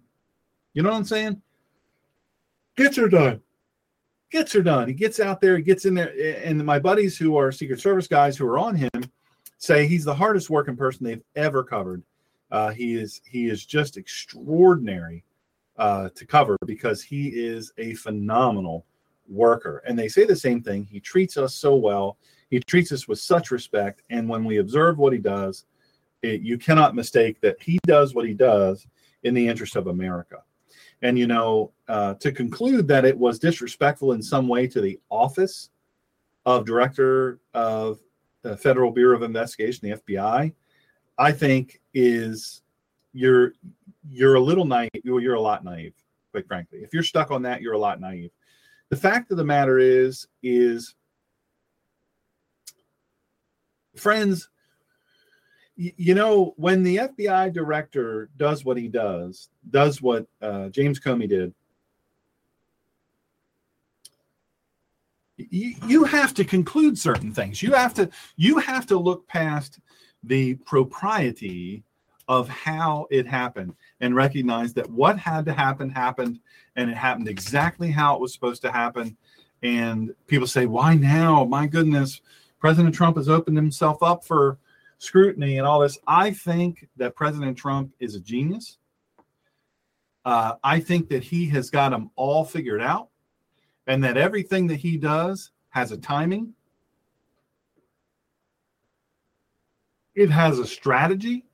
[0.74, 1.42] You know what I'm saying?
[2.78, 3.42] Gets her done.
[4.32, 4.88] Gets her done.
[4.88, 6.14] He gets out there, he gets in there.
[6.44, 8.90] And my buddies who are Secret Service guys who are on him
[9.58, 12.02] say he's the hardest working person they've ever covered.
[12.50, 15.24] Uh, he is he is just extraordinary
[15.78, 18.86] uh, to cover because he is a phenomenal
[19.28, 19.82] worker.
[19.86, 20.86] And they say the same thing.
[20.86, 22.18] He treats us so well.
[22.50, 24.04] He treats us with such respect.
[24.10, 25.66] And when we observe what he does,
[26.22, 28.88] it, you cannot mistake that he does what he does
[29.24, 30.44] in the interest of America.
[31.02, 35.00] And, you know, uh, to conclude that it was disrespectful in some way to the
[35.10, 35.70] office
[36.46, 38.00] of director of
[38.42, 40.54] the Federal Bureau of Investigation, the FBI,
[41.18, 42.62] I think is
[43.14, 43.54] you're
[44.10, 44.90] you're a little naive.
[45.04, 45.94] You're a lot naive,
[46.32, 46.80] quite frankly.
[46.80, 48.32] If you're stuck on that, you're a lot naive.
[48.90, 50.96] The fact of the matter is, is
[53.96, 54.50] friends,
[55.82, 61.28] you know, when the FBI director does what he does, does what uh, James Comey
[61.28, 61.54] did,
[65.38, 67.64] you, you have to conclude certain things.
[67.64, 69.80] You have to you have to look past
[70.24, 71.84] the propriety
[72.28, 76.40] of how it happened and recognize that what had to happen happened
[76.76, 79.18] and it happened exactly how it was supposed to happen.
[79.64, 81.44] And people say, why now?
[81.44, 82.22] My goodness,
[82.60, 84.60] President Trump has opened himself up for
[85.02, 85.98] scrutiny and all this.
[86.06, 88.78] I think that President Trump is a genius.
[90.24, 93.10] Uh, I think that he has got them all figured out
[93.88, 96.54] and that everything that he does has a timing,
[100.14, 101.46] it has a strategy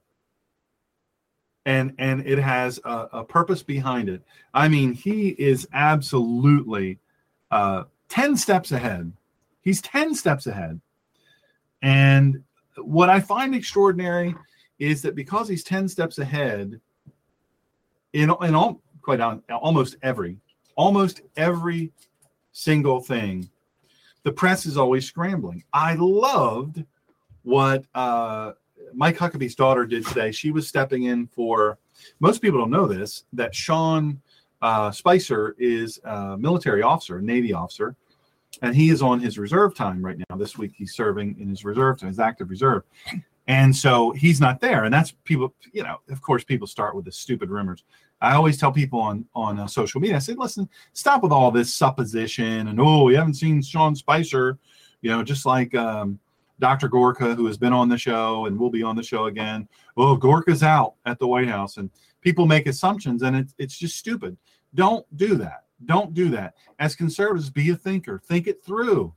[1.66, 4.24] and and it has a, a, purpose behind it.
[4.54, 7.00] I mean, he is absolutely
[7.50, 9.14] uh, ten steps ahead.
[9.62, 10.82] He's ten steps ahead,
[11.82, 12.44] and
[12.88, 14.34] what I find extraordinary
[14.80, 16.80] is that because he's ten steps ahead
[18.14, 20.38] in in all quite on, almost every
[20.76, 21.92] almost every
[22.54, 23.50] single thing,
[24.24, 25.64] the press is always scrambling.
[25.74, 26.84] I loved
[27.44, 27.86] what.
[27.94, 28.54] Uh,
[28.94, 30.32] Mike Huckabee's daughter did today.
[30.32, 31.78] She was stepping in for.
[32.22, 34.22] Most people don't know this that Sean
[34.62, 37.98] uh, Spicer is a military officer, Navy officer,
[38.62, 40.36] and he is on his reserve time right now.
[40.36, 42.84] This week he's serving in his reserve time, his active reserve,
[43.48, 44.84] and so he's not there.
[44.86, 45.54] And that's people.
[45.72, 47.84] You know, of course, people start with the stupid rumors.
[48.22, 50.18] I always tell people on on uh, social media.
[50.18, 54.58] I say, listen, stop with all this supposition and oh, we haven't seen Sean Spicer.
[55.02, 55.74] You know, just like.
[55.76, 56.20] Um,
[56.60, 56.88] Dr.
[56.88, 59.68] Gorka, who has been on the show and will be on the show again.
[59.96, 63.98] Well, Gorka's out at the White House, and people make assumptions, and it, it's just
[63.98, 64.36] stupid.
[64.74, 65.66] Don't do that.
[65.86, 66.56] Don't do that.
[66.80, 68.20] As conservatives, be a thinker.
[68.26, 69.14] Think it through.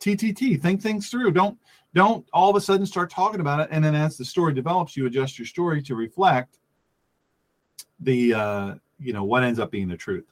[0.00, 0.60] TTT.
[0.60, 1.32] Think things through.
[1.32, 1.58] Don't
[1.94, 4.96] don't all of a sudden start talking about it, and then as the story develops,
[4.96, 6.58] you adjust your story to reflect
[8.00, 10.26] the uh, you know what ends up being the truth.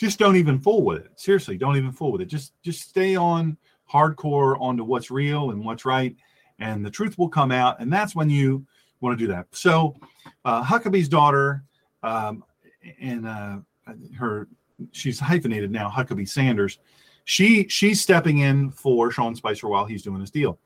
[0.00, 1.20] just don't even fool with it.
[1.20, 2.24] Seriously, don't even fool with it.
[2.24, 3.58] Just just stay on
[3.92, 6.16] hardcore onto what's real and what's right,
[6.58, 7.78] and the truth will come out.
[7.80, 8.66] And that's when you
[9.02, 9.46] want to do that.
[9.52, 9.94] So,
[10.46, 11.64] uh, Huckabee's daughter,
[12.02, 12.44] um,
[13.00, 13.58] and uh,
[14.16, 14.48] her,
[14.92, 16.78] she's hyphenated now, Huckabee Sanders.
[17.24, 20.58] She she's stepping in for Sean Spicer while he's doing his deal.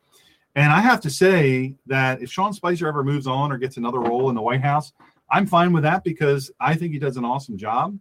[0.54, 3.98] And I have to say that if Sean Spicer ever moves on or gets another
[3.98, 4.92] role in the White House,
[5.30, 7.98] I'm fine with that because I think he does an awesome job.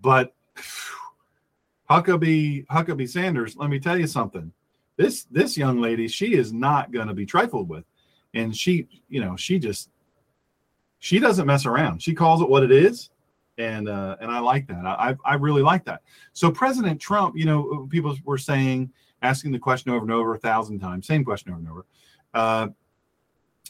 [0.00, 0.34] But
[1.90, 4.52] Huckabee Huckabee Sanders, let me tell you something.
[4.96, 7.84] This this young lady, she is not going to be trifled with,
[8.34, 9.88] and she, you know, she just
[11.00, 12.00] she doesn't mess around.
[12.00, 13.10] She calls it what it is,
[13.58, 14.86] and uh, and I like that.
[14.86, 16.02] I I really like that.
[16.32, 20.38] So President Trump, you know, people were saying, asking the question over and over a
[20.38, 21.86] thousand times, same question over and over.
[22.32, 22.68] Uh,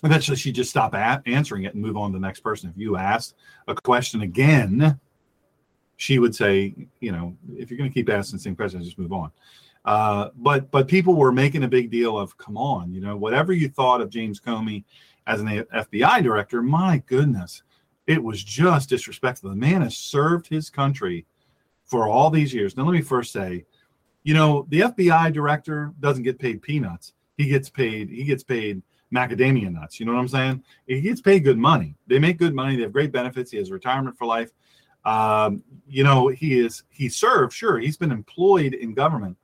[0.04, 2.68] eventually, she just stop at answering it and move on to the next person.
[2.68, 3.34] If you ask
[3.66, 5.00] a question again,
[5.96, 8.98] she would say, you know, if you're going to keep asking the same questions, just
[8.98, 9.30] move on.
[9.84, 13.52] Uh, but but people were making a big deal of, come on, you know, whatever
[13.52, 14.84] you thought of James Comey
[15.26, 17.62] as an FBI director, my goodness,
[18.06, 19.50] it was just disrespectful.
[19.50, 21.26] The man has served his country
[21.84, 22.76] for all these years.
[22.76, 23.64] Now, let me first say,
[24.22, 27.12] you know, the FBI director doesn't get paid peanuts.
[27.36, 28.10] He gets paid.
[28.10, 28.82] He gets paid
[29.14, 29.98] macadamia nuts.
[29.98, 30.62] You know what I'm saying?
[30.86, 31.94] He gets paid good money.
[32.06, 32.76] They make good money.
[32.76, 33.50] They have great benefits.
[33.50, 34.50] He has retirement for life.
[35.04, 37.52] Um, you know, he is he served.
[37.52, 39.36] Sure, he's been employed in government,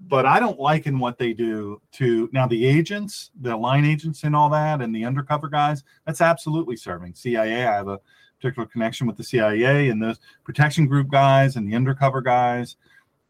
[0.00, 4.24] but I don't like in what they do to now the agents, the line agents,
[4.24, 5.84] and all that, and the undercover guys.
[6.06, 7.66] That's absolutely serving CIA.
[7.66, 8.00] I have a
[8.38, 12.76] particular connection with the CIA and those protection group guys and the undercover guys.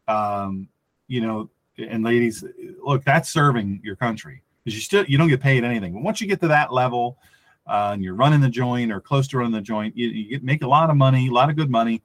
[0.08, 0.68] Um,
[1.08, 2.44] you know, and ladies,
[2.82, 5.92] look, that's serving your country because you still you don't get paid anything.
[5.92, 7.18] But once you get to that level,
[7.66, 10.62] uh, and you're running the joint or close to running the joint, you, you make
[10.62, 12.02] a lot of money, a lot of good money,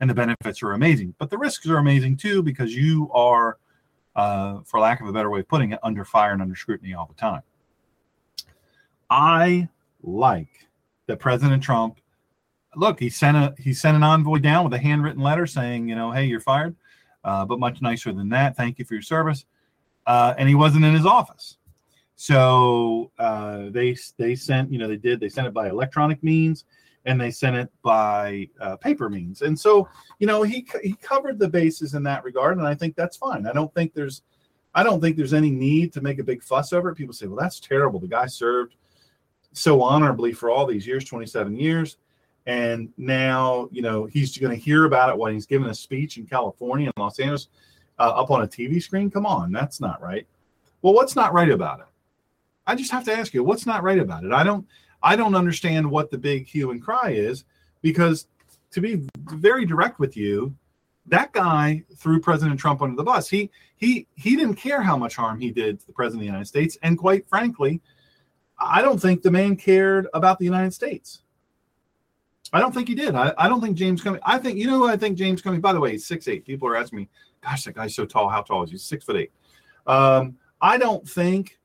[0.00, 1.14] and the benefits are amazing.
[1.18, 3.58] But the risks are amazing too because you are,
[4.16, 6.94] uh, for lack of a better way of putting it, under fire and under scrutiny
[6.94, 7.42] all the time.
[9.10, 9.68] I
[10.02, 10.68] like
[11.06, 12.00] that President Trump.
[12.76, 15.94] Look, he sent a he sent an envoy down with a handwritten letter saying, you
[15.94, 16.76] know, hey, you're fired,
[17.24, 18.56] uh, but much nicer than that.
[18.56, 19.44] Thank you for your service.
[20.06, 21.56] Uh, and he wasn't in his office.
[22.16, 26.64] So uh, they they sent you know they did they sent it by electronic means
[27.08, 31.38] and they sent it by uh, paper means and so you know he he covered
[31.38, 33.46] the bases in that regard and I think that's fine.
[33.46, 34.22] I don't think there's
[34.74, 36.94] I don't think there's any need to make a big fuss over it.
[36.94, 37.98] People say, well, that's terrible.
[37.98, 38.76] The guy served
[39.52, 41.96] so honorably for all these years, 27 years.
[42.46, 46.16] And now, you know, he's going to hear about it when he's giving a speech
[46.16, 47.48] in California and Los Angeles
[47.98, 49.10] uh, up on a TV screen.
[49.10, 50.26] Come on, that's not right.
[50.80, 51.86] Well, what's not right about it?
[52.66, 54.32] I just have to ask you, what's not right about it?
[54.32, 54.66] I don't
[55.02, 57.44] I don't understand what the big hue and cry is
[57.82, 58.26] because
[58.72, 60.54] to be very direct with you,
[61.06, 63.28] that guy threw President Trump under the bus.
[63.28, 66.26] He he he didn't care how much harm he did to the president of the
[66.26, 67.80] United States, and quite frankly,
[68.58, 71.22] I don't think the man cared about the United States.
[72.52, 73.14] I don't think he did.
[73.14, 74.20] I, I don't think James Comey.
[74.22, 75.60] I think you know I think James Comey.
[75.60, 76.44] By the way, six eight.
[76.44, 77.08] People are asking me,
[77.42, 78.28] "Gosh, that guy's so tall.
[78.28, 79.32] How tall is he?" Six foot eight.
[79.86, 81.58] Um, I don't think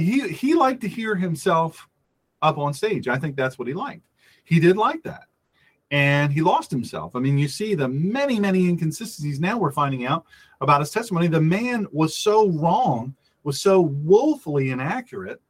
[0.00, 1.88] he he liked to hear himself
[2.42, 3.08] up on stage.
[3.08, 4.06] I think that's what he liked.
[4.44, 5.24] He did like that.
[5.90, 7.16] And he lost himself.
[7.16, 10.26] I mean, you see the many, many inconsistencies now we're finding out
[10.60, 11.28] about his testimony.
[11.28, 15.40] The man was so wrong, was so woefully inaccurate.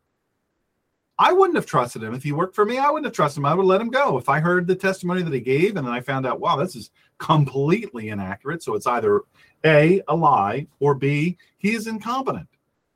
[1.18, 2.78] I wouldn't have trusted him if he worked for me.
[2.78, 3.46] I wouldn't have trusted him.
[3.46, 4.16] I would let him go.
[4.16, 6.76] If I heard the testimony that he gave and then I found out, wow, this
[6.76, 8.62] is completely inaccurate.
[8.62, 9.22] So it's either
[9.64, 12.46] A, a lie, or B, he is incompetent.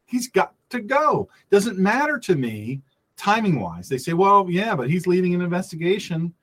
[0.04, 1.28] He's got to go.
[1.50, 2.82] Doesn't matter to me
[3.16, 3.88] timing wise.
[3.88, 6.34] They say, well, yeah, but he's leading an investigation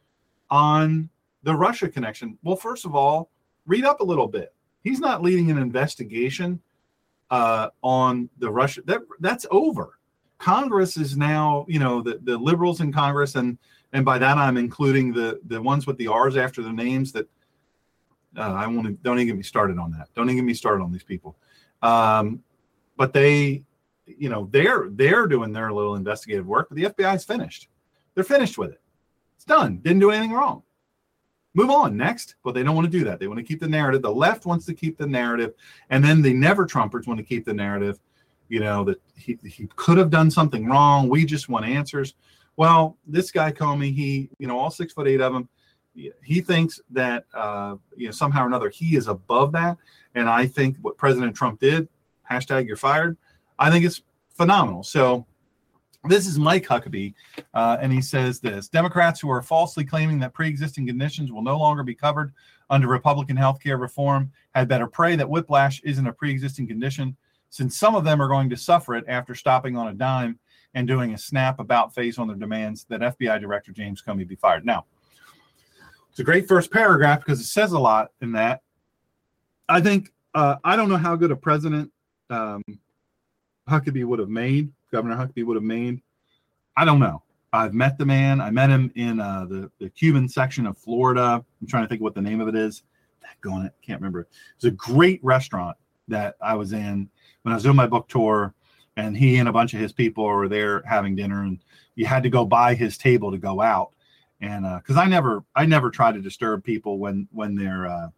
[0.49, 1.09] on
[1.43, 2.37] the Russia connection.
[2.43, 3.29] Well, first of all,
[3.65, 4.53] read up a little bit.
[4.83, 6.61] He's not leading an investigation
[7.29, 8.81] uh, on the Russia.
[8.85, 9.99] That that's over.
[10.37, 13.57] Congress is now, you know, the, the liberals in Congress, and
[13.93, 17.27] and by that I'm including the the ones with the R's after the names that
[18.37, 20.07] uh, I want to don't even get me started on that.
[20.15, 21.37] Don't even get me started on these people.
[21.81, 22.43] Um,
[22.97, 23.63] but they
[24.17, 27.67] you know they're they're doing their little investigative work, but the FBI's finished.
[28.15, 28.81] They're finished with it.
[29.35, 29.77] It's done.
[29.77, 30.63] Didn't do anything wrong.
[31.53, 33.19] Move on next, but they don't want to do that.
[33.19, 34.01] They want to keep the narrative.
[34.01, 35.53] The left wants to keep the narrative,
[35.89, 37.99] and then the never Trumpers want to keep the narrative.
[38.49, 41.09] You know that he he could have done something wrong.
[41.09, 42.15] We just want answers.
[42.57, 45.49] Well, this guy Comey, he you know all six foot eight of him,
[46.23, 49.77] he thinks that uh, you know somehow or another he is above that.
[50.15, 51.87] And I think what President Trump did,
[52.29, 53.17] hashtag you're fired,
[53.59, 54.01] I think it's
[54.35, 54.83] phenomenal.
[54.83, 55.25] So
[56.05, 57.13] this is Mike Huckabee,
[57.53, 61.41] uh, and he says this Democrats who are falsely claiming that pre existing conditions will
[61.41, 62.33] no longer be covered
[62.69, 67.17] under Republican health care reform had better pray that whiplash isn't a pre existing condition,
[67.49, 70.39] since some of them are going to suffer it after stopping on a dime
[70.73, 74.35] and doing a snap about face on their demands that FBI Director James Comey be
[74.35, 74.65] fired.
[74.65, 74.85] Now,
[76.11, 78.61] it's a great first paragraph because it says a lot in that.
[79.67, 81.91] I think, uh, I don't know how good a president.
[82.29, 82.63] Um,
[83.69, 86.01] Huckabee would have made, Governor Huckabee would have made.
[86.75, 87.23] I don't know.
[87.51, 88.41] I've met the man.
[88.41, 91.43] I met him in uh, the, the Cuban section of Florida.
[91.61, 92.83] I'm trying to think what the name of it is.
[93.41, 94.27] Going it, can't remember.
[94.55, 95.77] It's a great restaurant
[96.07, 97.09] that I was in
[97.43, 98.53] when I was doing my book tour,
[98.97, 101.59] and he and a bunch of his people were there having dinner, and
[101.95, 103.91] you had to go by his table to go out.
[104.41, 108.09] And because uh, I never, I never try to disturb people when when they're uh,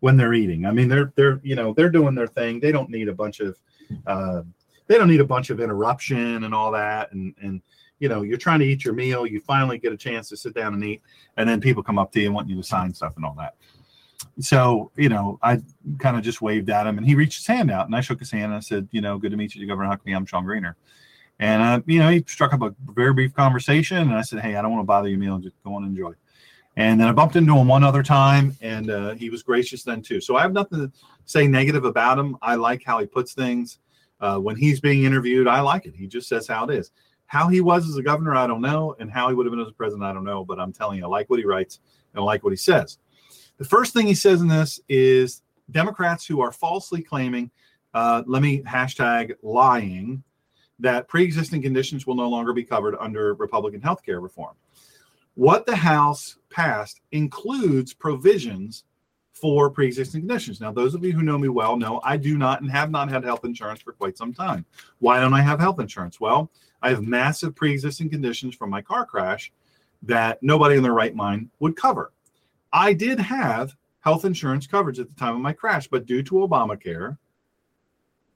[0.00, 0.66] when they're eating.
[0.66, 2.60] I mean, they're they're you know they're doing their thing.
[2.60, 3.58] They don't need a bunch of
[4.06, 4.42] uh,
[4.86, 7.12] they don't need a bunch of interruption and all that.
[7.12, 7.62] And and
[7.98, 10.54] you know, you're trying to eat your meal, you finally get a chance to sit
[10.54, 11.02] down and eat,
[11.36, 13.36] and then people come up to you and want you to sign stuff and all
[13.38, 13.54] that.
[14.40, 15.60] so you know, I
[15.98, 18.18] kind of just waved at him, and he reached his hand out, and I shook
[18.18, 20.14] his hand, and I said, you know, good to meet you, Governor Huckabee.
[20.14, 20.76] I'm Sean Greener.
[21.38, 24.56] And uh, you know, he struck up a very brief conversation, and I said, "Hey,
[24.56, 25.38] I don't want to bother your meal.
[25.38, 26.12] Just go on and enjoy."
[26.76, 30.02] And then I bumped into him one other time, and uh, he was gracious then
[30.02, 30.20] too.
[30.20, 30.92] So I have nothing to
[31.24, 32.36] say negative about him.
[32.42, 33.78] I like how he puts things.
[34.24, 35.94] Uh, when he's being interviewed, I like it.
[35.94, 36.92] He just says how it is.
[37.26, 39.60] How he was as a governor, I don't know, and how he would have been
[39.60, 40.46] as a president, I don't know.
[40.46, 41.80] But I'm telling you, I like what he writes
[42.14, 42.96] and I like what he says.
[43.58, 47.50] The first thing he says in this is Democrats who are falsely claiming,
[47.92, 50.22] uh, let me hashtag lying,
[50.78, 54.54] that pre-existing conditions will no longer be covered under Republican health care reform.
[55.34, 58.84] What the House passed includes provisions
[59.34, 60.60] for pre-existing conditions.
[60.60, 63.10] Now, those of you who know me well know I do not and have not
[63.10, 64.64] had health insurance for quite some time.
[65.00, 66.20] Why don't I have health insurance?
[66.20, 66.50] Well,
[66.82, 69.52] I have massive pre-existing conditions from my car crash
[70.02, 72.12] that nobody in their right mind would cover.
[72.72, 76.34] I did have health insurance coverage at the time of my crash, but due to
[76.34, 77.18] Obamacare,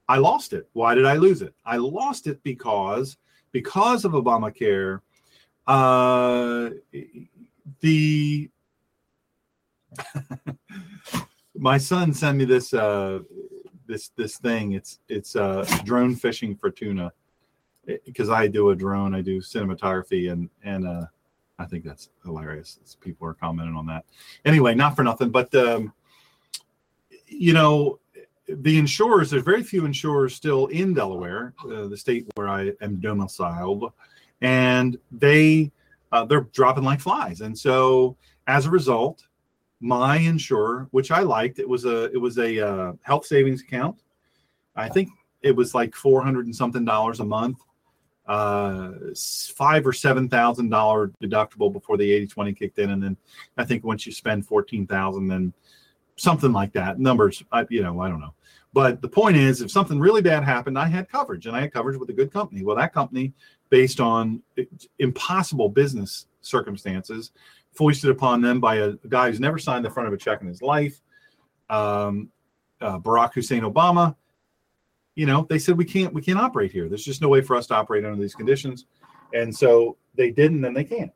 [0.08, 0.68] I lost it.
[0.72, 1.54] Why did I lose it?
[1.64, 3.18] I lost it because
[3.52, 5.00] because of Obamacare,
[5.66, 6.70] uh,
[7.80, 8.50] the
[11.58, 13.20] my son sent me this uh,
[13.86, 14.72] this this thing.
[14.72, 17.12] It's it's uh, drone fishing for tuna
[18.04, 19.14] because I do a drone.
[19.14, 21.06] I do cinematography and and uh,
[21.58, 22.78] I think that's hilarious.
[22.80, 24.04] It's, people are commenting on that.
[24.44, 25.92] Anyway, not for nothing, but um,
[27.26, 27.98] you know
[28.48, 32.98] the insurers, there's very few insurers still in Delaware, uh, the state where I am
[33.00, 33.92] domiciled,
[34.40, 35.70] and they
[36.12, 37.42] uh, they're dropping like flies.
[37.42, 38.16] And so
[38.46, 39.27] as a result,
[39.80, 44.02] my insurer, which I liked, it was a it was a uh, health savings account.
[44.74, 45.08] I think
[45.42, 47.58] it was like four hundred and something dollars a month,
[48.26, 48.92] uh,
[49.54, 53.16] five or seven thousand dollar deductible before the 80-20 kicked in, and then
[53.56, 55.52] I think once you spend fourteen thousand, then
[56.16, 56.98] something like that.
[56.98, 58.34] Numbers, I, you know, I don't know.
[58.72, 61.72] But the point is, if something really bad happened, I had coverage and I had
[61.72, 62.64] coverage with a good company.
[62.64, 63.32] Well, that company,
[63.70, 64.42] based on
[64.98, 67.32] impossible business circumstances,
[67.78, 70.48] foisted upon them by a guy who's never signed the front of a check in
[70.48, 71.00] his life,
[71.70, 72.28] um,
[72.80, 74.16] uh, Barack Hussein Obama.
[75.14, 76.88] You know, they said we can't we can't operate here.
[76.88, 78.86] There's just no way for us to operate under these conditions,
[79.32, 81.12] and so they didn't, and they can't.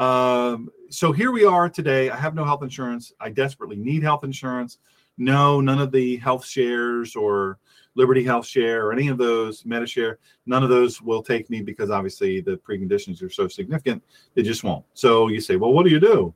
[0.00, 2.10] Um, so here we are today.
[2.10, 3.12] I have no health insurance.
[3.20, 4.78] I desperately need health insurance.
[5.18, 7.58] No, none of the health shares or
[7.98, 10.16] Liberty Health Share or any of those Medishare,
[10.46, 14.02] none of those will take me because obviously the preconditions are so significant,
[14.34, 14.84] they just won't.
[14.94, 16.32] So you say, well, what do you do?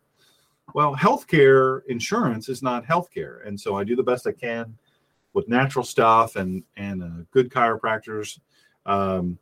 [0.74, 4.76] Well, healthcare insurance is not healthcare, and so I do the best I can
[5.34, 8.40] with natural stuff and and uh, good chiropractors.
[8.86, 9.38] Um,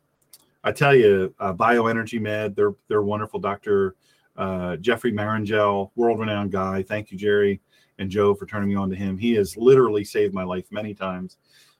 [0.63, 3.39] I tell you, uh, Bioenergy Med, they're they're wonderful.
[3.39, 3.95] Doctor
[4.35, 6.83] uh, Jeffrey Marangel, world renowned guy.
[6.83, 7.61] Thank you, Jerry
[8.01, 9.17] and Joe for turning me on to him.
[9.17, 11.37] He has literally saved my life many times.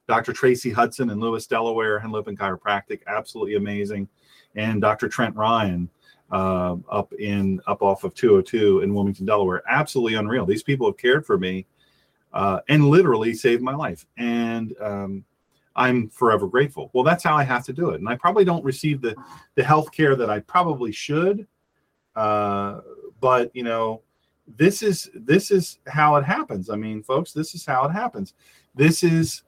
[0.07, 0.33] Dr.
[0.33, 4.07] Tracy Hudson in Lewes, Delaware, Henlopen Chiropractic, absolutely amazing.
[4.55, 5.09] And Dr.
[5.09, 5.89] Trent Ryan
[6.31, 10.45] uh, up in up off of 202 in Wilmington, Delaware, absolutely unreal.
[10.45, 11.65] These people have cared for me
[12.33, 14.05] uh, and literally saved my life.
[14.17, 15.25] And um,
[15.75, 16.89] I'm forever grateful.
[16.93, 17.99] Well, that's how I have to do it.
[17.99, 19.15] And I probably don't receive the
[19.55, 21.47] the health care that I probably should.
[22.15, 22.81] Uh,
[23.19, 24.01] but you know,
[24.57, 26.69] this is this is how it happens.
[26.69, 28.33] I mean, folks, this is how it happens.
[28.75, 29.43] This is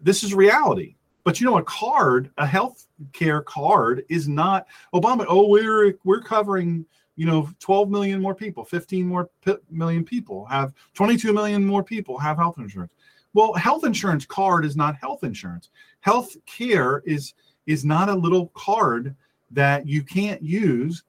[0.00, 0.96] this is reality.
[1.24, 5.26] But you know, a card, a health care card, is not Obama.
[5.28, 10.46] Oh, we're we're covering you know 12 million more people 15 more p- million people
[10.46, 12.92] have 22 million more people have health insurance
[13.34, 17.34] well health insurance card is not health insurance health care is
[17.66, 19.16] is not a little card
[19.50, 21.02] that you can't use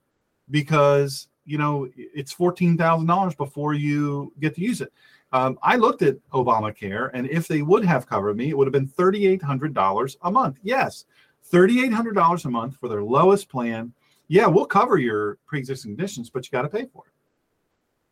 [0.49, 4.93] because you know, it's fourteen thousand dollars before you get to use it.
[5.31, 8.73] Um, I looked at Obamacare, and if they would have covered me, it would have
[8.73, 10.59] been thirty eight hundred dollars a month.
[10.61, 11.05] Yes,
[11.43, 13.93] thirty eight hundred dollars a month for their lowest plan.
[14.27, 17.13] Yeah, we'll cover your pre existing conditions, but you got to pay for it.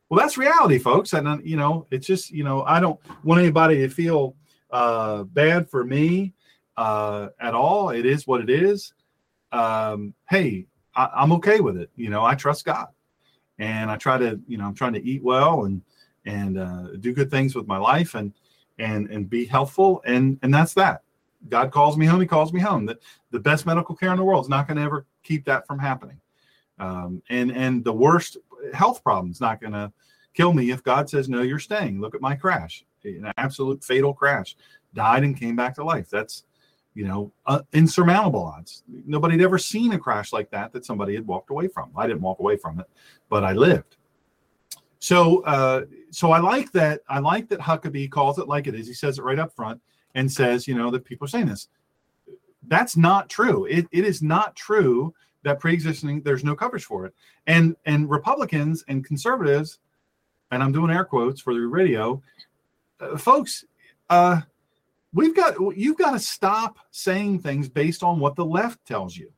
[0.09, 1.14] Well, that's reality, folks.
[1.14, 4.35] And uh, you know, it's just you know, I don't want anybody to feel
[4.72, 6.34] uh, bad for me
[6.76, 7.89] uh, at all.
[7.89, 8.93] It is what it is.
[9.51, 10.65] Um, hey,
[10.95, 11.91] I, I'm okay with it.
[11.95, 12.88] You know, I trust God
[13.59, 15.81] and I try to, you know, I'm trying to eat well and
[16.25, 18.34] and uh, do good things with my life and
[18.79, 21.03] and and be helpful and and that's that.
[21.49, 22.19] God calls me home.
[22.19, 22.85] He calls me home.
[22.85, 22.99] That
[23.31, 25.79] the best medical care in the world is not going to ever keep that from
[25.79, 26.19] happening.
[26.79, 28.38] Um, and and the worst
[28.73, 29.91] health problem is not going to
[30.34, 31.99] kill me if God says no, you're staying.
[31.99, 34.55] Look at my crash, an absolute fatal crash,
[34.93, 36.09] died and came back to life.
[36.09, 36.43] That's
[36.98, 38.82] you know, uh, insurmountable odds.
[39.06, 41.91] Nobody had ever seen a crash like that that somebody had walked away from.
[41.95, 42.88] I didn't walk away from it,
[43.30, 43.98] but I lived.
[44.98, 47.02] So, uh, so I like that.
[47.07, 48.88] I like that Huckabee calls it like it is.
[48.88, 49.80] He says it right up front
[50.15, 51.68] and says, you know, that people are saying this.
[52.68, 53.65] That's not true.
[53.65, 55.14] It, it is not true
[55.44, 57.14] that pre-existing there's no coverage for it.
[57.45, 59.78] And and Republicans and conservatives,
[60.49, 62.24] and I'm doing air quotes for the radio,
[62.99, 63.65] uh, folks.
[64.10, 64.41] Uh,
[65.18, 69.34] we've got you've got to stop saying things based on what the left tells you.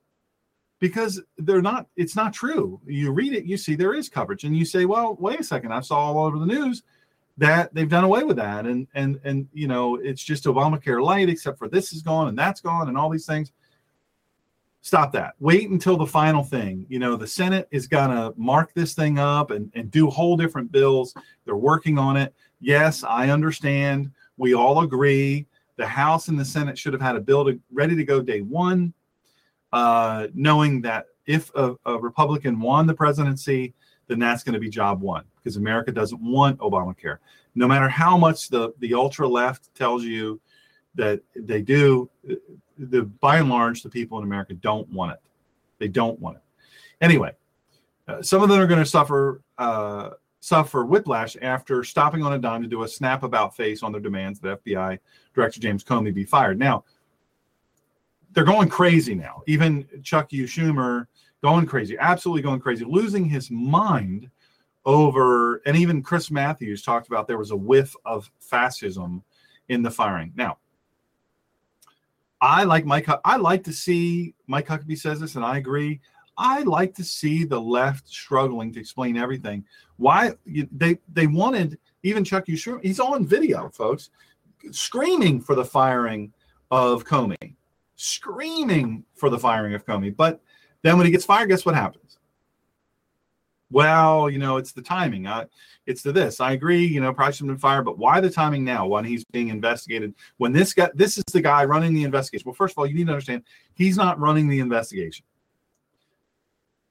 [0.80, 2.80] Because they're not it's not true.
[2.86, 5.72] You read it you see there is coverage and you say well wait a second
[5.74, 6.84] i saw all over the news
[7.38, 11.30] that they've done away with that and and and you know it's just obamacare light
[11.30, 13.52] except for this is gone and that's gone and all these things.
[14.82, 15.34] Stop that.
[15.40, 16.86] Wait until the final thing.
[16.90, 20.36] You know the senate is going to mark this thing up and, and do whole
[20.38, 21.14] different bills.
[21.46, 22.34] They're working on it.
[22.60, 24.12] Yes i understand.
[24.38, 25.46] We all agree
[25.80, 28.42] the house and the senate should have had a bill to, ready to go day
[28.42, 28.94] one
[29.72, 33.74] uh, knowing that if a, a, Republican won the presidency,
[34.08, 37.20] then that's going to be job one because America doesn't want Obamacare.
[37.56, 40.42] No matter how much the, the ultra left tells you
[40.96, 42.10] that they do,
[42.78, 45.20] the by and large, the people in America don't want it.
[45.78, 46.44] They don't want it.
[47.00, 47.32] Anyway,
[48.08, 52.38] uh, some of them are going to suffer uh, suffer whiplash after stopping on a
[52.38, 55.00] dime to do a snap about face on their demands that FBI
[55.34, 56.58] Director James Comey be fired.
[56.58, 56.84] Now,
[58.32, 59.42] they're going crazy now.
[59.48, 60.46] Even Chuck U.
[60.46, 61.08] Schumer
[61.42, 64.30] going crazy, absolutely going crazy, losing his mind
[64.86, 69.24] over, and even Chris Matthews talked about there was a whiff of fascism
[69.68, 70.32] in the firing.
[70.36, 70.58] Now,
[72.42, 73.08] I like Mike.
[73.26, 76.00] I like to see Mike Huckabee says this, and I agree.
[76.40, 79.64] I like to see the left struggling to explain everything.
[79.98, 82.46] Why they they wanted even Chuck.
[82.48, 82.84] Schumer.
[82.84, 84.10] He's on video, folks,
[84.72, 86.34] screaming for the firing
[86.72, 87.56] of Comey
[88.00, 90.16] screaming for the firing of Comey.
[90.16, 90.40] But
[90.84, 92.18] then when he gets fired, guess what happens?
[93.72, 95.28] Well, you know, it's the timing.
[95.28, 95.48] I,
[95.86, 96.40] it's the this.
[96.40, 96.86] I agree.
[96.86, 99.50] You know, probably should have been fired, but why the timing now when he's being
[99.50, 100.16] investigated?
[100.38, 102.46] When this guy, this is the guy running the investigation.
[102.48, 103.44] Well, first of all, you need to understand
[103.74, 105.26] he's not running the investigation.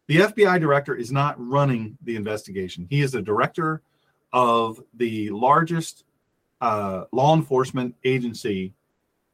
[0.09, 2.87] The FBI director is not running the investigation.
[2.89, 3.83] He is the director
[4.33, 6.05] of the largest
[6.63, 8.73] uh, law enforcement agency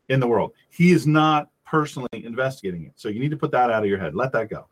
[0.09, 0.53] in the world.
[0.71, 2.93] He is not personally investigating it.
[2.97, 4.17] So you need to put that out of your head.
[4.17, 4.67] Let that go.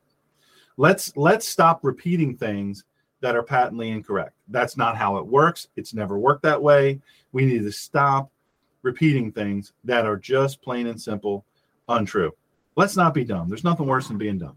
[0.76, 2.84] Let's let's stop repeating things
[3.20, 4.34] that are patently incorrect.
[4.48, 5.68] That's not how it works.
[5.76, 7.00] It's never worked that way.
[7.30, 8.30] We need to stop
[8.82, 11.44] repeating things that are just plain and simple
[11.88, 12.32] untrue.
[12.74, 13.48] Let's not be dumb.
[13.48, 14.56] There's nothing worse than being dumb.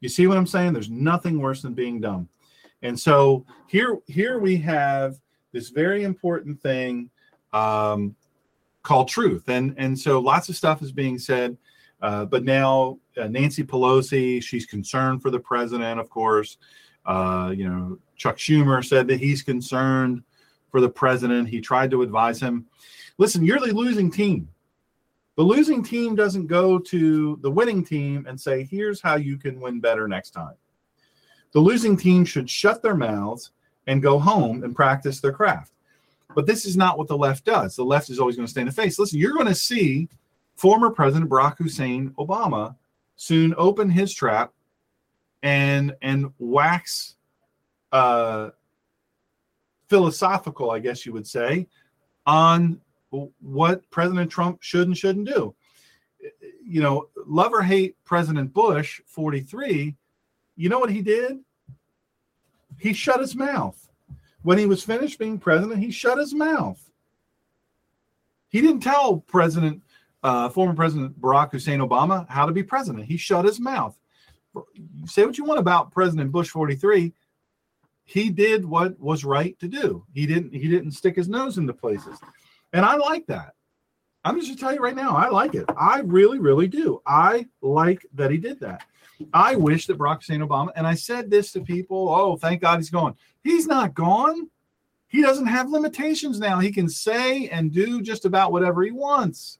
[0.00, 0.72] You see what I'm saying?
[0.72, 2.28] There's nothing worse than being dumb.
[2.82, 5.16] And so here here we have
[5.52, 7.10] this very important thing
[7.52, 8.14] um,
[8.82, 9.48] called truth.
[9.48, 11.56] And and so lots of stuff is being said.
[12.02, 16.58] Uh, but now uh, Nancy Pelosi, she's concerned for the president, of course.
[17.06, 20.22] Uh, you know, Chuck Schumer said that he's concerned
[20.70, 21.48] for the president.
[21.48, 22.66] He tried to advise him.
[23.18, 24.48] Listen, you're the losing team.
[25.36, 29.60] The losing team doesn't go to the winning team and say, here's how you can
[29.60, 30.54] win better next time.
[31.52, 33.50] The losing team should shut their mouths
[33.86, 35.72] and go home and practice their craft.
[36.34, 37.76] But this is not what the left does.
[37.76, 38.98] The left is always going to stay in the face.
[38.98, 40.08] Listen, you're going to see
[40.56, 42.74] former President Barack Hussein Obama
[43.16, 44.52] soon open his trap
[45.42, 47.16] and and wax
[47.92, 48.50] uh,
[49.88, 51.68] philosophical, I guess you would say,
[52.26, 52.80] on
[53.40, 55.54] what President Trump should and shouldn't do.
[56.64, 59.94] You know, love or hate President Bush, 43,
[60.56, 61.38] you know what he did?
[62.78, 63.86] He shut his mouth
[64.46, 66.80] when he was finished being president, he shut his mouth.
[68.46, 69.82] He didn't tell President,
[70.22, 73.06] uh, former President Barack Hussein Obama how to be president.
[73.06, 73.98] He shut his mouth.
[75.04, 77.12] Say what you want about President Bush 43.
[78.04, 80.06] He did what was right to do.
[80.14, 80.54] He didn't.
[80.54, 82.16] He didn't stick his nose into places,
[82.76, 83.54] and I like that.
[84.22, 85.64] I'm just going to tell you right now, I like it.
[85.78, 87.00] I really, really do.
[87.06, 88.84] I like that he did that.
[89.32, 92.76] I wish that Barack Hussein Obama, and I said this to people, oh, thank God
[92.78, 93.14] he's gone.
[93.42, 94.50] He's not gone.
[95.08, 96.58] He doesn't have limitations now.
[96.58, 99.58] He can say and do just about whatever he wants.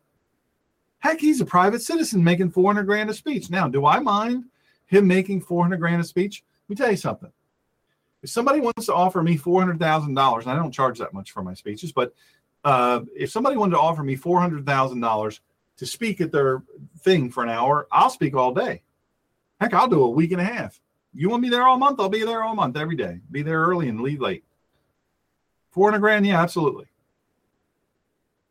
[0.99, 3.49] Heck, he's a private citizen making 400 grand a speech.
[3.49, 4.45] Now, do I mind
[4.87, 6.45] him making 400 grand a speech?
[6.69, 7.33] Let me tell you something.
[8.23, 10.19] If somebody wants to offer me $400,000, and
[10.51, 12.13] I don't charge that much for my speeches, but
[12.67, 15.41] uh, if somebody wanted to offer me $400,000
[15.77, 16.65] to speak at their
[16.99, 18.83] thing for an hour, I'll speak all day.
[19.61, 20.81] Heck, I'll do a week and a half.
[21.15, 22.01] You want me there all month?
[22.01, 23.21] I'll be there all month, every day.
[23.31, 24.43] Be there early and leave late.
[25.71, 26.87] 400 grand, yeah, absolutely.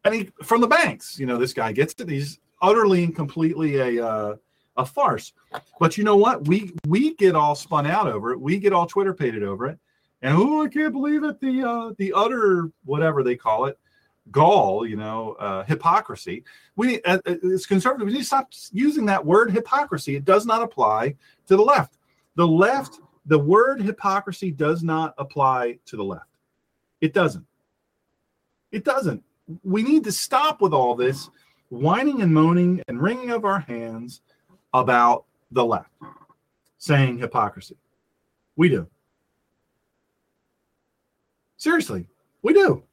[0.06, 2.08] And he from the banks, you know, this guy gets it.
[2.08, 4.36] He's utterly and completely a uh,
[4.78, 5.34] a farce.
[5.80, 6.48] But you know what?
[6.48, 8.40] We we get all spun out over it.
[8.40, 9.80] We get all Twitter pated over it.
[10.22, 11.42] And oh, I can't believe it.
[11.42, 13.80] The uh, the utter whatever they call it,
[14.32, 16.44] gall, you know, uh, hypocrisy.
[16.76, 17.20] We uh,
[17.54, 20.16] as conservatives, we need to stop using that word hypocrisy.
[20.16, 21.16] It does not apply
[21.48, 21.98] to the left.
[22.36, 26.28] The left, the word hypocrisy does not apply to the left.
[27.02, 27.46] It doesn't.
[28.72, 29.24] It doesn't.
[29.64, 31.30] We need to stop with all this
[31.70, 34.22] whining and moaning and wringing of our hands
[34.74, 35.92] about the left,
[36.78, 37.78] saying hypocrisy.
[38.56, 38.88] We do.
[41.58, 42.06] Seriously,
[42.42, 42.84] we do.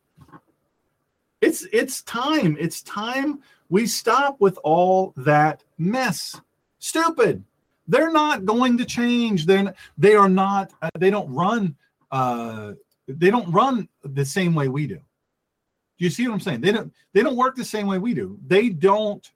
[1.43, 2.57] It's it's time.
[2.59, 6.41] It's time we stop with all that mess.
[6.79, 7.45] Stupid.
[7.89, 9.45] They're not going to change.
[9.45, 10.73] They're they are not.
[10.81, 11.77] Uh, they don't run.
[12.13, 12.75] Uh,
[13.09, 14.95] they don't run the same way we do.
[14.95, 16.61] Do you see what I'm saying?
[16.61, 16.93] They don't.
[17.13, 18.39] They don't work the same way we do.
[18.47, 19.29] They don't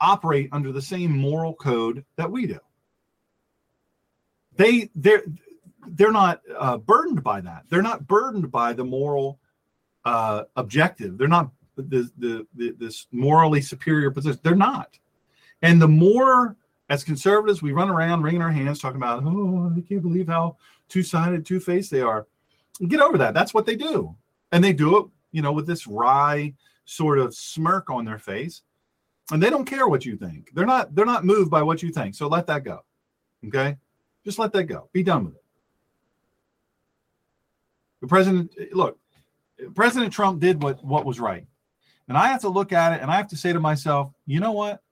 [0.00, 2.58] operate under the same moral code that we do.
[4.56, 5.22] They they're
[5.86, 7.64] they're not uh, burdened by that.
[7.68, 9.39] They're not burdened by the moral
[10.04, 11.18] uh, objective.
[11.18, 14.40] They're not the, the, the this morally superior position.
[14.42, 14.98] They're not.
[15.62, 16.56] And the more
[16.88, 20.56] as conservatives we run around wringing our hands talking about, oh, I can't believe how
[20.88, 22.26] two-sided, two-faced they are.
[22.88, 23.34] Get over that.
[23.34, 24.16] That's what they do,
[24.52, 26.54] and they do it, you know, with this wry
[26.86, 28.62] sort of smirk on their face,
[29.30, 30.50] and they don't care what you think.
[30.54, 30.94] They're not.
[30.94, 32.14] They're not moved by what you think.
[32.14, 32.80] So let that go.
[33.46, 33.76] Okay,
[34.24, 34.88] just let that go.
[34.94, 35.44] Be done with it.
[38.00, 38.98] The president, look,
[39.74, 41.46] President Trump did what what was right,
[42.08, 44.40] and I have to look at it and I have to say to myself, you
[44.40, 44.82] know what,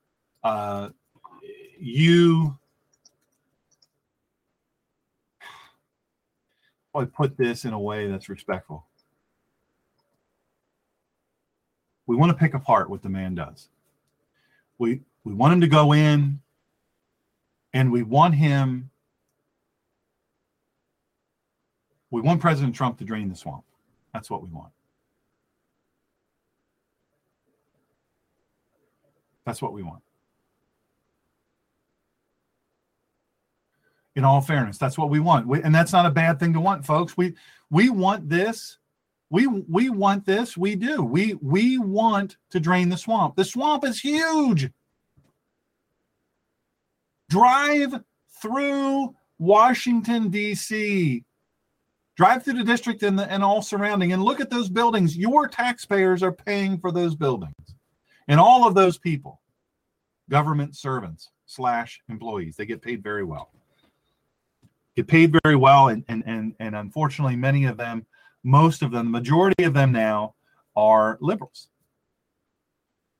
[0.42, 0.90] uh,
[1.78, 2.58] you.
[6.94, 8.84] I put this in a way that's respectful.
[12.06, 13.68] We want to pick apart what the man does.
[14.78, 16.40] We we want him to go in,
[17.72, 18.90] and we want him.
[22.10, 23.64] We want President Trump to drain the swamp.
[24.18, 24.72] That's what we want.
[29.46, 30.02] That's what we want.
[34.16, 35.46] In all fairness, that's what we want.
[35.46, 37.16] We, and that's not a bad thing to want, folks.
[37.16, 37.36] We
[37.70, 38.78] we want this.
[39.30, 40.56] We we want this.
[40.56, 41.04] We do.
[41.04, 43.36] We we want to drain the swamp.
[43.36, 44.68] The swamp is huge.
[47.30, 48.02] Drive
[48.42, 51.22] through Washington D.C.
[52.18, 55.16] Drive through the district and, the, and all surrounding and look at those buildings.
[55.16, 57.54] Your taxpayers are paying for those buildings.
[58.26, 59.40] And all of those people,
[60.28, 63.52] government servants slash employees, they get paid very well.
[64.96, 65.88] Get paid very well.
[65.88, 68.04] And, and, and, and unfortunately, many of them,
[68.42, 70.34] most of them, the majority of them now
[70.74, 71.68] are liberals.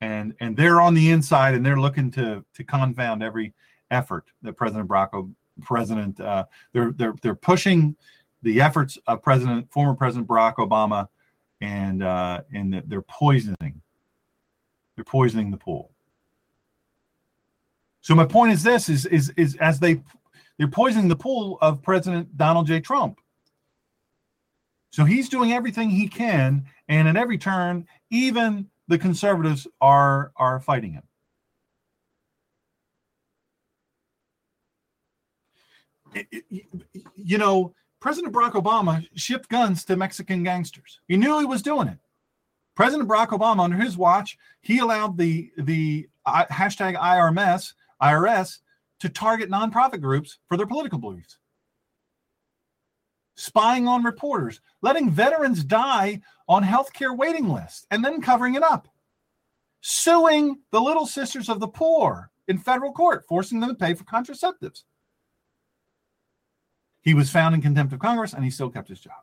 [0.01, 3.55] And, and they're on the inside and they're looking to, to confound every
[3.93, 7.97] effort that President Barack President uh, they're they're they're pushing
[8.43, 11.09] the efforts of President, former President Barack Obama,
[11.61, 13.81] and uh, and they're poisoning,
[14.95, 15.91] they're poisoning the pool.
[18.01, 20.01] So my point is this: is is is as they
[20.57, 22.81] they're poisoning the pool of President Donald J.
[22.81, 23.19] Trump.
[24.91, 30.61] So he's doing everything he can, and at every turn, even the conservatives are are
[30.61, 31.03] fighting him.
[37.17, 41.01] you know, President Barack Obama shipped guns to Mexican gangsters.
[41.09, 41.99] He knew he was doing it.
[42.77, 48.59] President Barack Obama, under his watch, he allowed the the uh, hashtag IRMS IRS
[49.01, 51.39] to target nonprofit groups for their political beliefs,
[53.35, 58.87] spying on reporters, letting veterans die on healthcare waiting lists, and then covering it up,
[59.81, 64.05] suing the Little Sisters of the Poor in federal court, forcing them to pay for
[64.05, 64.85] contraceptives.
[67.09, 69.15] He was found in contempt of Congress and he still kept his job.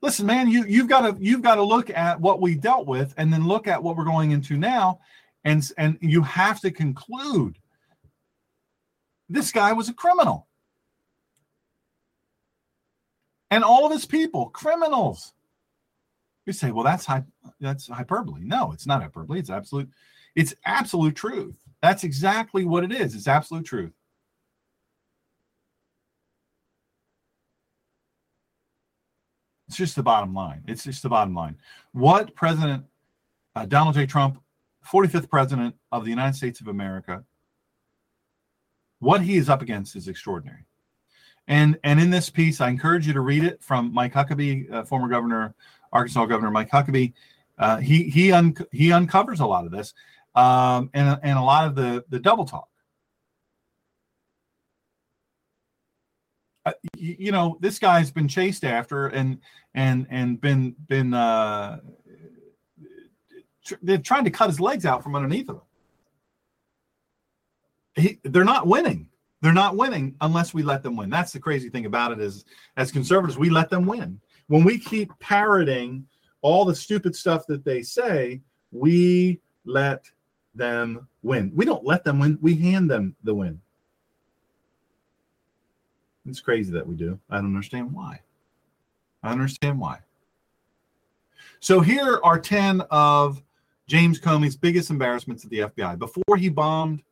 [0.00, 3.12] Listen, man, you you've got to you've got to look at what we dealt with
[3.18, 5.00] and then look at what we're going into now
[5.44, 7.58] and and you have to conclude
[9.28, 10.48] this guy was a criminal.
[13.50, 15.34] And all of his people, criminals.
[16.46, 17.06] You say, well, that's
[17.60, 18.44] that's hyperbole.
[18.44, 19.40] No, it's not hyperbole.
[19.40, 19.90] It's absolute,
[20.34, 21.56] it's absolute truth.
[21.82, 23.14] That's exactly what it is.
[23.14, 23.92] It's absolute truth.
[29.68, 30.62] It's just the bottom line.
[30.66, 31.56] It's just the bottom line.
[31.92, 32.84] What President
[33.54, 34.06] uh, Donald J.
[34.06, 34.40] Trump,
[34.90, 37.24] 45th President of the United States of America,
[39.00, 40.64] what he is up against is extraordinary.
[41.48, 44.84] And and in this piece, I encourage you to read it from Mike Huckabee, uh,
[44.84, 45.54] former governor,
[45.92, 47.12] Arkansas Governor Mike Huckabee.
[47.58, 49.94] Uh, he he un- he uncovers a lot of this,
[50.34, 52.68] um, and and a lot of the the double talk.
[56.96, 59.38] You, you know, this guy's been chased after and
[59.74, 61.80] and and been been uh,
[63.64, 65.60] tr- they're trying to cut his legs out from underneath him.
[67.94, 69.08] He, they're not winning.
[69.40, 71.10] They're not winning unless we let them win.
[71.10, 72.44] That's the crazy thing about it is,
[72.76, 74.20] as conservatives, we let them win.
[74.48, 76.06] When we keep parroting
[76.42, 78.40] all the stupid stuff that they say,
[78.72, 80.04] we let
[80.54, 81.52] them win.
[81.54, 82.38] We don't let them win.
[82.40, 83.60] We hand them the win.
[86.28, 87.18] It's crazy that we do.
[87.30, 88.20] I don't understand why.
[89.22, 90.00] I understand why.
[91.60, 93.42] So here are 10 of
[93.86, 95.98] James Comey's biggest embarrassments at the FBI.
[95.98, 97.02] Before he bombed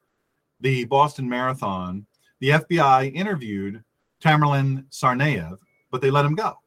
[0.61, 2.07] the Boston Marathon,
[2.41, 3.83] the FBI interviewed
[4.23, 5.59] Tamerlan Tsarnaev,
[5.91, 6.59] but they let him go.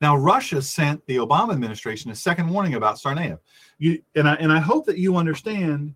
[0.00, 3.38] Now, Russia sent the Obama administration a second warning about Tsarnaev.
[3.78, 5.94] You, and, I, and I hope that you understand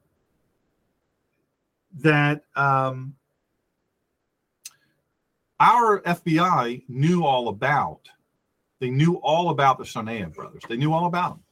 [1.98, 3.14] that um,
[5.60, 8.08] our FBI knew all about.
[8.80, 10.62] They knew all about the Tsarnaev brothers.
[10.68, 11.44] They knew all about them.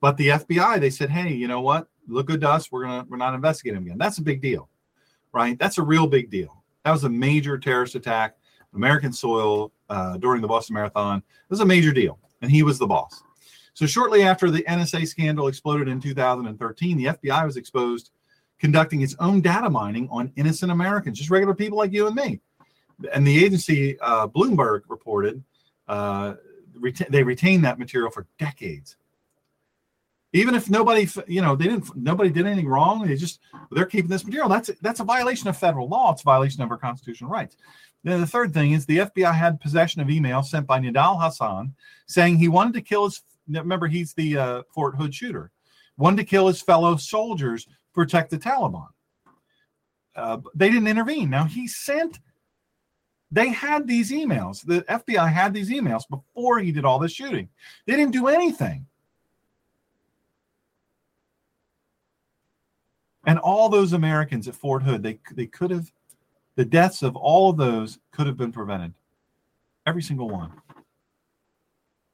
[0.00, 1.88] But the FBI, they said, "Hey, you know what?
[2.06, 2.70] Look good to us.
[2.70, 4.68] We're gonna we're not investigating them again." That's a big deal,
[5.32, 5.58] right?
[5.58, 6.62] That's a real big deal.
[6.84, 8.36] That was a major terrorist attack,
[8.74, 11.18] American soil uh, during the Boston Marathon.
[11.18, 13.22] It was a major deal, and he was the boss.
[13.74, 18.10] So shortly after the NSA scandal exploded in 2013, the FBI was exposed
[18.58, 22.40] conducting its own data mining on innocent Americans, just regular people like you and me
[23.12, 25.42] and the agency uh, Bloomberg reported
[25.88, 26.34] uh,
[27.08, 28.96] they retained that material for decades.
[30.34, 33.06] Even if nobody, you know, they didn't, nobody did anything wrong.
[33.06, 34.48] They just they're keeping this material.
[34.48, 36.12] That's that's a violation of federal law.
[36.12, 37.56] It's a violation of our constitutional rights.
[38.02, 41.74] Then the third thing is the FBI had possession of email sent by Nidal Hasan
[42.06, 43.22] saying he wanted to kill his.
[43.46, 45.50] Remember, he's the uh, Fort Hood shooter.
[45.98, 48.88] Wanted to kill his fellow soldiers, protect the Taliban.
[50.16, 51.28] Uh, they didn't intervene.
[51.28, 52.20] Now he sent
[53.32, 54.64] they had these emails.
[54.64, 57.48] The FBI had these emails before he did all this shooting.
[57.86, 58.86] They didn't do anything.
[63.26, 65.90] And all those Americans at Fort Hood, they, they could have,
[66.56, 68.92] the deaths of all of those could have been prevented.
[69.86, 70.52] Every single one.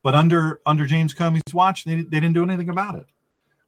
[0.04, 3.06] But under under James Comey's watch, they, they didn't do anything about it.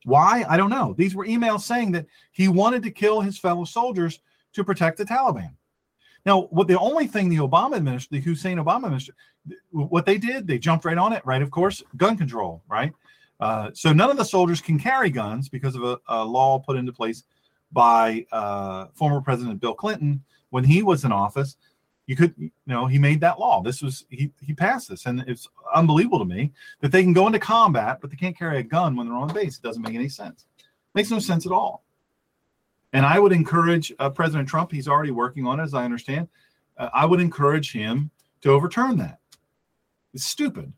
[0.05, 0.45] Why?
[0.49, 0.95] I don't know.
[0.97, 4.21] These were emails saying that he wanted to kill his fellow soldiers
[4.55, 5.51] to protect the Taliban.
[6.27, 9.15] Now, what the only thing the Obama administration, the Hussein Obama administration,
[9.71, 11.43] what they did, they jumped right on it, right?
[11.43, 12.93] Of course, gun control, right?
[13.41, 16.77] Uh, so none of the soldiers can carry guns because of a, a law put
[16.77, 17.25] into place
[17.73, 21.57] by uh, former President Bill Clinton when he was in office.
[22.07, 23.63] You could, you know, he made that law.
[23.63, 27.29] This was he he passed this, and it's unbelievable to me that they can go
[27.29, 29.57] into combat, but they can't carry a gun when they're on base.
[29.57, 30.47] It doesn't make any sense.
[30.95, 31.85] Makes no sense at all.
[32.93, 36.29] And I would encourage uh, President Trump, he's already working on it, as I understand.
[36.77, 38.11] Uh, I would encourage him
[38.43, 39.19] to overturn that.
[40.13, 40.73] It's stupid.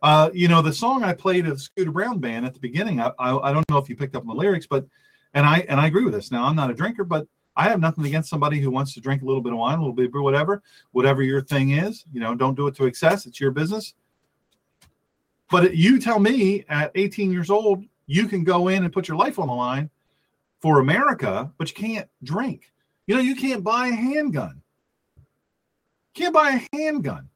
[0.00, 3.10] Uh, you know, the song I played of Scooter Brown Band at the beginning, I,
[3.18, 4.86] I, I, don't know if you picked up on the lyrics, but,
[5.34, 6.30] and I, and I agree with this.
[6.30, 7.26] Now, I'm not a drinker, but
[7.56, 9.80] I have nothing against somebody who wants to drink a little bit of wine, a
[9.80, 10.62] little bit of whatever,
[10.92, 12.04] whatever your thing is.
[12.12, 13.26] You know, don't do it to excess.
[13.26, 13.94] It's your business.
[15.50, 19.16] But you tell me at 18 years old, you can go in and put your
[19.16, 19.90] life on the line
[20.60, 22.72] for America, but you can't drink.
[23.06, 24.60] You know, you can't buy a handgun.
[25.16, 27.28] You can't buy a handgun,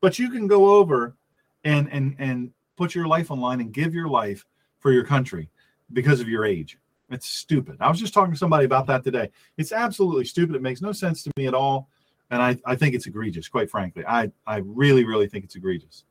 [0.00, 1.16] but you can go over
[1.64, 4.44] and and and put your life online and give your life
[4.78, 5.50] for your country
[5.92, 6.78] because of your age.
[7.10, 7.78] It's stupid.
[7.80, 9.30] I was just talking to somebody about that today.
[9.56, 10.54] It's absolutely stupid.
[10.54, 11.88] It makes no sense to me at all.
[12.30, 14.04] And I, I think it's egregious, quite frankly.
[14.06, 16.04] I, I really, really think it's egregious.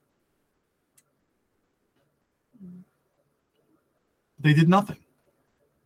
[4.39, 4.97] They did nothing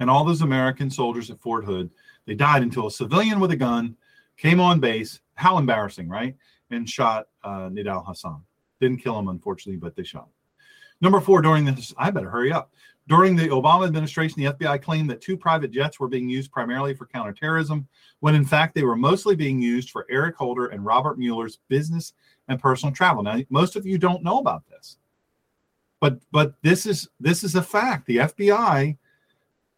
[0.02, 1.90] and all those American soldiers at Fort Hood.
[2.26, 3.96] They died until a civilian with a gun
[4.36, 5.22] came on base.
[5.36, 6.36] How embarrassing, right?
[6.72, 8.42] And shot uh, Nidal Hasan.
[8.82, 10.34] Didn't kill him, unfortunately, but they shot him.
[11.02, 12.74] Number four, during this, I better hurry up.
[13.08, 16.96] During the Obama administration, the FBI claimed that two private jets were being used primarily
[16.96, 17.88] for counterterrorism,
[18.22, 22.14] when in fact they were mostly being used for Eric Holder and Robert Mueller's business
[22.48, 23.22] and personal travel.
[23.22, 24.98] Now, most of you don't know about this,
[26.00, 28.08] but but this is this is a fact.
[28.08, 28.98] The FBI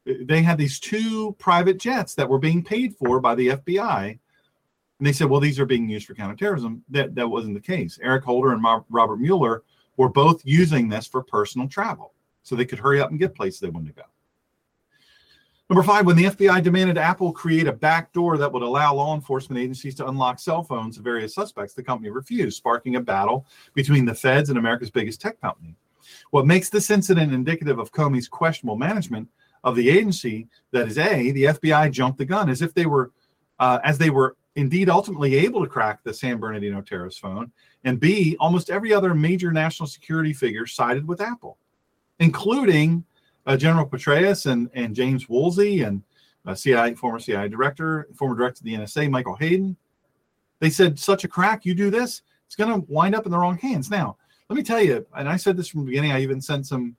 [0.06, 4.10] they had these two private jets that were being paid for by the FBI.
[4.10, 6.84] And they said, well, these are being used for counterterrorism.
[6.90, 8.00] That, that wasn't the case.
[8.02, 9.64] Eric Holder and Robert Mueller
[9.98, 13.60] were both using this for personal travel so they could hurry up and get places
[13.60, 14.08] they wanted to go.
[15.70, 19.62] Number five, when the FBI demanded Apple create a backdoor that would allow law enforcement
[19.62, 24.06] agencies to unlock cell phones of various suspects, the company refused, sparking a battle between
[24.06, 25.76] the feds and America's biggest tech company.
[26.32, 29.30] What makes this incident indicative of Comey's questionable management
[29.64, 33.11] of the agency that is a the FBI jumped the gun as if they were
[33.60, 37.52] uh, as they were indeed ultimately able to crack the San Bernardino terrorist phone,
[37.84, 41.57] and B, almost every other major national security figure sided with Apple,
[42.19, 43.03] including
[43.45, 46.03] uh, General Petraeus and, and James Woolsey and
[46.45, 49.76] uh, CIA former CIA director, former director of the NSA, Michael Hayden.
[50.60, 53.38] They said such a crack, you do this, it's going to wind up in the
[53.38, 53.90] wrong hands.
[53.90, 54.18] Now,
[54.49, 56.11] let me tell you, and I said this from the beginning.
[56.11, 56.95] I even sent some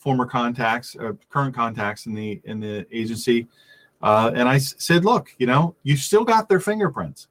[0.00, 3.46] former contacts, uh, current contacts in the in the agency,
[4.02, 7.28] uh, and I s- said, look, you know, you still got their fingerprints.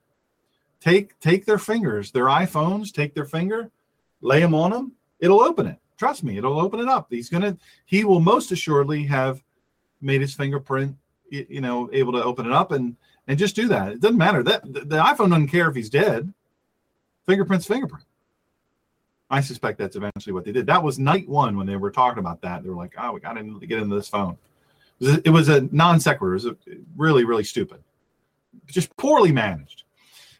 [0.80, 3.70] Take take their fingers, their iPhones, take their finger,
[4.22, 4.94] lay them on them.
[5.20, 5.78] It'll open it.
[5.98, 7.08] Trust me, it'll open it up.
[7.10, 7.58] He's gonna.
[7.86, 9.44] He will most assuredly have
[10.00, 10.96] made his fingerprint,
[11.32, 12.96] y- you know, able to open it up and
[13.28, 13.92] and just do that.
[13.94, 16.32] It doesn't matter that the, the iPhone doesn't care if he's dead.
[17.28, 18.06] Fingerprint's fingerprint.
[19.30, 20.66] I suspect that's eventually what they did.
[20.66, 22.64] That was night one when they were talking about that.
[22.64, 24.38] They were like, "Oh, we got to get into this phone."
[25.00, 26.32] It was a, non sequitur.
[26.32, 26.58] It was a,
[26.98, 27.82] really, really stupid,
[28.66, 29.84] just poorly managed.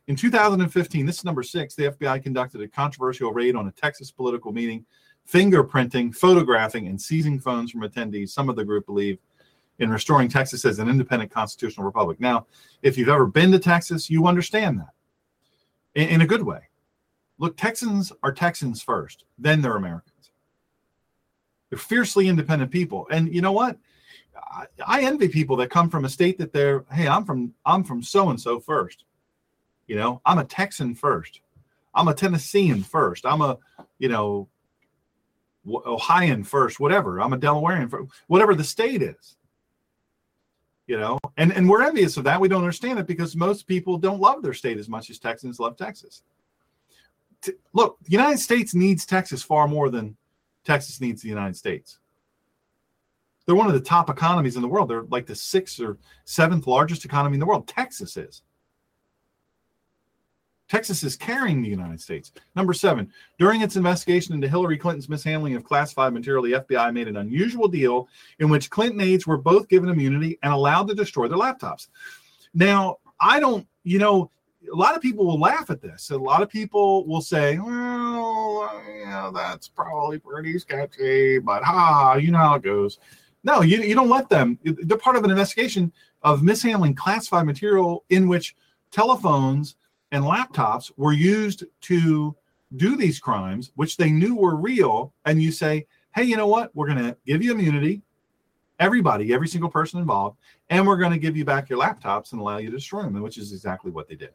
[0.08, 1.76] In 2015, this is number six.
[1.76, 4.86] The FBI conducted a controversial raid on a Texas political meeting,
[5.32, 8.30] fingerprinting, photographing, and seizing phones from attendees.
[8.30, 9.20] Some of the group believe
[9.78, 12.20] in restoring Texas as an independent constitutional republic.
[12.20, 12.48] Now,
[12.82, 14.94] if you've ever been to Texas, you understand that
[15.96, 16.69] in, in a good way.
[17.40, 20.32] Look, Texans are Texans first, then they're Americans.
[21.70, 23.08] They're fiercely independent people.
[23.10, 23.78] And you know what?
[24.52, 27.84] I, I envy people that come from a state that they're, hey, I'm from I'm
[27.84, 29.06] from so and so first.
[29.88, 31.42] You know, I'm a Texan first.
[31.96, 33.26] I'm a Tennessean first.
[33.26, 33.58] I'm a,
[33.98, 34.50] you know,
[35.68, 37.22] Ohioan first, whatever.
[37.22, 39.38] I'm a Delawarean first, whatever the state is.
[40.88, 42.42] You know, and and we're envious of that.
[42.42, 45.60] We don't understand it because most people don't love their state as much as Texans
[45.60, 46.24] love Texas
[47.42, 50.16] t- look, the United States needs Texas far more than
[50.64, 52.00] Texas needs the United States.
[53.46, 54.90] They're one of the top economies in the world.
[54.90, 57.68] They're like the sixth or seventh largest economy in the world.
[57.68, 58.44] Texas is.
[60.70, 62.32] Texas is carrying the United States.
[62.56, 67.08] Number seven, during its investigation into Hillary Clinton's mishandling of classified material, the FBI made
[67.08, 68.08] an unusual deal
[68.38, 71.88] in which Clinton aides were both given immunity and allowed to destroy their laptops.
[72.54, 74.30] Now, I don't, you know,
[74.72, 76.10] a lot of people will laugh at this.
[76.10, 82.40] A lot of people will say, well, that's probably pretty sketchy, but ha, you know
[82.40, 83.00] how it goes.
[83.44, 84.60] No, you, you don't let them.
[84.64, 88.56] They're part of an investigation of mishandling classified material in which
[88.92, 89.78] telephones
[90.12, 92.36] and laptops were used to
[92.76, 95.14] do these crimes, which they knew were real.
[95.26, 96.76] And you say, hey, you know what?
[96.76, 98.02] We're going to give you immunity,
[98.80, 100.38] everybody, every single person involved,
[100.70, 103.22] and we're going to give you back your laptops and allow you to destroy them,
[103.22, 104.32] which is exactly what they did.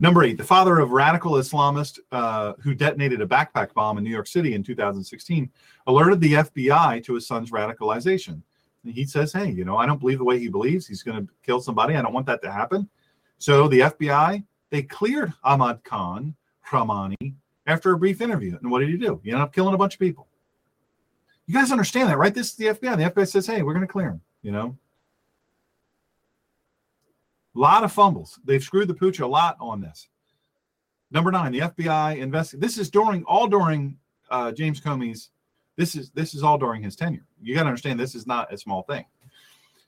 [0.00, 4.10] Number eight, the father of radical Islamist uh, who detonated a backpack bomb in New
[4.10, 5.50] York City in 2016
[5.88, 8.40] alerted the FBI to his son's radicalization.
[8.84, 10.86] And he says, Hey, you know, I don't believe the way he believes.
[10.86, 11.96] He's going to kill somebody.
[11.96, 12.88] I don't want that to happen.
[13.38, 16.34] So the FBI, they cleared Ahmad Khan
[16.70, 17.34] Rahami
[17.66, 18.56] after a brief interview.
[18.60, 19.20] And what did he do?
[19.24, 20.28] He ended up killing a bunch of people.
[21.46, 22.34] You guys understand that, right?
[22.34, 22.96] This is the FBI.
[22.96, 24.78] The FBI says, Hey, we're going to clear him, you know?
[27.58, 28.38] A lot of fumbles.
[28.44, 30.06] They've screwed the pooch a lot on this.
[31.10, 32.60] Number nine, the FBI invest.
[32.60, 33.96] This is during all during
[34.30, 35.30] uh, James Comey's.
[35.76, 37.26] This is this is all during his tenure.
[37.42, 39.04] You got to understand this is not a small thing.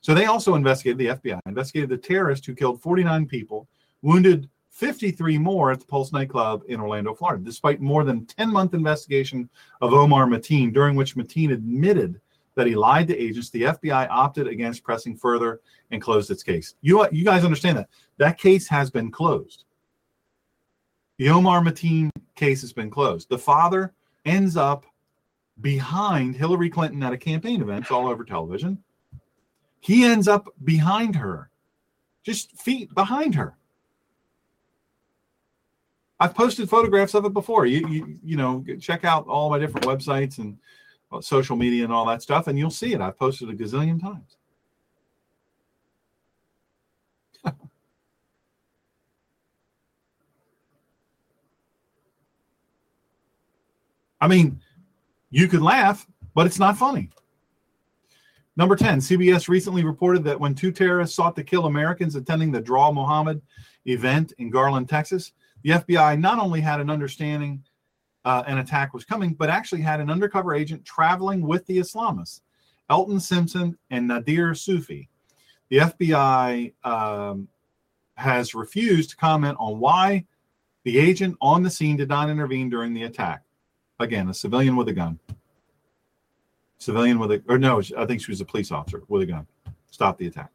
[0.01, 3.69] So they also investigated the FBI investigated the terrorist who killed 49 people,
[4.01, 7.41] wounded 53 more at the Pulse nightclub in Orlando, Florida.
[7.41, 9.49] Despite more than 10 month investigation
[9.79, 12.19] of Omar Mateen, during which Mateen admitted
[12.55, 15.61] that he lied to agents, the FBI opted against pressing further
[15.91, 16.75] and closed its case.
[16.81, 17.89] You, you guys understand that.
[18.17, 19.63] That case has been closed.
[21.17, 23.29] The Omar Mateen case has been closed.
[23.29, 23.93] The father
[24.25, 24.85] ends up
[25.61, 28.83] behind Hillary Clinton at a campaign event all over television.
[29.79, 31.49] He ends up behind her,
[32.23, 33.55] just feet behind her.
[36.19, 37.65] I've posted photographs of it before.
[37.65, 40.57] You, you, you know, check out all my different websites and
[41.19, 43.01] social media and all that stuff, and you'll see it.
[43.01, 44.37] I've posted a gazillion times.
[54.21, 54.61] I mean,
[55.29, 57.09] you could laugh, but it's not funny.
[58.57, 62.61] Number 10, CBS recently reported that when two terrorists sought to kill Americans attending the
[62.61, 63.41] Draw Mohammed
[63.85, 65.31] event in Garland, Texas,
[65.63, 67.63] the FBI not only had an understanding
[68.25, 72.41] uh, an attack was coming, but actually had an undercover agent traveling with the Islamists,
[72.89, 75.07] Elton Simpson and Nadir Soofi.
[75.69, 77.47] The FBI um,
[78.15, 80.25] has refused to comment on why
[80.83, 83.43] the agent on the scene did not intervene during the attack.
[83.99, 85.19] Again, a civilian with a gun.
[86.79, 89.47] Civilian with a, or no, I think she was a police officer with a gun.
[89.91, 90.51] Stop the attack.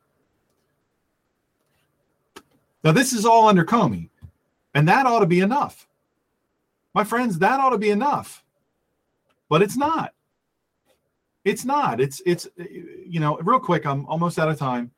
[2.83, 4.11] Now, this is all under Comey,
[4.75, 5.89] and that ought to be enough.
[6.97, 8.43] My friends, that ought to be enough.
[9.51, 10.15] But it's not.
[11.45, 12.01] It's not.
[12.01, 14.91] It's, it's, you know, real quick, I'm almost out of time.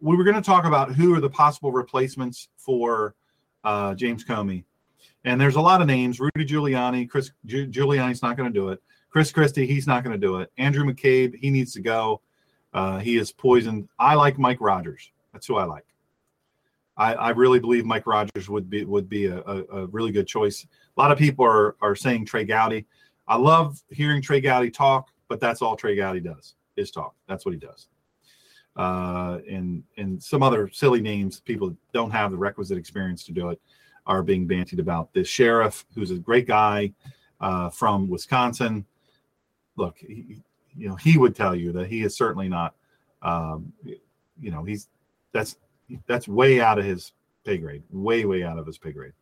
[0.00, 3.16] We were going to talk about who are the possible replacements for
[3.64, 4.62] uh, James Comey.
[5.24, 8.80] And there's a lot of names Rudy Giuliani, Chris Giuliani's not going to do it.
[9.10, 10.52] Chris Christie, he's not going to do it.
[10.56, 12.20] Andrew McCabe, he needs to go.
[12.72, 13.88] Uh, he is poisoned.
[13.98, 15.10] I like Mike Rogers.
[15.32, 15.88] That's who I like.
[16.98, 20.26] I, I really believe Mike Rogers would be would be a, a, a, really good
[20.26, 20.66] choice.
[20.98, 22.84] A lot of people are are saying Trey Gowdy.
[23.28, 27.14] I love hearing Trey Gowdy talk, but that's all Trey Gowdy does is talk.
[27.28, 27.88] That's what he does.
[28.74, 33.50] Uh, and and some other silly names people don't have the requisite experience to do
[33.50, 33.60] it
[34.06, 35.12] are being bantied about.
[35.12, 36.92] This sheriff, who's a great guy
[37.40, 38.84] uh, from Wisconsin,
[39.76, 40.42] look, he,
[40.76, 42.74] you know, he would tell you that he is certainly not,
[43.22, 44.88] um, you know, he's
[45.32, 45.56] that's
[46.06, 47.12] that's way out of his
[47.44, 49.12] pay grade, way way out of his pay grade.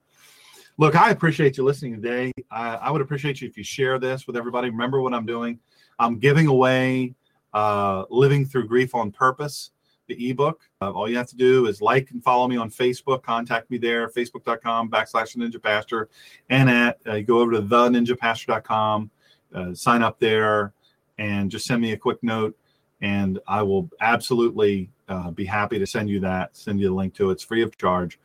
[0.79, 2.33] Look, I appreciate you listening today.
[2.51, 4.69] I, I would appreciate you if you share this with everybody.
[4.69, 5.59] Remember what I'm doing.
[5.99, 7.15] I'm giving away
[7.55, 9.71] uh, "Living Through Grief on Purpose."
[10.07, 10.61] the ebook.
[10.81, 13.23] Uh, all you have to do is like and follow me on Facebook.
[13.23, 16.09] Contact me there, facebook.com backslash ninja pastor.
[16.51, 19.11] And at uh, go over to the ninjapastor.com,
[19.55, 20.73] uh, sign up there,
[21.19, 22.57] and just send me a quick note.
[23.01, 27.15] And I will absolutely uh, be happy to send you that, send you the link
[27.15, 27.35] to it.
[27.35, 28.19] It's free of charge.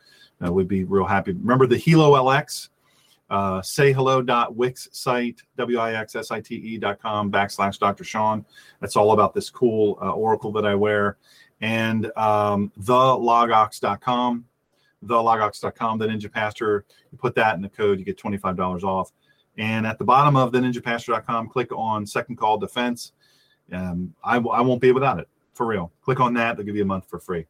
[0.44, 1.34] Uh, we'd be real happy.
[1.34, 2.70] Remember the Hilo LX,
[3.30, 8.46] uh, say hello dot wix site w-i-x-s-i-t-e dot com backslash dr sean.
[8.80, 11.18] That's all about this cool uh, oracle that i wear.
[11.62, 14.46] And um, thelogox.com
[15.06, 16.86] thelogox.com the ninja pastor.
[17.12, 19.12] You put that in the code you get $25 off.
[19.58, 23.14] And at the bottom of the ninjapastor.com click on second call defense.
[23.72, 25.92] Um, I, I won't be without it for real.
[26.02, 27.46] Click on that they'll give you a month for free.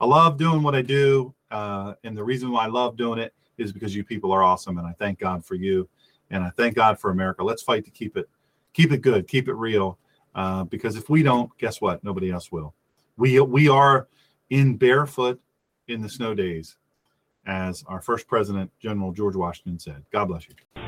[0.00, 3.34] I love doing what i do uh, and the reason why i love doing it
[3.56, 5.88] is because you people are awesome and i thank god for you
[6.30, 7.42] and i thank god for america.
[7.42, 8.28] Let's fight to keep it
[8.72, 9.98] keep it good keep it real
[10.34, 12.02] uh, because if we don't guess what?
[12.04, 12.72] Nobody else will.
[13.16, 14.08] We we are
[14.50, 15.40] in barefoot
[15.88, 16.76] in the snow days
[17.46, 20.04] as our first president general george washington said.
[20.12, 20.87] God bless you